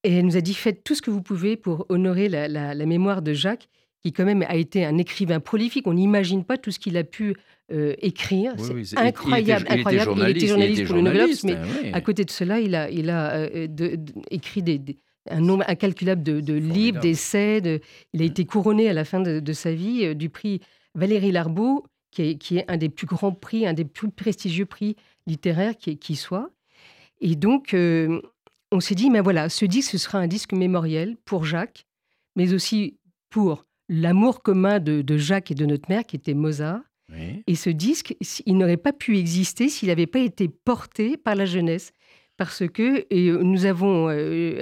Et 0.05 0.17
elle 0.17 0.25
nous 0.27 0.37
a 0.37 0.41
dit 0.41 0.55
faites 0.55 0.83
tout 0.85 0.95
ce 0.95 1.03
que 1.03 1.11
vous 1.11 1.23
pouvez 1.23 1.57
pour 1.57 1.87
honorer 1.89 2.29
la, 2.29 2.49
la- 2.49 2.75
la 2.75 2.87
mémoire 2.87 3.23
de 3.23 3.33
Jacques, 3.35 3.69
qui 4.03 4.13
quand 4.13 4.25
même 4.25 4.45
a 4.49 4.57
été 4.57 4.85
un 4.85 4.97
écrivain 4.97 5.41
prolifique. 5.41 5.87
On 5.87 5.95
n'imagine 5.95 6.45
pas 6.45 6.57
tout 6.57 6.71
ce 6.71 6.79
qu'il 6.79 6.97
a 6.97 7.05
pu 7.05 7.35
euh, 7.71 7.95
écrire. 7.99 8.55
Oui, 8.59 8.65
C'est 8.67 8.75
oui, 8.75 8.87
c'est- 8.87 8.97
il- 8.97 8.99
il 8.99 9.09
était- 9.09 9.09
incroyable, 9.09 9.67
il 9.69 9.73
était 9.73 9.79
incroyable. 9.81 10.11
Il 10.31 10.37
était 10.37 10.47
journaliste 10.47 10.87
pour 10.87 10.97
le 10.97 11.03
Nouvel 11.03 11.29
mais 11.45 11.53
hein, 11.53 11.63
oui. 11.83 11.91
à 11.93 12.01
côté 12.01 12.25
de 12.25 12.31
cela, 12.31 12.61
il 12.61 12.75
a, 12.75 12.91
il 12.91 13.11
a 13.11 13.33
euh, 13.35 13.67
de- 13.67 13.97
de- 13.97 14.13
écrit 14.31 14.63
des, 14.63 14.79
des- 14.79 14.97
un 15.31 15.41
nombre 15.41 15.65
incalculable 15.69 16.23
de, 16.23 16.41
de 16.41 16.55
livres, 16.55 17.01
d'essais. 17.01 17.61
de- 17.61 17.81
il 18.15 18.23
a 18.23 18.25
été 18.25 18.45
couronné 18.47 18.89
à 18.89 18.93
la 18.95 19.05
fin 19.05 19.21
de, 19.21 19.53
sa 19.53 19.73
vie 19.73 20.05
euh, 20.07 20.15
du 20.15 20.31
prix 20.31 20.61
Valérie 20.95 21.33
Larbeau, 21.33 21.85
qui 22.11 22.23
est, 22.23 22.35
qui 22.39 22.57
est 22.59 22.65
un 22.69 22.79
des 22.79 22.89
plus 22.89 23.07
grands 23.07 23.33
prix, 23.33 23.67
un 23.67 23.75
des 23.75 23.85
plus 23.85 24.11
prestigieux 24.11 24.65
prix 24.65 24.97
littéraires 25.27 25.77
qui, 25.77 25.99
qui 25.99 26.17
soit. 26.17 26.51
Et 27.21 27.37
donc, 27.37 27.75
on 28.73 28.81
s'est 28.81 28.95
dit, 28.95 29.11
mais 29.11 29.21
voilà, 29.21 29.49
ce 29.51 29.67
disque, 29.67 29.91
ce 29.91 29.99
sera 29.99 30.19
un 30.19 30.27
disque 30.27 30.53
mémoriel 30.55 31.17
pour 31.27 31.45
Jacques, 31.45 31.85
mais 32.37 32.55
aussi 32.55 32.97
pour 33.29 33.67
l'amour 33.91 34.43
commun 34.43 34.79
de, 34.79 35.03
de 35.03 35.17
Jacques 35.19 35.51
et 35.51 35.55
de 35.55 35.67
notre 35.67 35.89
mère, 35.91 36.05
qui 36.05 36.17
était 36.17 36.35
Mozart. 36.35 36.81
Oui. 37.13 37.43
Et 37.47 37.55
ce 37.55 37.71
disque, 37.71 38.15
il 38.47 38.57
n'aurait 38.59 38.77
pas 38.77 38.93
pu 38.93 39.17
exister 39.19 39.69
s'il 39.69 39.89
n'avait 39.89 40.07
pas 40.07 40.19
été 40.21 40.49
porté 40.49 41.17
par 41.17 41.35
la 41.35 41.47
jeunesse. 41.47 41.93
Parce 42.37 42.63
que 42.69 43.05
et 43.11 43.29
euh, 43.31 43.43
nous 43.43 43.65
avons 43.65 44.09
euh, 44.09 44.13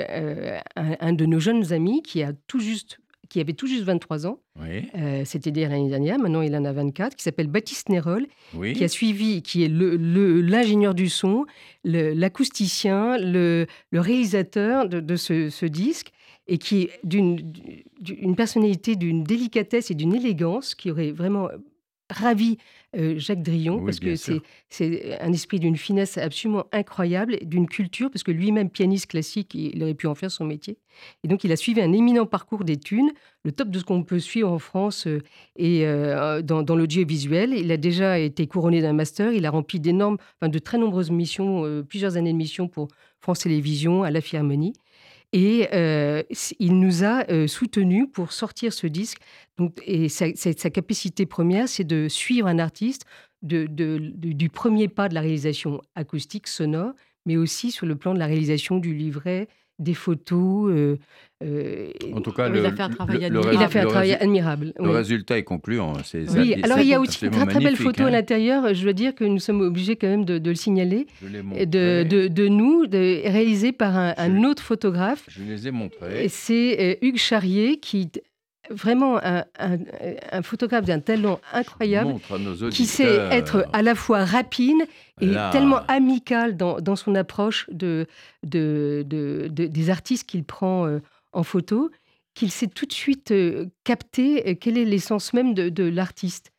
euh, 0.08 0.58
un, 0.76 0.96
un 1.00 1.12
de 1.12 1.26
nos 1.26 1.40
jeunes 1.40 1.72
amis 1.72 2.02
qui, 2.02 2.22
a 2.22 2.32
tout 2.46 2.58
juste, 2.60 2.98
qui 3.28 3.38
avait 3.40 3.52
tout 3.52 3.66
juste 3.66 3.82
23 3.82 4.26
ans, 4.26 4.38
Oui. 4.58 4.88
euh, 4.96 5.24
l'année 5.56 5.88
dernière, 5.90 6.18
maintenant 6.18 6.40
il 6.40 6.56
en 6.56 6.64
a 6.64 6.72
24, 6.72 7.16
qui 7.16 7.22
s'appelle 7.22 7.48
Baptiste 7.48 7.88
Nérol, 7.90 8.26
oui. 8.54 8.72
qui 8.72 8.82
a 8.84 8.88
suivi, 8.88 9.42
qui 9.42 9.64
est 9.64 9.68
le- 9.68 9.96
le- 9.96 10.40
l'ingénieur 10.40 10.94
du 10.94 11.10
son, 11.10 11.44
l'acousticien, 11.84 13.18
le, 13.18 13.66
le 13.90 14.00
réalisateur 14.00 14.88
de, 14.88 15.00
de 15.00 15.16
ce, 15.16 15.50
ce 15.50 15.66
disque, 15.66 16.12
et 16.48 16.58
qui 16.58 16.82
est 16.82 16.90
d'une 17.02 18.36
personnalité, 18.36 18.94
d'une 18.96 19.24
délicatesse 19.24 19.90
et 19.90 19.94
d'une 19.94 20.14
élégance 20.14 20.74
qui 20.74 20.90
aurait 20.90 21.10
vraiment 21.10 21.48
ravi 22.10 22.58
euh, 22.96 23.18
Jacques 23.18 23.42
Drillon, 23.42 23.76
Oui, 23.76 23.84
parce 23.86 24.00
que 24.00 24.14
c'est 24.68 25.20
un 25.20 25.32
esprit 25.32 25.60
d'une 25.60 25.76
finesse 25.76 26.18
absolument 26.18 26.64
incroyable, 26.72 27.38
d'une 27.42 27.66
culture, 27.66 28.10
parce 28.10 28.22
que 28.22 28.30
lui-même 28.30 28.70
pianiste 28.70 29.10
classique, 29.10 29.54
il 29.54 29.82
aurait 29.82 29.94
pu 29.94 30.06
en 30.06 30.14
faire 30.14 30.30
son 30.30 30.44
métier. 30.44 30.78
Et 31.24 31.28
donc 31.28 31.44
il 31.44 31.52
a 31.52 31.56
suivi 31.56 31.80
un 31.80 31.92
éminent 31.92 32.26
parcours 32.26 32.64
d'études, 32.64 33.10
le 33.44 33.52
top 33.52 33.68
de 33.68 33.78
ce 33.78 33.84
qu'on 33.84 34.02
peut 34.02 34.18
suivre 34.18 34.50
en 34.50 34.58
France 34.58 35.06
euh, 35.06 35.22
et 35.56 35.86
euh, 35.86 36.42
dans, 36.42 36.62
dans 36.62 36.76
l'audiovisuel. 36.76 37.52
Il 37.52 37.70
a 37.70 37.76
déjà 37.76 38.18
été 38.18 38.46
couronné 38.46 38.80
d'un 38.80 38.92
master, 38.92 39.32
il 39.32 39.44
a 39.44 39.50
rempli 39.50 39.80
d'énormes, 39.80 40.16
enfin, 40.40 40.48
de 40.48 40.58
très 40.58 40.78
nombreuses 40.78 41.10
missions, 41.10 41.84
plusieurs 41.88 42.16
années 42.16 42.32
de 42.32 42.38
missions 42.38 42.68
pour 42.68 42.88
France 43.20 43.40
Télévisions, 43.40 44.04
à 44.04 44.10
la 44.10 44.20
Philharmonie. 44.20 44.74
Et 45.38 45.68
euh, 45.74 46.22
il 46.58 46.80
nous 46.80 47.04
a 47.04 47.30
euh, 47.30 47.46
soutenus 47.46 48.06
pour 48.10 48.32
sortir 48.32 48.72
ce 48.72 48.86
disque. 48.86 49.18
Et 49.84 50.08
sa, 50.08 50.32
capacité 50.70 51.26
première, 51.26 51.68
c'est 51.68 51.84
de 51.84 52.08
suivre 52.08 52.48
un 52.48 52.58
artiste 52.58 53.04
du 53.42 54.48
premier 54.48 54.88
pas 54.88 55.10
de 55.10 55.14
la 55.14 55.20
réalisation 55.20 55.82
acoustique, 55.94 56.46
sonore, 56.46 56.94
mais 57.26 57.36
aussi 57.36 57.70
sur 57.70 57.84
le 57.84 57.96
plan 57.96 58.14
de 58.14 58.18
la 58.18 58.24
réalisation 58.24 58.78
du 58.78 58.94
livret, 58.94 59.48
des 59.78 59.94
photos. 59.94 60.70
euh, 60.72 60.96
euh, 61.44 61.88
En 62.14 62.20
tout 62.22 62.32
cas, 62.32 62.48
Oui, 62.50 62.56
il 62.56 62.62
le, 62.62 62.66
a 62.68 62.72
fait 62.72 62.82
un 62.82 62.88
travail 62.88 63.18
le- 63.20 63.28
le 63.28 63.38
admirable. 63.40 63.52
il 63.52 63.58
a 63.62 63.66
résu- 63.66 63.70
fait 63.72 63.78
un 63.78 63.82
le 63.82 63.88
travail 63.88 64.12
admirable. 64.14 64.72
Le 64.78 64.88
oui. 64.88 64.94
résultat 64.96 65.38
est 65.38 65.42
concluant. 65.42 65.92
hein, 65.96 66.00
c'est- 66.04 66.20
Oui, 66.36 66.54
c'est- 66.54 66.64
alors 66.64 66.78
c'est 66.78 66.84
il 66.84 66.88
y 66.88 66.94
a 66.94 67.00
aussi 67.00 67.24
une 67.26 67.30
très 67.30 67.46
très 67.46 67.60
belle 67.60 67.76
photo 67.76 68.04
à 68.04 68.06
hein. 68.06 68.10
l'intérieur. 68.10 68.72
Je 68.74 68.82
dois 68.82 68.92
dire 68.94 69.14
que 69.14 69.24
nous 69.24 69.38
sommes 69.38 69.60
obligés 69.60 69.96
quand 69.96 70.08
même 70.08 70.24
de, 70.24 70.38
de 70.38 70.48
le 70.50 70.56
signaler, 70.56 71.06
Je 71.22 71.28
l'ai 71.28 71.38
et 71.40 71.42
montré. 71.42 71.66
de, 71.66 72.06
de, 72.08 72.28
de 72.28 72.48
nous, 72.48 72.86
de, 72.86 72.98
réalisé 73.28 73.72
par 73.72 73.96
un, 73.96 74.44
autre 74.44 74.62
photographe. 74.62 75.24
Je 75.28 75.42
les 75.42 75.68
ai 75.68 75.70
montrés. 75.72 76.26
C'est 76.28 76.80
euh, 77.02 77.06
Hugues 77.06 77.18
Charrier 77.18 77.78
qui, 77.78 78.10
vraiment 78.70 79.18
un, 79.22 79.44
un- 79.58 79.78
un 80.32 80.42
photographe 80.42 80.84
d'un 80.84 81.00
talent 81.00 81.40
incroyable, 81.52 82.14
qui 82.70 82.86
sait 82.86 83.16
être 83.30 83.66
à 83.72 83.82
la 83.82 83.94
fois 83.94 84.24
rapide 84.24 84.76
et 85.20 85.26
Là. 85.26 85.50
tellement 85.50 85.80
amical 85.88 86.56
dans, 86.56 86.80
dans 86.80 86.96
son 86.96 87.14
approche 87.14 87.66
de, 87.70 88.06
de, 88.44 89.04
de- 89.06 89.48
de- 89.50 89.66
des 89.66 89.90
artistes 89.90 90.28
qu'il 90.28 90.44
prend 90.44 90.86
euh, 90.86 90.98
en 91.32 91.42
photo, 91.42 91.90
qu'il 92.34 92.50
sait 92.50 92.66
tout 92.66 92.86
de 92.86 92.92
suite 92.92 93.30
euh, 93.30 93.66
capter 93.84 94.48
euh, 94.50 94.54
quel 94.60 94.76
est 94.78 94.84
l'essence 94.84 95.32
même 95.32 95.54
de, 95.54 95.84
l'artiste. 95.84 96.52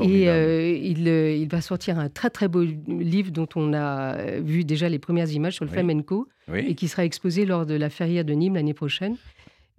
Et 0.00 0.28
euh, 0.28 0.70
il, 0.80 1.08
il 1.08 1.48
va 1.48 1.60
sortir 1.60 1.98
un 1.98 2.08
très 2.08 2.30
très 2.30 2.46
beau 2.46 2.62
livre 2.62 3.32
dont 3.32 3.48
on 3.56 3.72
a 3.74 4.38
vu 4.40 4.64
déjà 4.64 4.88
les 4.88 5.00
premières 5.00 5.28
images 5.32 5.54
sur 5.54 5.64
le 5.64 5.70
Oui. 5.70 5.74
flamenco 5.74 6.28
et 6.54 6.74
qui 6.76 6.86
sera 6.86 7.04
exposé 7.04 7.46
lors 7.46 7.66
de 7.66 7.74
la 7.74 7.90
feria 7.90 8.22
de 8.22 8.32
Nîmes 8.32 8.54
l'année 8.54 8.74
prochaine. 8.74 9.16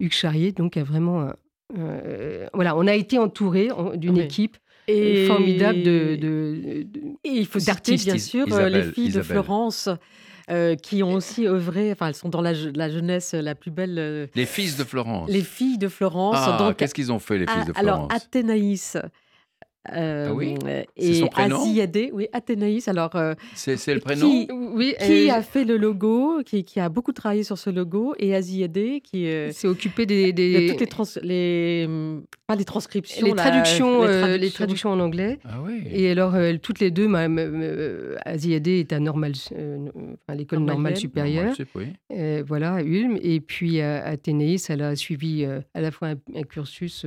Hugues 0.00 0.12
Charrier, 0.12 0.52
donc, 0.52 0.76
a 0.76 0.82
vraiment. 0.82 1.22
un- 1.22 1.36
euh, 1.78 2.46
voilà, 2.54 2.76
on 2.76 2.86
a 2.86 2.94
été 2.94 3.18
entouré 3.18 3.70
en- 3.70 3.94
d'une 3.96 4.16
Oui. 4.18 4.24
équipe 4.24 4.56
Et 4.88 5.26
formidable 5.26 5.82
de. 5.82 6.16
de- 6.16 6.82
de- 6.82 6.98
Et 7.24 7.30
il 7.30 7.46
faut 7.46 7.58
citer 7.58 7.72
d'artistes. 7.72 8.04
bien 8.06 8.18
sûr 8.18 8.46
euh, 8.52 8.68
les 8.68 8.82
filles 8.92 9.06
Isabelle. 9.08 9.22
de 9.28 9.32
Florence 9.32 9.88
euh, 10.50 10.76
qui 10.76 11.02
ont 11.02 11.14
aussi 11.14 11.46
œuvré, 11.46 11.90
enfin 11.92 12.08
elles 12.08 12.14
sont 12.14 12.28
dans 12.28 12.42
la, 12.42 12.52
je- 12.52 12.68
la 12.68 12.90
jeunesse 12.90 13.32
la 13.32 13.54
plus 13.54 13.70
belle, 13.70 13.98
euh, 13.98 14.26
Les 14.34 14.44
fils 14.44 14.76
de 14.76 14.84
Florence. 14.84 15.30
les 15.30 15.40
filles 15.42 15.78
de 15.78 15.88
Florence. 15.88 16.36
Ah, 16.38 16.56
donc, 16.58 16.76
qu'est-ce 16.76 16.94
qu'ils 16.94 17.10
ont 17.12 17.18
fait, 17.18 17.38
les 17.38 17.46
fils 17.46 17.64
de 17.64 17.72
alors 17.76 18.06
Florence? 18.08 18.12
Athénaïs. 18.14 18.96
Euh, 19.92 20.26
Ah 20.30 20.32
oui? 20.34 20.54
C'est 20.64 20.86
et 20.96 21.14
son 21.14 21.26
prénom 21.28 21.56
oui, 22.12 22.26
Athénaïs. 22.32 22.88
Alors, 22.88 23.14
euh, 23.16 23.34
C'est 23.54 23.76
le 23.94 24.00
qui- 24.00 24.04
prénom? 24.04 24.46
Oui, 24.74 24.94
qui 24.98 25.30
euh, 25.30 25.34
a 25.34 25.42
fait 25.42 25.64
le 25.64 25.76
logo, 25.76 26.42
qui, 26.44 26.64
qui 26.64 26.80
a 26.80 26.88
beaucoup 26.88 27.12
travaillé 27.12 27.42
sur 27.42 27.58
ce 27.58 27.70
logo, 27.70 28.14
et 28.18 28.34
Aziadé, 28.34 29.00
qui 29.02 29.26
euh, 29.26 29.50
s'est 29.52 29.68
occupé 29.68 30.06
des. 30.06 30.32
de 30.32 30.36
des- 30.36 30.66
toutes 30.70 30.80
les, 30.80 30.86
trans- 30.86 31.04
les 31.22 31.84
hum, 31.86 32.24
pas 32.46 32.56
les 32.56 32.64
transcriptions, 32.64 33.24
les 33.26 33.32
la- 33.32 33.36
traductions, 33.42 34.02
les 34.02 34.08
euh, 34.08 34.36
les 34.36 34.50
traductions 34.50 34.90
en 34.90 35.00
anglais. 35.00 35.38
Ah 35.44 35.58
oui. 35.64 35.82
Et 35.90 36.10
alors, 36.10 36.34
euh, 36.34 36.54
toutes 36.60 36.80
les 36.80 36.90
deux, 36.90 37.08
ma, 37.08 37.28
est 38.80 38.92
à, 38.92 39.00
normal, 39.00 39.32
euh, 39.52 39.78
enfin, 40.26 40.36
l'école 40.36 40.60
normale 40.60 40.96
supérieure. 40.96 41.54
Oui. 41.74 41.86
Euh, 42.12 42.42
voilà, 42.46 42.74
à 42.74 42.82
Ulm. 42.82 43.18
Et 43.22 43.40
puis 43.40 43.80
à 43.80 44.04
Athénéis, 44.04 44.64
elle 44.68 44.82
a 44.82 44.96
suivi 44.96 45.44
euh, 45.44 45.60
à 45.74 45.80
la 45.80 45.90
fois 45.90 46.08
un, 46.08 46.14
un 46.34 46.42
cursus 46.42 47.04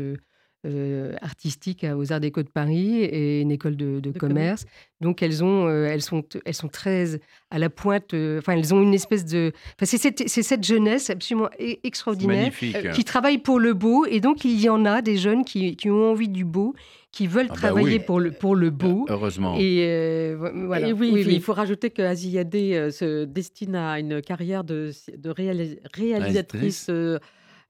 euh, 0.66 1.14
artistique 1.22 1.86
aux 1.96 2.12
Arts 2.12 2.20
Déco 2.20 2.42
de 2.44 2.50
Paris 2.50 3.02
et 3.04 3.42
une 3.42 3.52
école 3.52 3.76
de, 3.78 4.00
de 4.00 4.12
De 4.12 4.18
commerce. 4.20 4.66
Donc 5.00 5.22
elles, 5.22 5.44
ont, 5.44 5.68
euh, 5.68 5.86
elles, 5.86 6.02
sont, 6.02 6.24
elles 6.46 6.54
sont 6.56 6.68
très 6.68 7.20
à 7.52 7.60
la 7.60 7.70
pointe, 7.70 8.14
euh, 8.16 8.40
enfin 8.40 8.54
elles 8.54 8.74
ont 8.74 8.82
une 8.82 8.96
espèce 8.96 9.26
de... 9.26 9.52
Enfin, 9.76 9.86
c'est 9.86 9.98
cette, 9.98 10.64
jeunesse 10.66 11.10
absolument 11.12 11.50
e- 11.60 11.76
extraordinaire. 11.84 12.52
Euh, 12.64 12.90
qui 12.92 13.04
travaille 13.04 13.38
pour 13.38 13.60
le 13.60 13.74
beau. 13.74 14.06
Et 14.06 14.20
donc 14.20 14.44
il 14.44 14.60
y 14.60 14.68
en 14.70 14.86
a 14.86 15.02
des 15.04 15.18
jeunes 15.18 15.46
qui, 15.46 15.76
qui 15.76 15.90
ont 15.92 16.12
envie 16.12 16.30
du 16.30 16.44
beau, 16.44 16.74
qui 17.12 17.28
veulent 17.28 17.46
Ah 17.50 17.54
bah 17.54 17.60
travailler 17.60 18.00
oui. 18.00 18.04
pour, 18.06 18.20
le, 18.20 18.32
pour 18.32 18.56
le 18.56 18.70
beau. 18.72 19.06
Heureusement. 19.10 19.56
Et 19.60 19.86
euh, 19.88 20.36
vo- 20.40 20.66
voilà. 20.66 20.88
Et 20.88 20.94
oui, 20.94 21.24
il 21.28 21.42
faut 21.42 21.54
rajouter 21.54 21.92
que 21.92 22.02
se 22.16 23.26
destine 23.26 23.76
à 23.76 24.00
une 24.00 24.22
carrière 24.22 24.64
de, 24.64 24.92
de 25.16 25.30
réalis- 25.30 25.78
réalisatrice 25.94 26.88
euh, 26.90 27.20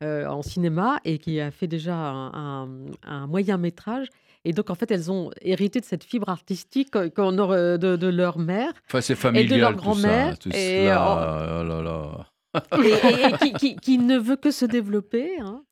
euh, 0.04 0.26
en 0.28 0.42
cinéma 0.42 1.00
et 1.06 1.18
qui 1.18 1.40
a 1.42 1.52
fait 1.52 1.68
déjà 1.68 1.96
un, 1.96 2.64
un- 2.64 2.70
un 3.04 3.28
moyen 3.28 3.58
métrage. 3.58 4.08
Et 4.46 4.54
donc, 4.54 4.70
en 4.70 4.76
fait, 4.76 4.90
elles 4.92 5.12
ont 5.12 5.32
hérité 5.42 5.80
de 5.80 5.86
cette 5.86 6.04
fibre 6.04 6.30
artistique 6.30 6.96
euh, 6.96 7.10
qu'on 7.10 7.38
aurait 7.40 7.78
de, 7.78 7.96
de 7.96 8.08
leur 8.08 8.38
mère 8.40 8.72
Enfin, 8.88 9.02
c'est 9.02 9.16
familial, 9.16 9.60
leur 9.60 9.72
tout 9.72 9.78
ça, 9.78 9.82
grand-mère, 9.84 10.40
Tout 10.40 10.50
et 10.50 10.86
cela. 10.86 11.60
Oh 11.60 11.64
là 11.64 11.82
là. 11.82 12.26
et, 12.84 12.88
et- 12.88 13.26
et 13.26 13.38
qui, 13.40 13.54
qui- 13.54 13.76
qui 13.76 13.98
ne 13.98 14.18
veut 14.18 14.36
que 14.38 14.52
se 14.52 14.66
développer. 14.66 15.38
hein. 15.40 15.64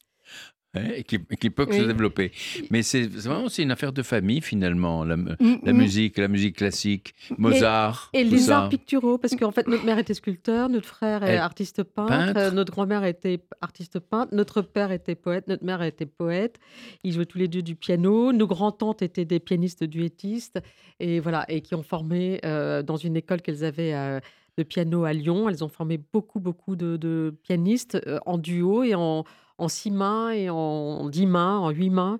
Hein, 0.75 1.01
qui, 1.07 1.19
qui 1.39 1.49
peut 1.49 1.65
se 1.71 1.83
développer. 1.83 2.31
Mais 2.69 2.83
c'est 2.83 3.03
vraiment 3.07 3.49
c'est 3.49 3.63
une 3.63 3.71
affaire 3.71 3.93
de 3.93 4.01
famille, 4.03 4.41
finalement, 4.41 5.03
la, 5.03 5.15
Mm, 5.15 5.35
la 5.63 5.73
mm. 5.73 5.77
musique, 5.77 6.17
la 6.17 6.27
musique 6.27 6.57
classique, 6.57 7.13
Mozart. 7.37 8.09
Et 8.13 8.23
les 8.23 8.37
ça. 8.39 8.59
arts 8.63 8.69
picturaux, 8.69 9.17
parce 9.17 9.35
qu'en 9.35 9.51
fait, 9.51 9.67
notre 9.67 9.85
mère 9.85 9.97
était 9.99 10.13
sculpteur, 10.13 10.69
notre 10.69 10.87
frère 10.87 11.23
est 11.23 11.33
Elle- 11.33 11.39
artiste 11.39 11.83
peintre, 11.83 12.09
peintre. 12.09 12.39
euh, 12.39 12.51
notre 12.51 12.71
grand-mère 12.73 13.03
était 13.05 13.39
artiste 13.61 13.99
peintre, 13.99 14.33
notre 14.35 14.61
père 14.61 14.91
était 14.91 15.15
poète, 15.15 15.47
notre 15.47 15.63
mère 15.63 15.81
était 15.81 16.05
poète. 16.05 16.57
Ils 17.03 17.13
jouaient 17.13 17.25
tous 17.25 17.37
les 17.37 17.47
deux 17.47 17.61
du 17.61 17.75
piano. 17.75 18.31
Nos 18.33 18.47
grands-tantes 18.47 19.01
étaient 19.01 19.25
des 19.25 19.39
pianistes 19.39 19.83
duettistes, 19.83 20.59
et 20.99 21.19
voilà, 21.19 21.45
et 21.49 21.61
qui 21.61 21.75
ont 21.75 21.83
formé 21.83 22.39
euh, 22.45 22.83
dans 22.83 22.97
une 22.97 23.15
école 23.17 23.41
qu'elles 23.41 23.63
avaient 23.63 23.93
euh, 23.93 24.19
de 24.57 24.63
piano 24.63 25.03
à 25.03 25.13
Lyon. 25.13 25.49
Elles 25.49 25.63
ont 25.63 25.69
formé 25.69 25.99
beaucoup, 26.13 26.39
beaucoup 26.39 26.75
de, 26.75 26.97
de 26.97 27.33
pianistes 27.43 27.95
euh, 28.07 28.19
en 28.25 28.37
duo 28.37 28.83
et 28.83 28.95
en, 28.95 29.23
en 29.57 29.67
six 29.67 29.91
mains 29.91 30.31
et 30.31 30.49
en 30.49 31.09
dix 31.09 31.25
mains, 31.25 31.57
en 31.57 31.69
huit 31.69 31.89
mains. 31.89 32.19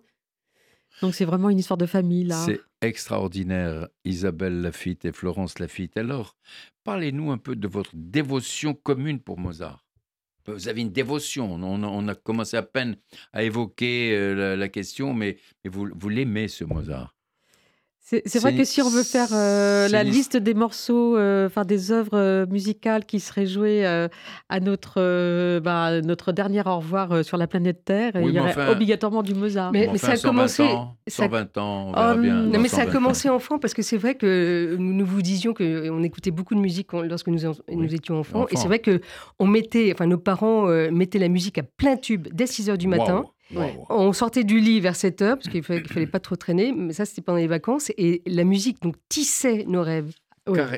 Donc 1.01 1.13
c'est 1.13 1.25
vraiment 1.25 1.49
une 1.49 1.59
histoire 1.59 1.77
de 1.77 1.85
famille 1.85 2.23
là. 2.23 2.43
C'est 2.45 2.61
extraordinaire, 2.81 3.87
Isabelle 4.05 4.61
Lafitte 4.61 5.05
et 5.05 5.11
Florence 5.11 5.59
Lafitte. 5.59 5.97
Alors, 5.97 6.37
parlez-nous 6.83 7.31
un 7.31 7.37
peu 7.37 7.55
de 7.55 7.67
votre 7.67 7.91
dévotion 7.93 8.73
commune 8.73 9.19
pour 9.19 9.39
Mozart. 9.39 9.85
Vous 10.47 10.67
avez 10.67 10.81
une 10.81 10.91
dévotion. 10.91 11.55
On 11.55 12.07
a, 12.07 12.15
commencé 12.15 12.55
à 12.55 12.61
peine 12.61 12.97
à 13.33 13.43
évoquer 13.43 14.15
euh, 14.15 14.55
la, 14.55 14.69
question, 14.69 15.13
mais, 15.13 15.37
vous 15.65 16.09
l'aimez, 16.09 16.47
ce 16.47 16.63
Mozart. 16.63 17.14
C'est 18.07 18.21
c'est 18.27 18.37
vrai 18.37 18.55
que 18.55 18.63
si 18.63 18.83
on 18.83 18.89
veut 18.89 19.01
faire 19.01 19.29
euh, 19.33 19.87
la 19.87 20.03
liste 20.03 20.37
des 20.37 20.53
morceaux, 20.53 21.17
euh, 21.17 21.47
enfin 21.47 21.65
des 21.65 21.91
œuvres 21.91 22.13
euh, 22.13 22.45
musicales 22.45 23.03
qui 23.03 23.19
seraient 23.19 23.47
jouées 23.47 23.83
euh, 23.83 24.07
à 24.47 24.59
notre, 24.59 24.97
euh, 25.01 25.59
bah, 25.59 26.01
notre 26.01 26.31
dernier 26.31 26.61
au 26.67 26.75
revoir 26.77 27.11
euh, 27.11 27.23
sur 27.23 27.37
la 27.37 27.47
planète 27.47 27.83
Terre, 27.83 28.11
Oui, 28.13 28.25
il 28.27 28.33
y 28.35 28.39
aurait 28.39 28.51
enfin- 28.51 28.69
obligatoirement 28.69 29.23
du 29.23 29.33
Mozart. 29.33 29.71
Mais- 29.71 29.87
ça 29.97 30.11
a 30.11 30.15
120 30.17 30.29
commencé- 30.29 30.61
Ans, 30.61 30.95
ça- 31.07 31.23
120 31.23 31.57
ans, 31.57 31.87
on 31.87 31.91
verra 31.93 32.13
Oh, 32.15 32.21
bien. 32.21 32.35
non, 32.43 32.59
mais 32.59 32.67
ça 32.67 32.77
a 32.77 32.79
120 32.81 32.89
ans. 32.89 32.93
commencé 32.93 33.29
enfant 33.29 33.57
parce 33.57 33.73
que 33.73 33.81
c'est 33.81 33.97
vrai 33.97 34.13
que 34.13 34.75
nous, 34.77 34.93
nous 34.93 35.05
vous 35.05 35.23
disions 35.23 35.55
qu'on 35.55 36.03
écoutait 36.03 36.29
beaucoup 36.29 36.53
de 36.53 36.59
musique 36.59 36.93
lorsque 36.93 37.27
nous, 37.27 37.43
étions 37.95 38.19
enfants. 38.19 38.45
Et 38.51 38.55
c'est 38.55 38.67
vrai 38.67 38.79
que 38.79 39.01
on 39.39 39.47
mettait, 39.47 39.91
enfin 39.91 40.05
nos 40.05 40.19
parents 40.19 40.67
euh, 40.69 40.91
mettaient 40.91 41.17
la 41.17 41.27
musique 41.29 41.57
à 41.57 41.63
plein 41.63 41.97
tube 41.97 42.27
dès 42.31 42.45
6 42.45 42.69
heures 42.69 42.77
du 42.77 42.87
matin. 42.87 43.23
Ouais. 43.53 43.77
On 43.89 44.11
sortait 44.13 44.43
du 44.43 44.59
lit 44.59 44.79
vers 44.79 44.95
7 44.95 45.21
heures 45.21 45.35
parce 45.37 45.49
qu'il 45.49 45.61
fallait, 45.63 45.81
qu'il 45.83 45.93
fallait 45.93 46.07
pas 46.07 46.19
trop 46.19 46.35
traîner. 46.35 46.71
Mais 46.71 46.93
ça, 46.93 47.05
c'était 47.05 47.21
pendant 47.21 47.37
les 47.39 47.47
vacances. 47.47 47.91
Et 47.97 48.21
la 48.25 48.43
musique 48.43 48.81
donc 48.81 48.95
tissait 49.09 49.65
nos 49.67 49.81
rêves. 49.83 50.11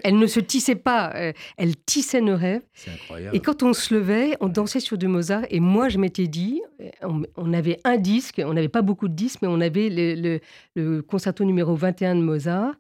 Elle 0.06 0.18
ne 0.18 0.28
se 0.28 0.40
tissait 0.40 0.76
pas, 0.76 1.12
euh, 1.16 1.34
elle 1.58 1.76
tissait 1.76 2.22
nos 2.22 2.38
rêves. 2.38 2.62
C'est 2.74 2.90
incroyable. 2.92 3.36
Et 3.36 3.42
quand 3.42 3.64
on 3.64 3.74
se 3.74 3.94
levait, 3.94 4.38
on 4.40 4.48
dansait 4.48 4.80
sur 4.80 4.98
du 4.98 5.08
Mozart. 5.10 5.44
Et 5.50 5.60
moi, 5.60 5.90
je 5.90 5.98
m'étais 5.98 6.28
dit, 6.28 6.62
on, 7.04 7.24
on 7.36 7.52
avait 7.54 7.78
un 7.84 7.98
disque, 7.98 8.42
on 8.46 8.54
n'avait 8.54 8.70
pas 8.70 8.82
beaucoup 8.82 9.10
de 9.10 9.14
disques, 9.14 9.40
mais 9.42 9.50
on 9.50 9.60
avait 9.60 9.90
le, 9.90 10.16
le- 10.16 10.40
le 10.76 11.02
concerto 11.02 11.44
numéro 11.44 11.76
21 11.76 12.16
de 12.16 12.22
Mozart, 12.22 12.76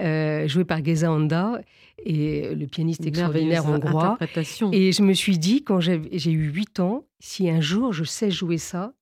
euh, 0.00 0.48
joué 0.48 0.64
par 0.64 0.82
Geza 0.82 1.12
Honda, 1.12 1.60
et 2.06 2.54
le 2.54 2.66
pianiste 2.66 3.02
extraordinaire 3.08 3.62
hongrois. 3.88 4.16
Et 4.72 4.92
je 4.92 5.02
me 5.02 5.12
suis 5.12 5.36
dit, 5.38 5.62
quand 5.62 5.80
j'ai 5.80 6.00
j'ai 6.12 6.30
eu 6.32 6.50
8 6.50 6.80
ans, 6.80 7.04
si 7.18 7.50
un 7.50 7.60
jour 7.60 7.92
je 7.92 8.04
sais 8.04 8.30
jouer 8.30 8.56
ça, 8.56 8.94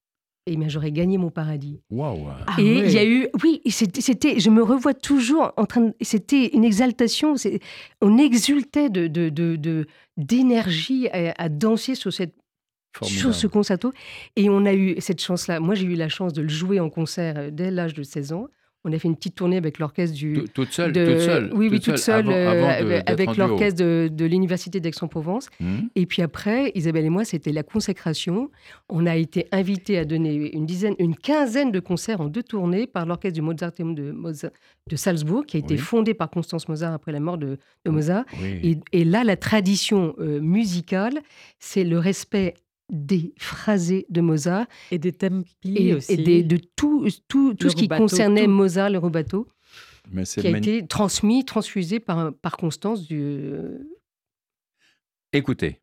eh 0.53 0.57
bien, 0.57 0.69
j'aurais 0.69 0.93
gagné 0.93 1.19
mon 1.19 1.31
paradis. 1.31 1.81
Waouh. 1.91 2.27
Ah 2.47 2.57
et 2.59 2.63
il 2.63 2.77
ouais. 2.85 2.93
y 2.93 2.99
a 2.99 3.05
eu, 3.07 3.29
oui, 3.43 3.61
c'était, 3.69 4.01
c'était- 4.01 4.41
je 4.41 4.51
me 4.51 4.63
revois 4.63 4.95
toujours 4.95 5.53
en 5.57 5.65
train 5.67 5.81
de, 5.83 5.95
c'était 6.01 6.49
une 6.55 6.65
exaltation, 6.65 7.37
c'est- 7.37 7.61
on 8.01 8.19
exultait 8.19 8.91
de, 8.91 9.07
de, 9.07 9.29
de- 9.29 9.57
de- 9.57 9.87
d'énergie 10.17 11.09
à, 11.09 11.35
à 11.39 11.49
danser 11.49 11.95
sur, 11.95 12.13
cette, 12.13 12.35
sur 13.03 13.35
ce 13.35 13.47
concerto. 13.47 13.93
Et 14.37 14.49
on 14.51 14.65
a 14.67 14.75
eu 14.75 14.97
cette 15.01 15.21
chance-là. 15.23 15.61
Moi, 15.61 15.75
j'ai 15.75 15.85
eu 15.87 15.95
la 15.95 16.09
chance 16.09 16.33
de 16.33 16.43
le 16.43 16.49
jouer 16.49 16.81
en 16.81 16.91
concert 16.91 17.35
euh, 17.39 17.51
dès 17.51 17.71
l'âge 17.71 17.95
de 17.95 18.03
16 18.03 18.33
ans. 18.33 18.49
On 18.89 18.93
a 18.93 18.99
fait 18.99 19.09
une 19.09 19.17
petite 19.17 19.35
tournée 19.35 19.57
avec 19.57 19.79
l'orchestre 19.79 20.17
du. 20.17 20.33
Tout- 20.35 20.49
Toute 20.55 20.73
seule, 20.73 20.93
de- 20.93 21.05
toute 21.07 21.21
seule. 21.21 21.51
Oui, 21.55 21.69
oui, 21.71 21.81
toute 21.81 21.99
seule, 21.99 22.27
avant- 22.29 22.33
euh, 22.33 22.49
avant 22.51 22.85
de- 22.85 22.89
d'être 22.89 23.11
avec 23.11 23.37
l'orchestre 23.37 23.81
de, 23.85 24.09
de 24.13 24.25
l'Université 24.25 24.81
d'Aix-en-Provence. 24.81 25.49
Hmm. 25.61 25.81
Et 25.95 26.07
puis 26.07 26.23
après, 26.23 26.73
Isabelle 26.75 27.05
et 27.05 27.11
moi, 27.11 27.25
c'était 27.25 27.53
la 27.53 27.63
consécration. 27.63 28.51
On 28.89 29.07
a 29.07 29.17
été 29.17 29.47
invités 29.53 29.99
à 29.99 30.05
donner 30.05 30.55
une 30.55 30.67
dizaine, 30.67 30.95
une 30.99 31.15
quinzaine 31.17 31.71
de 31.73 31.81
concerts 31.81 32.21
en 32.21 32.27
deux 32.29 32.43
tournées 32.43 32.87
par 32.87 33.05
l'orchestre 33.07 33.35
du 33.35 33.43
Mozarteum 33.43 33.95
de, 33.95 34.15
de 34.91 34.97
Salzbourg, 34.97 35.45
qui 35.47 35.57
a 35.57 35.61
été 35.61 35.75
Oui. 35.75 35.81
fondé 35.81 36.15
par 36.15 36.31
Constance 36.31 36.69
Mozart 36.69 36.93
après 36.95 37.13
la 37.13 37.21
mort 37.21 37.39
de, 37.39 37.59
de 37.85 37.91
Mozart. 37.91 38.25
Oui. 38.41 38.81
Et, 38.93 39.01
et 39.01 39.05
là, 39.05 39.25
la 39.25 39.37
tradition 39.37 40.15
euh, 40.19 40.41
musicale, 40.41 41.19
c'est 41.59 41.85
le 41.85 41.99
respect 41.99 42.55
des 42.91 43.35
phrasés 43.39 44.07
de 44.09 44.21
Mozart 44.21 44.67
Et 44.91 44.99
des 44.99 45.13
tempi 45.13 45.75
et, 45.77 45.95
aussi. 45.95 46.13
et 46.13 46.17
des- 46.17 46.43
de 46.43 46.57
tout, 46.77 47.07
tout, 47.29 47.55
tout 47.55 47.69
ce 47.71 47.75
qui 47.77 47.83
rubato, 47.83 48.03
concernait 48.03 48.45
tout. 48.45 48.51
Mozart, 48.51 48.91
le 48.91 48.99
rubato, 48.99 49.47
Mais 50.11 50.25
qui 50.25 50.47
a 50.47 50.57
été 50.57 50.87
transmis, 50.87 51.45
transfusé 51.45 52.01
par, 52.01 52.33
par 52.35 52.57
Constance 52.57 53.07
du, 53.07 53.51
Écoutez. 55.33 55.81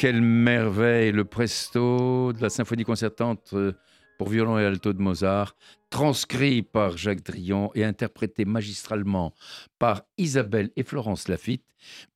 Quelle 0.00 0.22
merveille 0.22 1.12
Le 1.12 1.26
presto 1.26 2.32
de 2.32 2.40
la 2.40 2.48
symphonie 2.48 2.84
concertante 2.84 3.50
euh, 3.52 3.74
pour 4.16 4.30
violon 4.30 4.58
et 4.58 4.64
alto 4.64 4.94
de 4.94 5.02
Mozart, 5.02 5.54
transcrit 5.90 6.62
par 6.62 6.96
Jacques 6.96 7.22
Drillon 7.22 7.70
et 7.74 7.84
interprété 7.84 8.46
magistralement 8.46 9.34
par 9.78 10.04
Isabelle 10.16 10.70
et 10.76 10.84
Florence 10.84 11.28
Lafitte, 11.28 11.66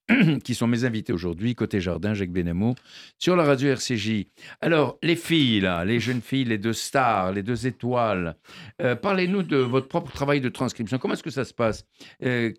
qui 0.44 0.54
sont 0.54 0.66
mes 0.66 0.86
invités 0.86 1.12
aujourd'hui, 1.12 1.54
côté 1.54 1.78
jardin, 1.82 2.14
Jacques 2.14 2.32
Benamou, 2.32 2.74
sur 3.18 3.36
la 3.36 3.44
radio 3.44 3.68
RCJ. 3.68 4.28
Alors, 4.62 4.96
les 5.02 5.16
filles, 5.16 5.68
les 5.84 6.00
jeunes 6.00 6.22
filles, 6.22 6.44
les 6.46 6.58
deux 6.58 6.72
stars, 6.72 7.32
les 7.32 7.42
deux 7.42 7.66
étoiles, 7.66 8.34
euh, 8.80 8.96
parlez-nous 8.96 9.42
de 9.42 9.58
votre 9.58 9.88
propre 9.88 10.10
travail 10.10 10.40
de 10.40 10.48
transcription. 10.48 10.96
Comment 10.96 11.12
est-ce 11.12 11.22
que 11.22 11.28
ça 11.28 11.44
se 11.44 11.52
passe? 11.52 11.84
Euh, 12.22 12.50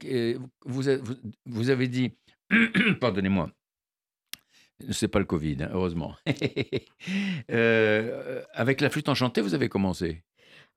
vous 0.68 1.70
avez 1.72 1.88
dit, 1.88 2.12
pardonnez-moi, 3.02 3.50
c'est 4.92 5.08
pas 5.08 5.20
le 5.20 5.26
Covid, 5.26 5.58
hein, 5.62 5.70
heureusement. 5.74 6.16
Euh, 7.52 8.42
avec 8.54 8.82
la 8.82 8.90
flûte 8.90 9.10
enchantée, 9.10 9.42
vous 9.42 9.54
avez 9.54 9.70
commencé? 9.70 10.24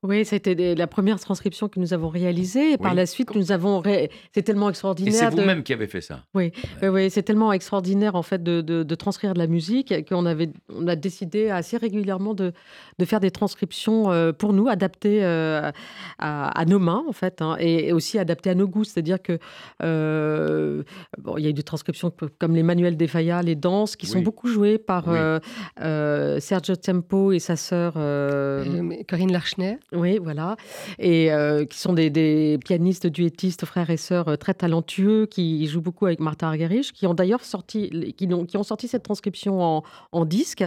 Oui, 0.01 0.23
c'était 0.23 0.55
des- 0.55 0.75
la 0.75 0.87
première 0.87 1.19
transcription 1.19 1.67
que 1.67 1.77
nous 1.79 1.93
avons 1.93 2.07
réalisée. 2.07 2.73
Et 2.73 2.77
par 2.77 2.91
Oui. 2.91 2.97
la 2.97 3.05
suite, 3.05 3.35
nous 3.35 3.51
avons. 3.51 3.79
ré- 3.81 4.09
C'est 4.33 4.43
tellement 4.43 4.67
Et 4.67 4.71
extraordinaire. 4.71 5.13
c'est 5.13 5.35
de- 5.35 5.41
vous-même 5.41 5.61
qui 5.63 5.73
avez 5.73 5.87
fait 5.87 5.99
ça. 5.99 6.23
Oui, 6.33 6.51
oui, 6.81 6.87
oui, 6.87 7.09
c'est 7.09 7.23
tellement 7.23 7.51
extraordinaire 7.51 8.15
en 8.15 8.23
fait 8.23 8.41
de, 8.41 8.61
de- 8.61 8.83
de 8.83 8.95
transcrire 8.95 9.33
de 9.33 9.39
la 9.39 9.47
musique 9.47 10.07
qu'on 10.07 10.25
avait, 10.25 10.49
on 10.73 10.87
a 10.87 10.95
décidé 10.95 11.49
assez 11.49 11.75
régulièrement 11.75 12.33
de, 12.33 12.53
de 12.97 13.05
faire 13.05 13.19
des 13.19 13.31
transcriptions 13.31 14.09
euh, 14.11 14.31
pour 14.31 14.53
nous, 14.53 14.69
adaptées 14.69 15.23
euh, 15.23 15.69
à, 16.17 16.59
à 16.59 16.65
nos 16.65 16.79
mains 16.79 17.03
en 17.07 17.11
fait, 17.13 17.41
hein, 17.41 17.57
et, 17.59 17.87
et 17.89 17.93
aussi 17.93 18.17
adaptées 18.19 18.51
à 18.51 18.55
nos 18.55 18.67
goûts. 18.69 18.85
C'est-à-dire 18.85 19.21
que 19.21 19.37
euh, 19.83 20.83
bon, 21.17 21.37
il 21.37 21.43
y 21.43 21.47
a 21.47 21.49
eu 21.49 21.53
des 21.53 21.63
transcriptions 21.63 22.09
que- 22.11 22.25
comme 22.39 22.55
les 22.55 22.63
manuels 22.63 22.95
des 22.97 23.07
Fayas, 23.07 23.41
les 23.41 23.55
danses, 23.55 23.95
qui 23.95 24.05
sont 24.05 24.19
Oui. 24.19 24.23
beaucoup 24.23 24.47
jouées 24.47 24.77
par 24.77 25.07
Oui. 25.07 25.15
euh, 25.17 25.39
euh, 25.81 26.39
Sergio 26.39 26.75
Tempo 26.75 27.31
et 27.31 27.39
sa 27.39 27.55
sœur. 27.55 27.93
euh, 27.97 28.63
Euh, 28.65 29.03
Corinne 29.09 29.31
Larchner? 29.31 29.77
Oui, 29.93 30.19
voilà. 30.21 30.55
Et 30.99 31.31
euh, 31.31 31.65
qui 31.65 31.77
sont 31.79 31.93
des, 31.93 32.09
des 32.09 32.57
pianistes, 32.63 33.07
duettistes, 33.07 33.65
frères 33.65 33.89
et 33.89 33.97
sœurs 33.97 34.27
euh, 34.27 34.35
très 34.35 34.53
talentueux, 34.53 35.25
qui 35.25 35.65
jouent 35.67 35.81
beaucoup 35.81 36.05
avec 36.05 36.19
Martha 36.19 36.47
Argerich, 36.47 36.91
qui 36.93 37.07
ont 37.07 37.13
d'ailleurs 37.13 37.43
sorti, 37.43 37.89
qui 38.15 38.27
ont, 38.33 38.45
qui 38.45 38.57
ont 38.57 38.63
sorti 38.63 38.87
cette 38.87 39.03
transcription 39.03 39.61
en, 39.61 39.83
en 40.11 40.25
disque. 40.25 40.63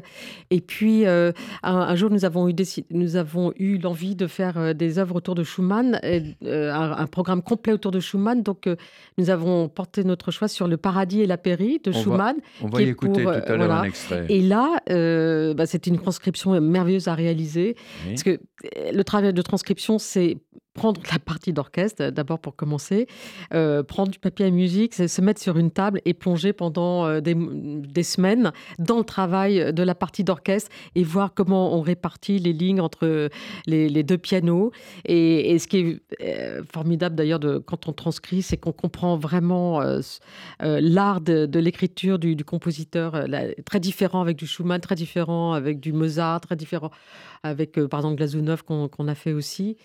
Et 0.50 0.60
puis, 0.60 1.06
euh, 1.06 1.32
un, 1.62 1.76
un 1.76 1.94
jour, 1.96 2.10
nous 2.10 2.24
avons 2.24 2.48
eu, 2.48 2.54
nous 2.90 3.16
avons 3.16 3.52
eu 3.58 3.78
l'envie 3.78 4.14
de 4.16 4.26
faire 4.26 4.74
des 4.74 4.98
œuvres 4.98 5.16
autour 5.16 5.34
de 5.34 5.44
Schumann, 5.44 6.00
et, 6.02 6.22
euh, 6.44 6.72
un, 6.72 6.92
un 6.98 7.06
programme 7.06 7.42
complet 7.42 7.72
autour 7.72 7.90
de 7.92 8.00
Schumann. 8.00 8.42
Donc, 8.42 8.68
nous 9.18 9.30
avons 9.30 9.68
porté 9.68 10.04
notre 10.04 10.30
choix 10.30 10.48
sur 10.48 10.66
Le 10.68 10.76
Paradis 10.76 11.20
et 11.22 11.26
la 11.26 11.38
Péri 11.38 11.80
de 11.84 11.90
On 11.90 11.92
va- 11.92 12.00
Schumann. 12.02 12.36
On 12.62 12.68
va 12.68 12.82
y 12.82 12.88
écouter 12.88 13.22
pour, 13.22 13.32
tout 13.32 13.38
à 13.52 13.56
l'heure 13.56 13.66
voilà. 13.66 13.80
un 13.80 13.84
extrait. 13.84 14.26
Et 14.28 14.40
là, 14.40 14.80
bah, 15.54 15.66
c'était 15.66 15.90
une 15.90 15.98
transcription 15.98 16.60
merveilleuse 16.60 17.08
à 17.08 17.14
réaliser. 17.14 17.76
Oui. 18.04 18.10
Parce 18.10 18.22
que 18.22 18.40
le 18.92 19.02
travail 19.12 19.34
de 19.34 19.42
transcription, 19.42 19.98
c'est 19.98 20.38
prendre 20.74 21.00
la 21.12 21.18
partie 21.18 21.52
d'orchestre, 21.52 22.10
d'abord 22.10 22.38
pour 22.38 22.56
commencer, 22.56 23.06
euh, 23.54 23.82
prendre 23.82 24.10
du 24.10 24.18
papier 24.18 24.46
à 24.46 24.50
musique, 24.50 24.94
se 24.94 25.20
mettre 25.20 25.40
sur 25.40 25.58
une 25.58 25.70
table 25.70 26.00
et 26.04 26.14
plonger 26.14 26.52
pendant 26.52 27.06
euh, 27.06 27.20
des, 27.20 28.02
semaines 28.02 28.52
dans 28.78 28.98
le 28.98 29.04
travail 29.04 29.72
de 29.72 29.82
la 29.82 29.94
partie 29.94 30.24
d'orchestre 30.24 30.70
et 30.94 31.04
voir 31.04 31.34
comment 31.34 31.76
on 31.76 31.80
répartit 31.80 32.38
les 32.38 32.52
lignes 32.52 32.80
entre 32.80 33.28
les, 33.66 34.02
deux 34.02 34.18
pianos. 34.18 34.72
Et, 35.04 35.58
ce 35.58 35.68
qui 35.68 35.78
est 35.78 36.00
euh, 36.22 36.62
formidable 36.72 37.14
d'ailleurs 37.14 37.40
quand 37.66 37.88
on 37.88 37.92
transcrit, 37.92 38.42
c'est 38.42 38.56
qu'on 38.56 38.72
comprend 38.72 39.16
vraiment 39.16 39.80
euh, 39.80 40.00
euh, 40.62 40.78
l'art 40.80 41.20
de, 41.20 41.58
l'écriture 41.58 42.18
du, 42.18 42.36
compositeur, 42.44 43.14
euh, 43.14 43.52
très 43.64 43.80
différent 43.80 44.20
avec 44.20 44.36
du 44.36 44.46
Schumann, 44.46 44.80
très 44.80 44.94
différent 44.94 45.52
avec 45.52 45.80
du 45.80 45.92
Mozart, 45.92 46.40
très 46.40 46.56
différent 46.56 46.90
avec, 47.42 47.78
euh, 47.78 47.88
par 47.88 48.00
exemple, 48.00 48.16
Glazunov 48.16 48.62
qu'on 48.62 49.08
a 49.08 49.14
fait 49.14 49.32
aussi. 49.32 49.76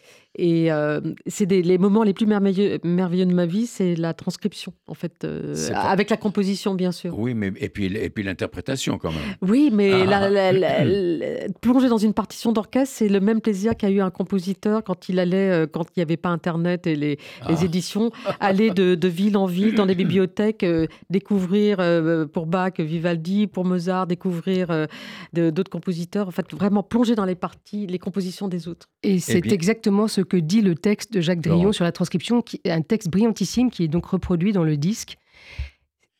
Euh, 0.77 1.01
c'est 1.25 1.45
des- 1.45 1.61
les 1.61 1.77
moments 1.77 2.03
les 2.03 2.13
plus 2.13 2.25
merveilleux, 2.25 2.79
merveilleux 2.83 3.25
de 3.25 3.33
ma 3.33 3.45
vie, 3.45 3.65
c'est 3.65 3.95
la 3.95 4.13
transcription, 4.13 4.73
en 4.87 4.93
fait, 4.93 5.23
euh, 5.23 5.55
avec 5.73 6.09
la 6.09 6.17
composition, 6.17 6.75
bien 6.75 6.91
sûr. 6.91 7.17
Oui, 7.17 7.33
mais 7.33 7.51
et 7.59 7.69
puis, 7.69 7.85
et 7.87 8.09
puis 8.09 8.23
l'interprétation 8.23 8.97
quand 8.97 9.11
même. 9.11 9.19
Oui, 9.41 9.69
mais 9.73 9.91
Ah. 9.93 10.05
la- 10.05 10.29
la- 10.29 10.51
la- 10.51 10.85
la- 10.85 11.49
plonger 11.61 11.89
dans 11.89 11.97
une 11.97 12.13
partition 12.13 12.51
d'orchestre, 12.51 12.95
c'est 12.97 13.09
le 13.09 13.19
même 13.19 13.41
plaisir 13.41 13.75
qu'a 13.75 13.89
eu 13.89 13.99
un 14.01 14.09
compositeur 14.11 14.83
quand 14.83 15.09
il 15.09 15.19
allait, 15.19 15.49
euh, 15.51 15.67
quand 15.67 15.85
il 15.95 15.99
n'y 15.99 16.03
avait 16.03 16.17
pas 16.17 16.29
Internet 16.29 16.85
et 16.87 16.95
les, 16.95 17.17
Ah. 17.41 17.47
les 17.51 17.65
éditions, 17.65 18.11
aller 18.39 18.69
de, 18.69 18.95
de 18.95 19.07
ville 19.07 19.37
en 19.37 19.45
ville 19.45 19.75
dans 19.75 19.85
les 19.85 19.95
bibliothèques, 19.95 20.63
euh, 20.63 20.85
découvrir 21.09 21.77
euh, 21.79 22.25
pour 22.25 22.45
Bach, 22.45 22.73
Vivaldi, 22.79 23.47
pour 23.47 23.65
Mozart, 23.65 24.07
découvrir 24.07 24.69
euh, 24.71 24.85
d'autres 25.33 25.71
compositeurs, 25.71 26.27
en 26.27 26.31
fait, 26.31 26.45
vraiment 26.53 26.83
plonger 26.83 27.15
dans 27.15 27.25
les 27.25 27.35
parties, 27.35 27.87
les 27.87 27.99
compositions 27.99 28.47
des 28.47 28.67
autres. 28.67 28.87
Et 29.03 29.19
c'est 29.19 29.51
exactement 29.51 30.07
ce 30.07 30.21
que 30.21 30.37
dit 30.37 30.61
le 30.69 30.75
texte 30.75 31.13
de 31.13 31.21
Jacques 31.21 31.41
Drillon 31.41 31.71
sur 31.71 31.83
la 31.83 31.91
transcription, 31.91 32.41
qui 32.41 32.61
est 32.63 32.71
un 32.71 32.81
texte 32.81 33.09
brillantissime 33.09 33.71
qui 33.71 33.83
est 33.83 33.87
donc 33.87 34.05
reproduit 34.05 34.51
dans 34.53 34.63
le 34.63 34.77
disque 34.77 35.17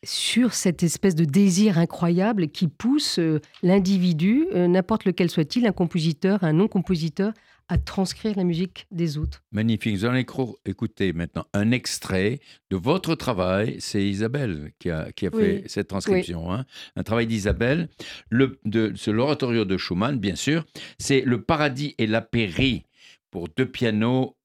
sur 0.03 0.53
cette 0.53 0.83
espèce 0.83 1.15
de 1.15 1.25
désir 1.25 1.77
incroyable 1.79 2.49
qui 2.49 2.67
pousse 2.67 3.17
euh, 3.19 3.39
l'individu, 3.63 4.45
euh, 4.53 4.67
n'importe 4.67 5.05
lequel 5.05 5.29
soit-il, 5.29 5.65
un 5.65 5.71
compositeur, 5.71 6.43
un 6.43 6.53
non-compositeur, 6.53 7.33
à 7.69 7.77
transcrire 7.77 8.33
la 8.37 8.45
musique 8.45 8.85
des 8.91 9.17
autres. 9.17 9.43
Magnifique. 9.51 9.97
Vous 9.97 10.05
allez 10.05 10.21
écro- 10.23 10.55
écouter 10.65 11.11
maintenant 11.11 11.45
un 11.53 11.71
extrait 11.71 12.39
de 12.69 12.77
votre 12.77 13.15
travail. 13.15 13.75
C'est 13.79 14.07
Isabelle 14.07 14.71
qui 14.79 14.89
a, 14.89 15.11
qui 15.11 15.25
a 15.27 15.29
Oui. 15.33 15.41
fait 15.41 15.63
cette 15.67 15.87
transcription. 15.89 16.53
hein. 16.53 16.63
Un 16.95 17.03
travail 17.03 17.27
d'Isabelle. 17.27 17.89
Le, 18.29 18.57
de, 18.63 18.93
l'oratorio 19.11 19.65
de 19.65 19.75
Schumann, 19.77 20.17
bien 20.17 20.35
sûr. 20.35 20.63
C'est 20.97 21.21
Le 21.25 21.41
Paradis 21.41 21.93
et 21.97 22.07
la 22.07 22.21
Péri 22.21 22.83
pour 23.31 23.49
deux 23.57 23.65
pianos 23.69 24.36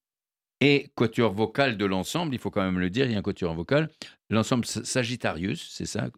et 0.62 0.90
quatuor 0.94 1.32
vocal 1.32 1.76
de 1.76 1.84
l'ensemble. 1.84 2.34
Il 2.34 2.38
faut 2.38 2.50
quand 2.50 2.62
même 2.62 2.78
le 2.78 2.88
dire, 2.88 3.06
il 3.06 3.12
y 3.12 3.14
a 3.14 3.18
un 3.18 3.22
quatuor 3.22 3.52
vocal. 3.54 3.90
L'ensemble 4.30 4.64
Sa- 4.64 4.84
Sagittarius, 4.84 5.68
c'est 5.72 5.86
ça 5.86 6.08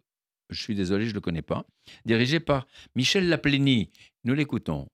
Je 0.51 0.61
suis 0.61 0.75
désolé, 0.75 1.05
je 1.05 1.09
ne 1.09 1.15
le 1.15 1.21
connais 1.21 1.41
pas. 1.41 1.65
Dirigé 2.05 2.39
par 2.39 2.67
Michel 2.95 3.27
Laplény. 3.27 3.89
Nous 4.23 4.33
l'écoutons. 4.35 4.87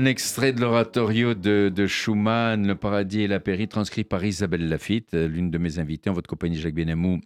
Un 0.00 0.06
extrait 0.06 0.54
de 0.54 0.62
l'oratorio 0.62 1.34
de, 1.34 1.86
Schumann, 1.86 2.66
Le 2.66 2.74
Paradis 2.74 3.20
et 3.20 3.28
la 3.28 3.38
Péri, 3.38 3.68
transcrit 3.68 4.02
par 4.02 4.24
Isabelle 4.24 4.66
Lafitte, 4.66 5.12
l'une 5.12 5.50
de 5.50 5.58
mes 5.58 5.78
invitées 5.78 6.08
en 6.08 6.14
votre 6.14 6.26
compagnie, 6.26 6.56
Jacques 6.56 6.72
Benamou. 6.72 7.20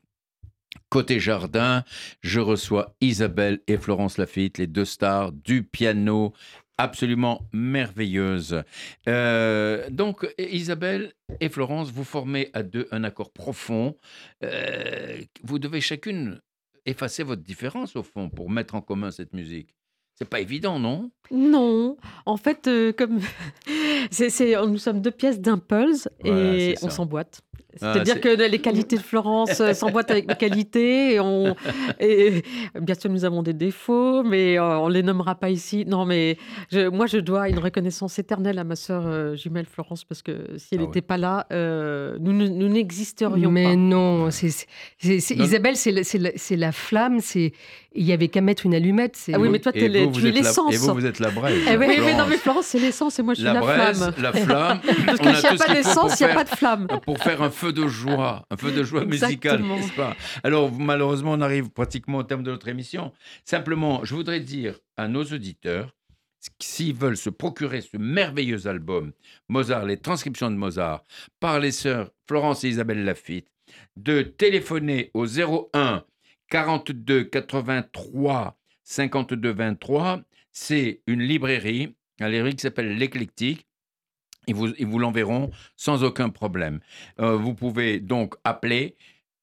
Côté 0.89 1.21
jardin, 1.21 1.85
je 2.21 2.41
reçois 2.41 2.97
Isabelle 3.01 3.61
et 3.69 3.77
Florence 3.77 4.19
Lafitte, 4.19 4.59
les 4.59 4.67
deux 4.67 4.85
stars 4.85 5.31
du 5.31 5.63
piano, 5.63 6.33
absolument 6.77 7.49
merveilleuses. 7.53 8.65
Euh, 9.09 9.89
donc, 9.91 10.27
Isabelle 10.37 11.13
et 11.39 11.51
Florence, 11.51 11.93
vous 11.93 12.03
formez 12.03 12.51
à 12.55 12.65
deux 12.65 12.89
un 12.91 13.05
accord 13.05 13.33
profond. 13.33 13.97
Euh, 14.43 15.21
vous 15.45 15.61
devez 15.61 15.81
chacune 15.81 16.41
effacer 16.87 17.23
votre 17.23 17.43
différence, 17.43 17.95
au 17.95 18.03
fond, 18.03 18.31
pour 18.31 18.51
mettre 18.51 18.75
en 18.75 18.81
commun 18.81 19.13
cette 19.13 19.33
musique. 19.33 19.77
C'est 20.17 20.29
pas 20.29 20.41
évident, 20.41 20.79
non? 20.79 21.11
Non, 21.31 21.97
en 22.27 22.37
fait, 22.37 22.69
euh, 22.69 22.93
comme 22.93 23.21
c'est, 24.11 24.31
c'est- 24.31 24.55
nous 24.67 24.79
sommes 24.79 25.01
deux 25.01 25.11
pièces 25.11 25.41
d'impulse 25.41 26.09
Voilà, 26.25 26.55
et 26.57 26.75
on 26.83 26.91
s'emboîte. 26.91 27.41
C'est-à-dire 27.77 28.21
que 28.21 28.29
les 28.29 28.59
qualités 28.59 28.97
de 28.97 29.03
Florence 29.03 29.61
euh, 29.61 29.73
s'emboîtent 29.75 30.11
avec 30.11 30.29
mes 30.29 30.35
qualités. 30.37 31.15
Et, 31.15 31.21
on, 31.21 31.55
et 32.01 32.43
bien 32.81 32.95
sûr, 32.95 33.11
nous 33.11 33.25
avons 33.25 33.43
des 33.43 33.53
défauts, 33.53 34.23
mais 34.23 34.59
euh, 34.59 34.79
on 34.79 34.89
ne 34.89 34.95
les 34.95 35.03
nommera 35.03 35.35
pas 35.35 35.51
ici. 35.51 35.85
Non, 35.87 36.05
mais 36.05 36.37
je, 36.71 36.89
moi, 36.89 37.07
je 37.07 37.19
dois 37.19 37.49
une 37.49 37.59
reconnaissance 37.59 38.19
éternelle 38.19 38.59
à 38.59 38.65
ma 38.65 38.77
sœur 38.77 39.05
euh, 39.07 39.35
jumelle 39.35 39.67
Florence, 39.67 40.05
parce 40.05 40.23
que 40.23 40.33
si 40.57 40.75
elle 40.75 40.81
Ah 40.83 40.87
n'était 40.87 41.03
pas 41.03 41.17
là, 41.19 41.47
euh, 41.53 42.17
nous 42.21 42.33
n'existerions 42.69 43.51
Mais 43.51 43.65
pas. 43.65 43.77
non, 43.77 44.31
c'est- 44.31 44.67
Non. 45.05 45.45
Isabelle, 45.45 45.77
c'est 45.77 46.57
la, 46.57 46.73
flamme. 46.73 47.21
C'est 47.21 47.53
il 47.97 48.05
y 48.05 48.13
avait 48.13 48.29
qu'à 48.29 48.41
mettre 48.41 48.67
une 48.67 48.75
allumette. 48.75 49.17
Ah 49.33 49.39
oui, 49.39 49.49
mais 49.49 49.61
toi, 49.61 49.71
les- 49.75 50.07
vous, 50.07 50.21
tu 50.21 50.27
es 50.27 50.33
la- 50.33 50.41
l'essence. 50.41 50.75
Et 50.75 50.77
vous, 50.77 50.93
vous 50.95 51.07
êtes 51.07 51.21
la 51.21 51.31
braise. 51.31 51.63
Eh 51.71 51.77
oui, 51.77 51.87
mais 51.87 51.97
non, 51.99 52.03
Florence. 52.09 52.29
mais 52.31 52.37
Florence, 52.39 52.67
c'est 52.67 52.79
l'essence 52.81 53.19
et 53.19 53.23
moi, 53.23 53.35
je 53.35 53.39
suis 53.39 53.45
la 53.45 53.55
la, 53.55 53.61
braise, 53.61 53.97
flamme. 53.99 54.15
la 54.21 54.33
flamme. 54.33 54.81
Parce 55.07 55.19
que 55.21 55.29
a 55.29 55.35
s'il 55.35 55.51
n'y 55.51 55.63
a 55.63 55.65
pas 55.67 55.75
d'essence, 55.75 56.21
il 56.21 56.27
n'y 56.27 56.33
a 56.33 56.35
pas 56.35 56.45
de 56.45 56.49
flamme. 56.49 56.87
pour 57.05 57.19
faire 57.19 57.41
un 57.43 57.51
feu 57.51 57.64
de 57.73 57.87
joie, 57.87 58.47
un 58.51 58.57
feu 58.57 58.73
de 58.73 58.83
joie 58.83 59.05
musical, 59.05 59.33
Exactement. 59.33 59.77
n'est-ce 59.77 59.93
pas? 59.93 60.17
Alors, 60.43 60.73
malheureusement, 60.73 61.33
on 61.33 61.41
arrive 61.41 61.71
pratiquement 61.71 62.19
au 62.19 62.23
terme 62.23 62.43
de 62.43 62.51
notre 62.51 62.69
émission. 62.69 63.13
Simplement, 63.45 64.05
je 64.05 64.15
voudrais 64.15 64.41
dire 64.41 64.79
à 64.97 65.09
nos 65.09 65.25
auditeurs, 65.25 65.95
s'ils 66.59 66.95
veulent 66.95 67.17
se 67.17 67.31
procurer 67.31 67.81
ce 67.81 67.97
merveilleux 67.97 68.67
album, 68.67 69.13
Mozart, 69.49 69.85
les 69.85 69.97
transcriptions 69.97 70.51
de 70.51 70.57
Mozart, 70.57 71.03
par 71.41 71.59
les 71.59 71.73
sœurs 71.73 72.11
Florence 72.29 72.65
et 72.65 72.69
Isabelle 72.69 73.05
Lafitte, 73.05 73.49
de 73.97 74.23
téléphoner 74.23 75.11
au 75.15 75.27
01 75.27 76.05
42 76.51 77.25
83 77.25 78.59
52 78.85 79.53
23. 79.53 80.21
C'est 80.53 81.01
une 81.07 81.23
librairie, 81.23 81.95
une 82.21 82.27
librairie 82.27 82.55
qui 82.55 82.63
s'appelle 82.63 82.97
L'Éclectique. 82.97 83.67
Ils 84.47 84.55
vous, 84.55 84.69
ils 84.79 84.87
vous 84.87 84.99
l'enverront 84.99 85.51
sans 85.77 86.05
aucun 86.05 86.31
problème. 86.31 86.81
Euh, 87.21 87.37
vous 87.37 87.55
pouvez 87.55 88.01
donc 88.01 88.35
appeler 88.45 88.97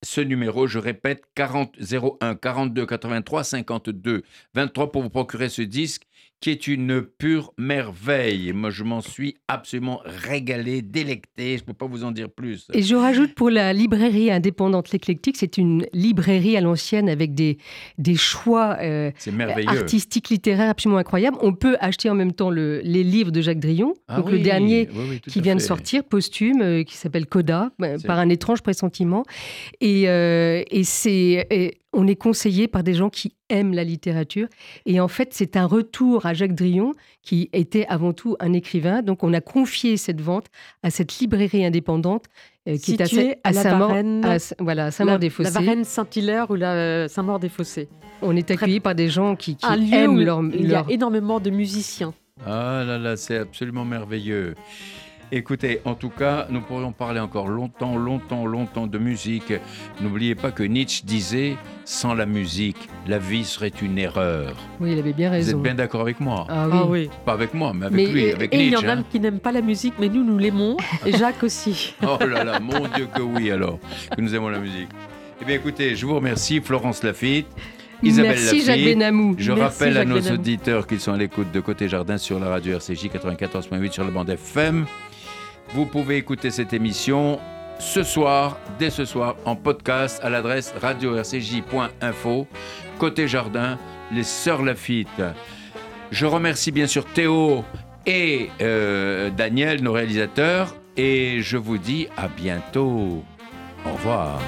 ce 0.03 0.21
numéro, 0.21 0.67
je 0.67 0.79
répète, 0.79 1.23
40 1.35 1.75
01 1.79 2.35
42 2.35 2.85
83 2.85 3.43
52 3.43 4.23
23 4.55 4.91
pour 4.91 5.03
vous 5.03 5.09
procurer 5.09 5.49
ce 5.49 5.61
disque 5.61 6.07
qui 6.41 6.49
est 6.49 6.67
une 6.67 7.01
pure 7.03 7.53
merveille. 7.57 8.51
Moi, 8.51 8.71
je 8.71 8.83
m'en 8.83 9.01
suis 9.01 9.35
absolument 9.47 10.01
régalé, 10.05 10.81
délecté. 10.81 11.57
Je 11.57 11.61
ne 11.61 11.67
peux 11.67 11.73
pas 11.73 11.85
vous 11.85 12.03
en 12.03 12.11
dire 12.11 12.29
plus. 12.29 12.67
Et 12.73 12.81
je 12.81 12.95
rajoute 12.95 13.35
pour 13.35 13.49
la 13.51 13.73
librairie 13.73 14.31
indépendante 14.31 14.91
L'Éclectique, 14.91 15.37
c'est 15.37 15.57
une 15.57 15.85
librairie 15.93 16.57
à 16.57 16.61
l'ancienne 16.61 17.09
avec 17.09 17.35
des, 17.35 17.59
des 17.99 18.15
choix 18.15 18.77
euh, 18.81 19.11
artistiques, 19.67 20.29
littéraires 20.29 20.71
absolument 20.71 20.97
incroyables. 20.99 21.37
On 21.41 21.53
peut 21.53 21.77
acheter 21.79 22.09
en 22.09 22.15
même 22.15 22.33
temps 22.33 22.49
le- 22.49 22.81
les 22.83 23.03
livres 23.03 23.31
de 23.31 23.39
Jacques 23.41 23.59
Drillon, 23.59 23.93
Ah 24.07 24.17
donc 24.17 24.31
le 24.31 24.39
dernier 24.39 24.89
oui, 24.93 25.03
oui, 25.11 25.19
tout 25.19 25.29
qui 25.29 25.41
vient 25.41 25.55
de 25.55 25.61
sortir, 25.61 26.03
posthume, 26.03 26.61
euh, 26.61 26.83
qui 26.83 26.97
s'appelle 26.97 27.27
Coda, 27.27 27.71
C'est- 27.79 28.07
par 28.07 28.17
un 28.17 28.29
étrange 28.29 28.61
pressentiment. 28.63 29.23
Et, 29.79 30.09
euh, 30.09 30.63
et 30.71 30.83
c'est, 30.83 31.47
on 31.93 32.07
est 32.07 32.15
conseillé 32.15 32.67
par 32.67 32.83
des 32.83 32.93
gens 32.93 33.09
qui 33.09 33.33
aiment 33.49 33.73
la 33.73 33.83
littérature. 33.83 34.47
Et 34.85 34.99
en 34.99 35.07
fait, 35.07 35.29
c'est 35.33 35.57
un 35.57 35.65
retour 35.65 36.25
à 36.25 36.33
Jacques 36.33 36.55
Drillon, 36.55 36.93
qui 37.21 37.49
était 37.53 37.85
avant 37.87 38.13
tout 38.13 38.37
un 38.39 38.53
écrivain. 38.53 39.01
Donc, 39.01 39.23
on 39.23 39.33
a 39.33 39.41
confié 39.41 39.97
cette 39.97 40.21
vente 40.21 40.45
à 40.83 40.89
cette 40.89 41.17
librairie 41.19 41.65
indépendante 41.65 42.25
euh, 42.69 42.77
qui 42.77 42.93
est 42.93 43.01
à, 43.01 43.05
Située 43.05 43.35
Sa- 43.43 43.49
à 43.49 43.53
Saint-Maur- 43.53 43.91
à 44.23 44.37
voilà, 44.59 44.91
Saint-Maur-des-Fossés. 44.91 45.51
la 45.53 45.59
Varenne 45.59 45.83
Saint-Hilaire 45.83 46.49
ou 46.51 46.55
la 46.55 46.73
euh, 46.73 47.07
Saint-Maur-des-Fossés. 47.07 47.89
On 48.21 48.35
est 48.35 48.49
accueilli 48.51 48.79
par 48.79 48.95
des 48.95 49.09
gens 49.09 49.35
qui, 49.35 49.55
qui 49.57 49.65
Un 49.65 49.75
lieu 49.75 49.93
aiment 49.93 50.15
où 50.15 50.19
leur, 50.19 50.41
il 50.43 50.61
y 50.61 50.65
a 50.67 50.83
leur- 50.83 50.91
énormément 50.91 51.39
de 51.39 51.49
musiciens. 51.49 52.13
Ah 52.45 52.83
là 52.87 52.97
là, 52.97 53.17
c'est 53.17 53.37
absolument 53.37 53.83
merveilleux. 53.85 54.55
Écoutez, 55.33 55.79
en 55.85 55.93
tout 55.93 56.09
cas, 56.09 56.47
nous 56.49 56.59
pourrions 56.59 56.91
parler 56.91 57.21
encore 57.21 57.47
longtemps, 57.47 57.95
longtemps, 57.95 58.45
longtemps 58.45 58.85
de 58.87 58.97
musique. 58.97 59.53
N'oubliez 60.01 60.35
pas 60.35 60.51
que 60.51 60.61
Nietzsche 60.63 61.03
disait 61.05 61.55
sans 61.85 62.13
la 62.13 62.25
musique, 62.25 62.75
la 63.07 63.17
vie 63.17 63.45
serait 63.45 63.71
une 63.81 63.97
erreur. 63.97 64.55
Oui, 64.81 64.91
il 64.91 64.99
avait 64.99 65.13
bien 65.13 65.29
Vous 65.29 65.35
êtes 65.35 65.45
raison. 65.45 65.59
bien 65.59 65.73
d'accord 65.75 66.01
avec 66.01 66.19
moi 66.19 66.45
Ah 66.49 66.67
oui. 66.67 66.77
Ah 66.77 66.85
oui. 66.85 67.09
Pas 67.25 67.31
avec 67.33 67.53
moi, 67.53 67.71
mais 67.73 67.85
avec 67.85 67.95
Mais, 67.95 68.05
lui, 68.11 68.31
avec 68.33 68.53
Et 68.53 68.57
il 68.57 68.65
y 68.65 68.69
Nietzsche. 68.71 68.85
en 68.85 68.89
a 68.89 68.93
hein. 68.97 69.05
qui 69.09 69.21
n'aiment 69.21 69.39
pas 69.39 69.53
la 69.53 69.61
musique, 69.61 69.93
mais 69.99 70.09
nous, 70.09 70.23
nous 70.25 70.37
l'aimons. 70.37 70.75
Et 71.05 71.13
Jacques 71.13 71.43
aussi. 71.43 71.95
Oh 72.05 72.17
là 72.25 72.43
là, 72.43 72.59
mon 72.59 72.85
Dieu 72.93 73.07
que 73.15 73.21
oui 73.21 73.51
alors, 73.51 73.79
que 74.15 74.19
nous 74.21 74.35
aimons 74.35 74.49
la 74.49 74.59
musique. 74.59 74.89
Eh 75.41 75.45
bien 75.45 75.55
écoutez, 75.55 75.95
je 75.95 76.05
vous 76.05 76.15
remercie, 76.15 76.59
Florence 76.59 77.03
Lafitte, 77.03 77.47
Isabelle 78.03 78.31
Merci 78.31 78.45
Lafitte. 78.47 78.65
Jacques 78.65 78.83
Benamou. 78.83 79.35
Je 79.37 79.51
Merci, 79.53 79.63
rappelle 79.83 79.97
à 79.97 80.03
nos 80.03 80.15
Benamou. 80.15 80.33
auditeurs 80.35 80.87
qu'ils 80.87 80.99
sont 80.99 81.13
à 81.13 81.17
l'écoute 81.17 81.53
de 81.53 81.59
Côté 81.61 81.87
Jardin 81.87 82.17
sur 82.17 82.37
la 82.37 82.49
radio 82.49 82.73
RCJ 82.75 83.05
94.8 83.07 83.91
sur 83.93 84.03
la 84.03 84.11
bande 84.11 84.29
FM. 84.29 84.85
Vous 85.73 85.85
pouvez 85.85 86.17
écouter 86.17 86.51
cette 86.51 86.73
émission 86.73 87.39
ce 87.79 88.03
soir, 88.03 88.59
dès 88.77 88.89
ce 88.89 89.05
soir, 89.05 89.35
en 89.45 89.55
podcast 89.55 90.19
à 90.21 90.29
l'adresse 90.29 90.73
radio-rcj.info. 90.81 92.47
Côté 92.99 93.27
Jardin, 93.27 93.79
les 94.11 94.23
Sœurs 94.23 94.63
Lafitte. 94.63 95.21
Je 96.11 96.25
remercie 96.25 96.71
bien 96.71 96.87
sûr 96.87 97.05
Théo 97.05 97.63
et 98.05 98.49
euh, 98.61 99.29
Daniel, 99.29 99.81
nos 99.81 99.93
réalisateurs, 99.93 100.75
et 100.97 101.39
je 101.41 101.55
vous 101.55 101.77
dis 101.77 102.07
à 102.17 102.27
bientôt. 102.27 103.23
Au 103.85 103.91
revoir. 103.93 104.39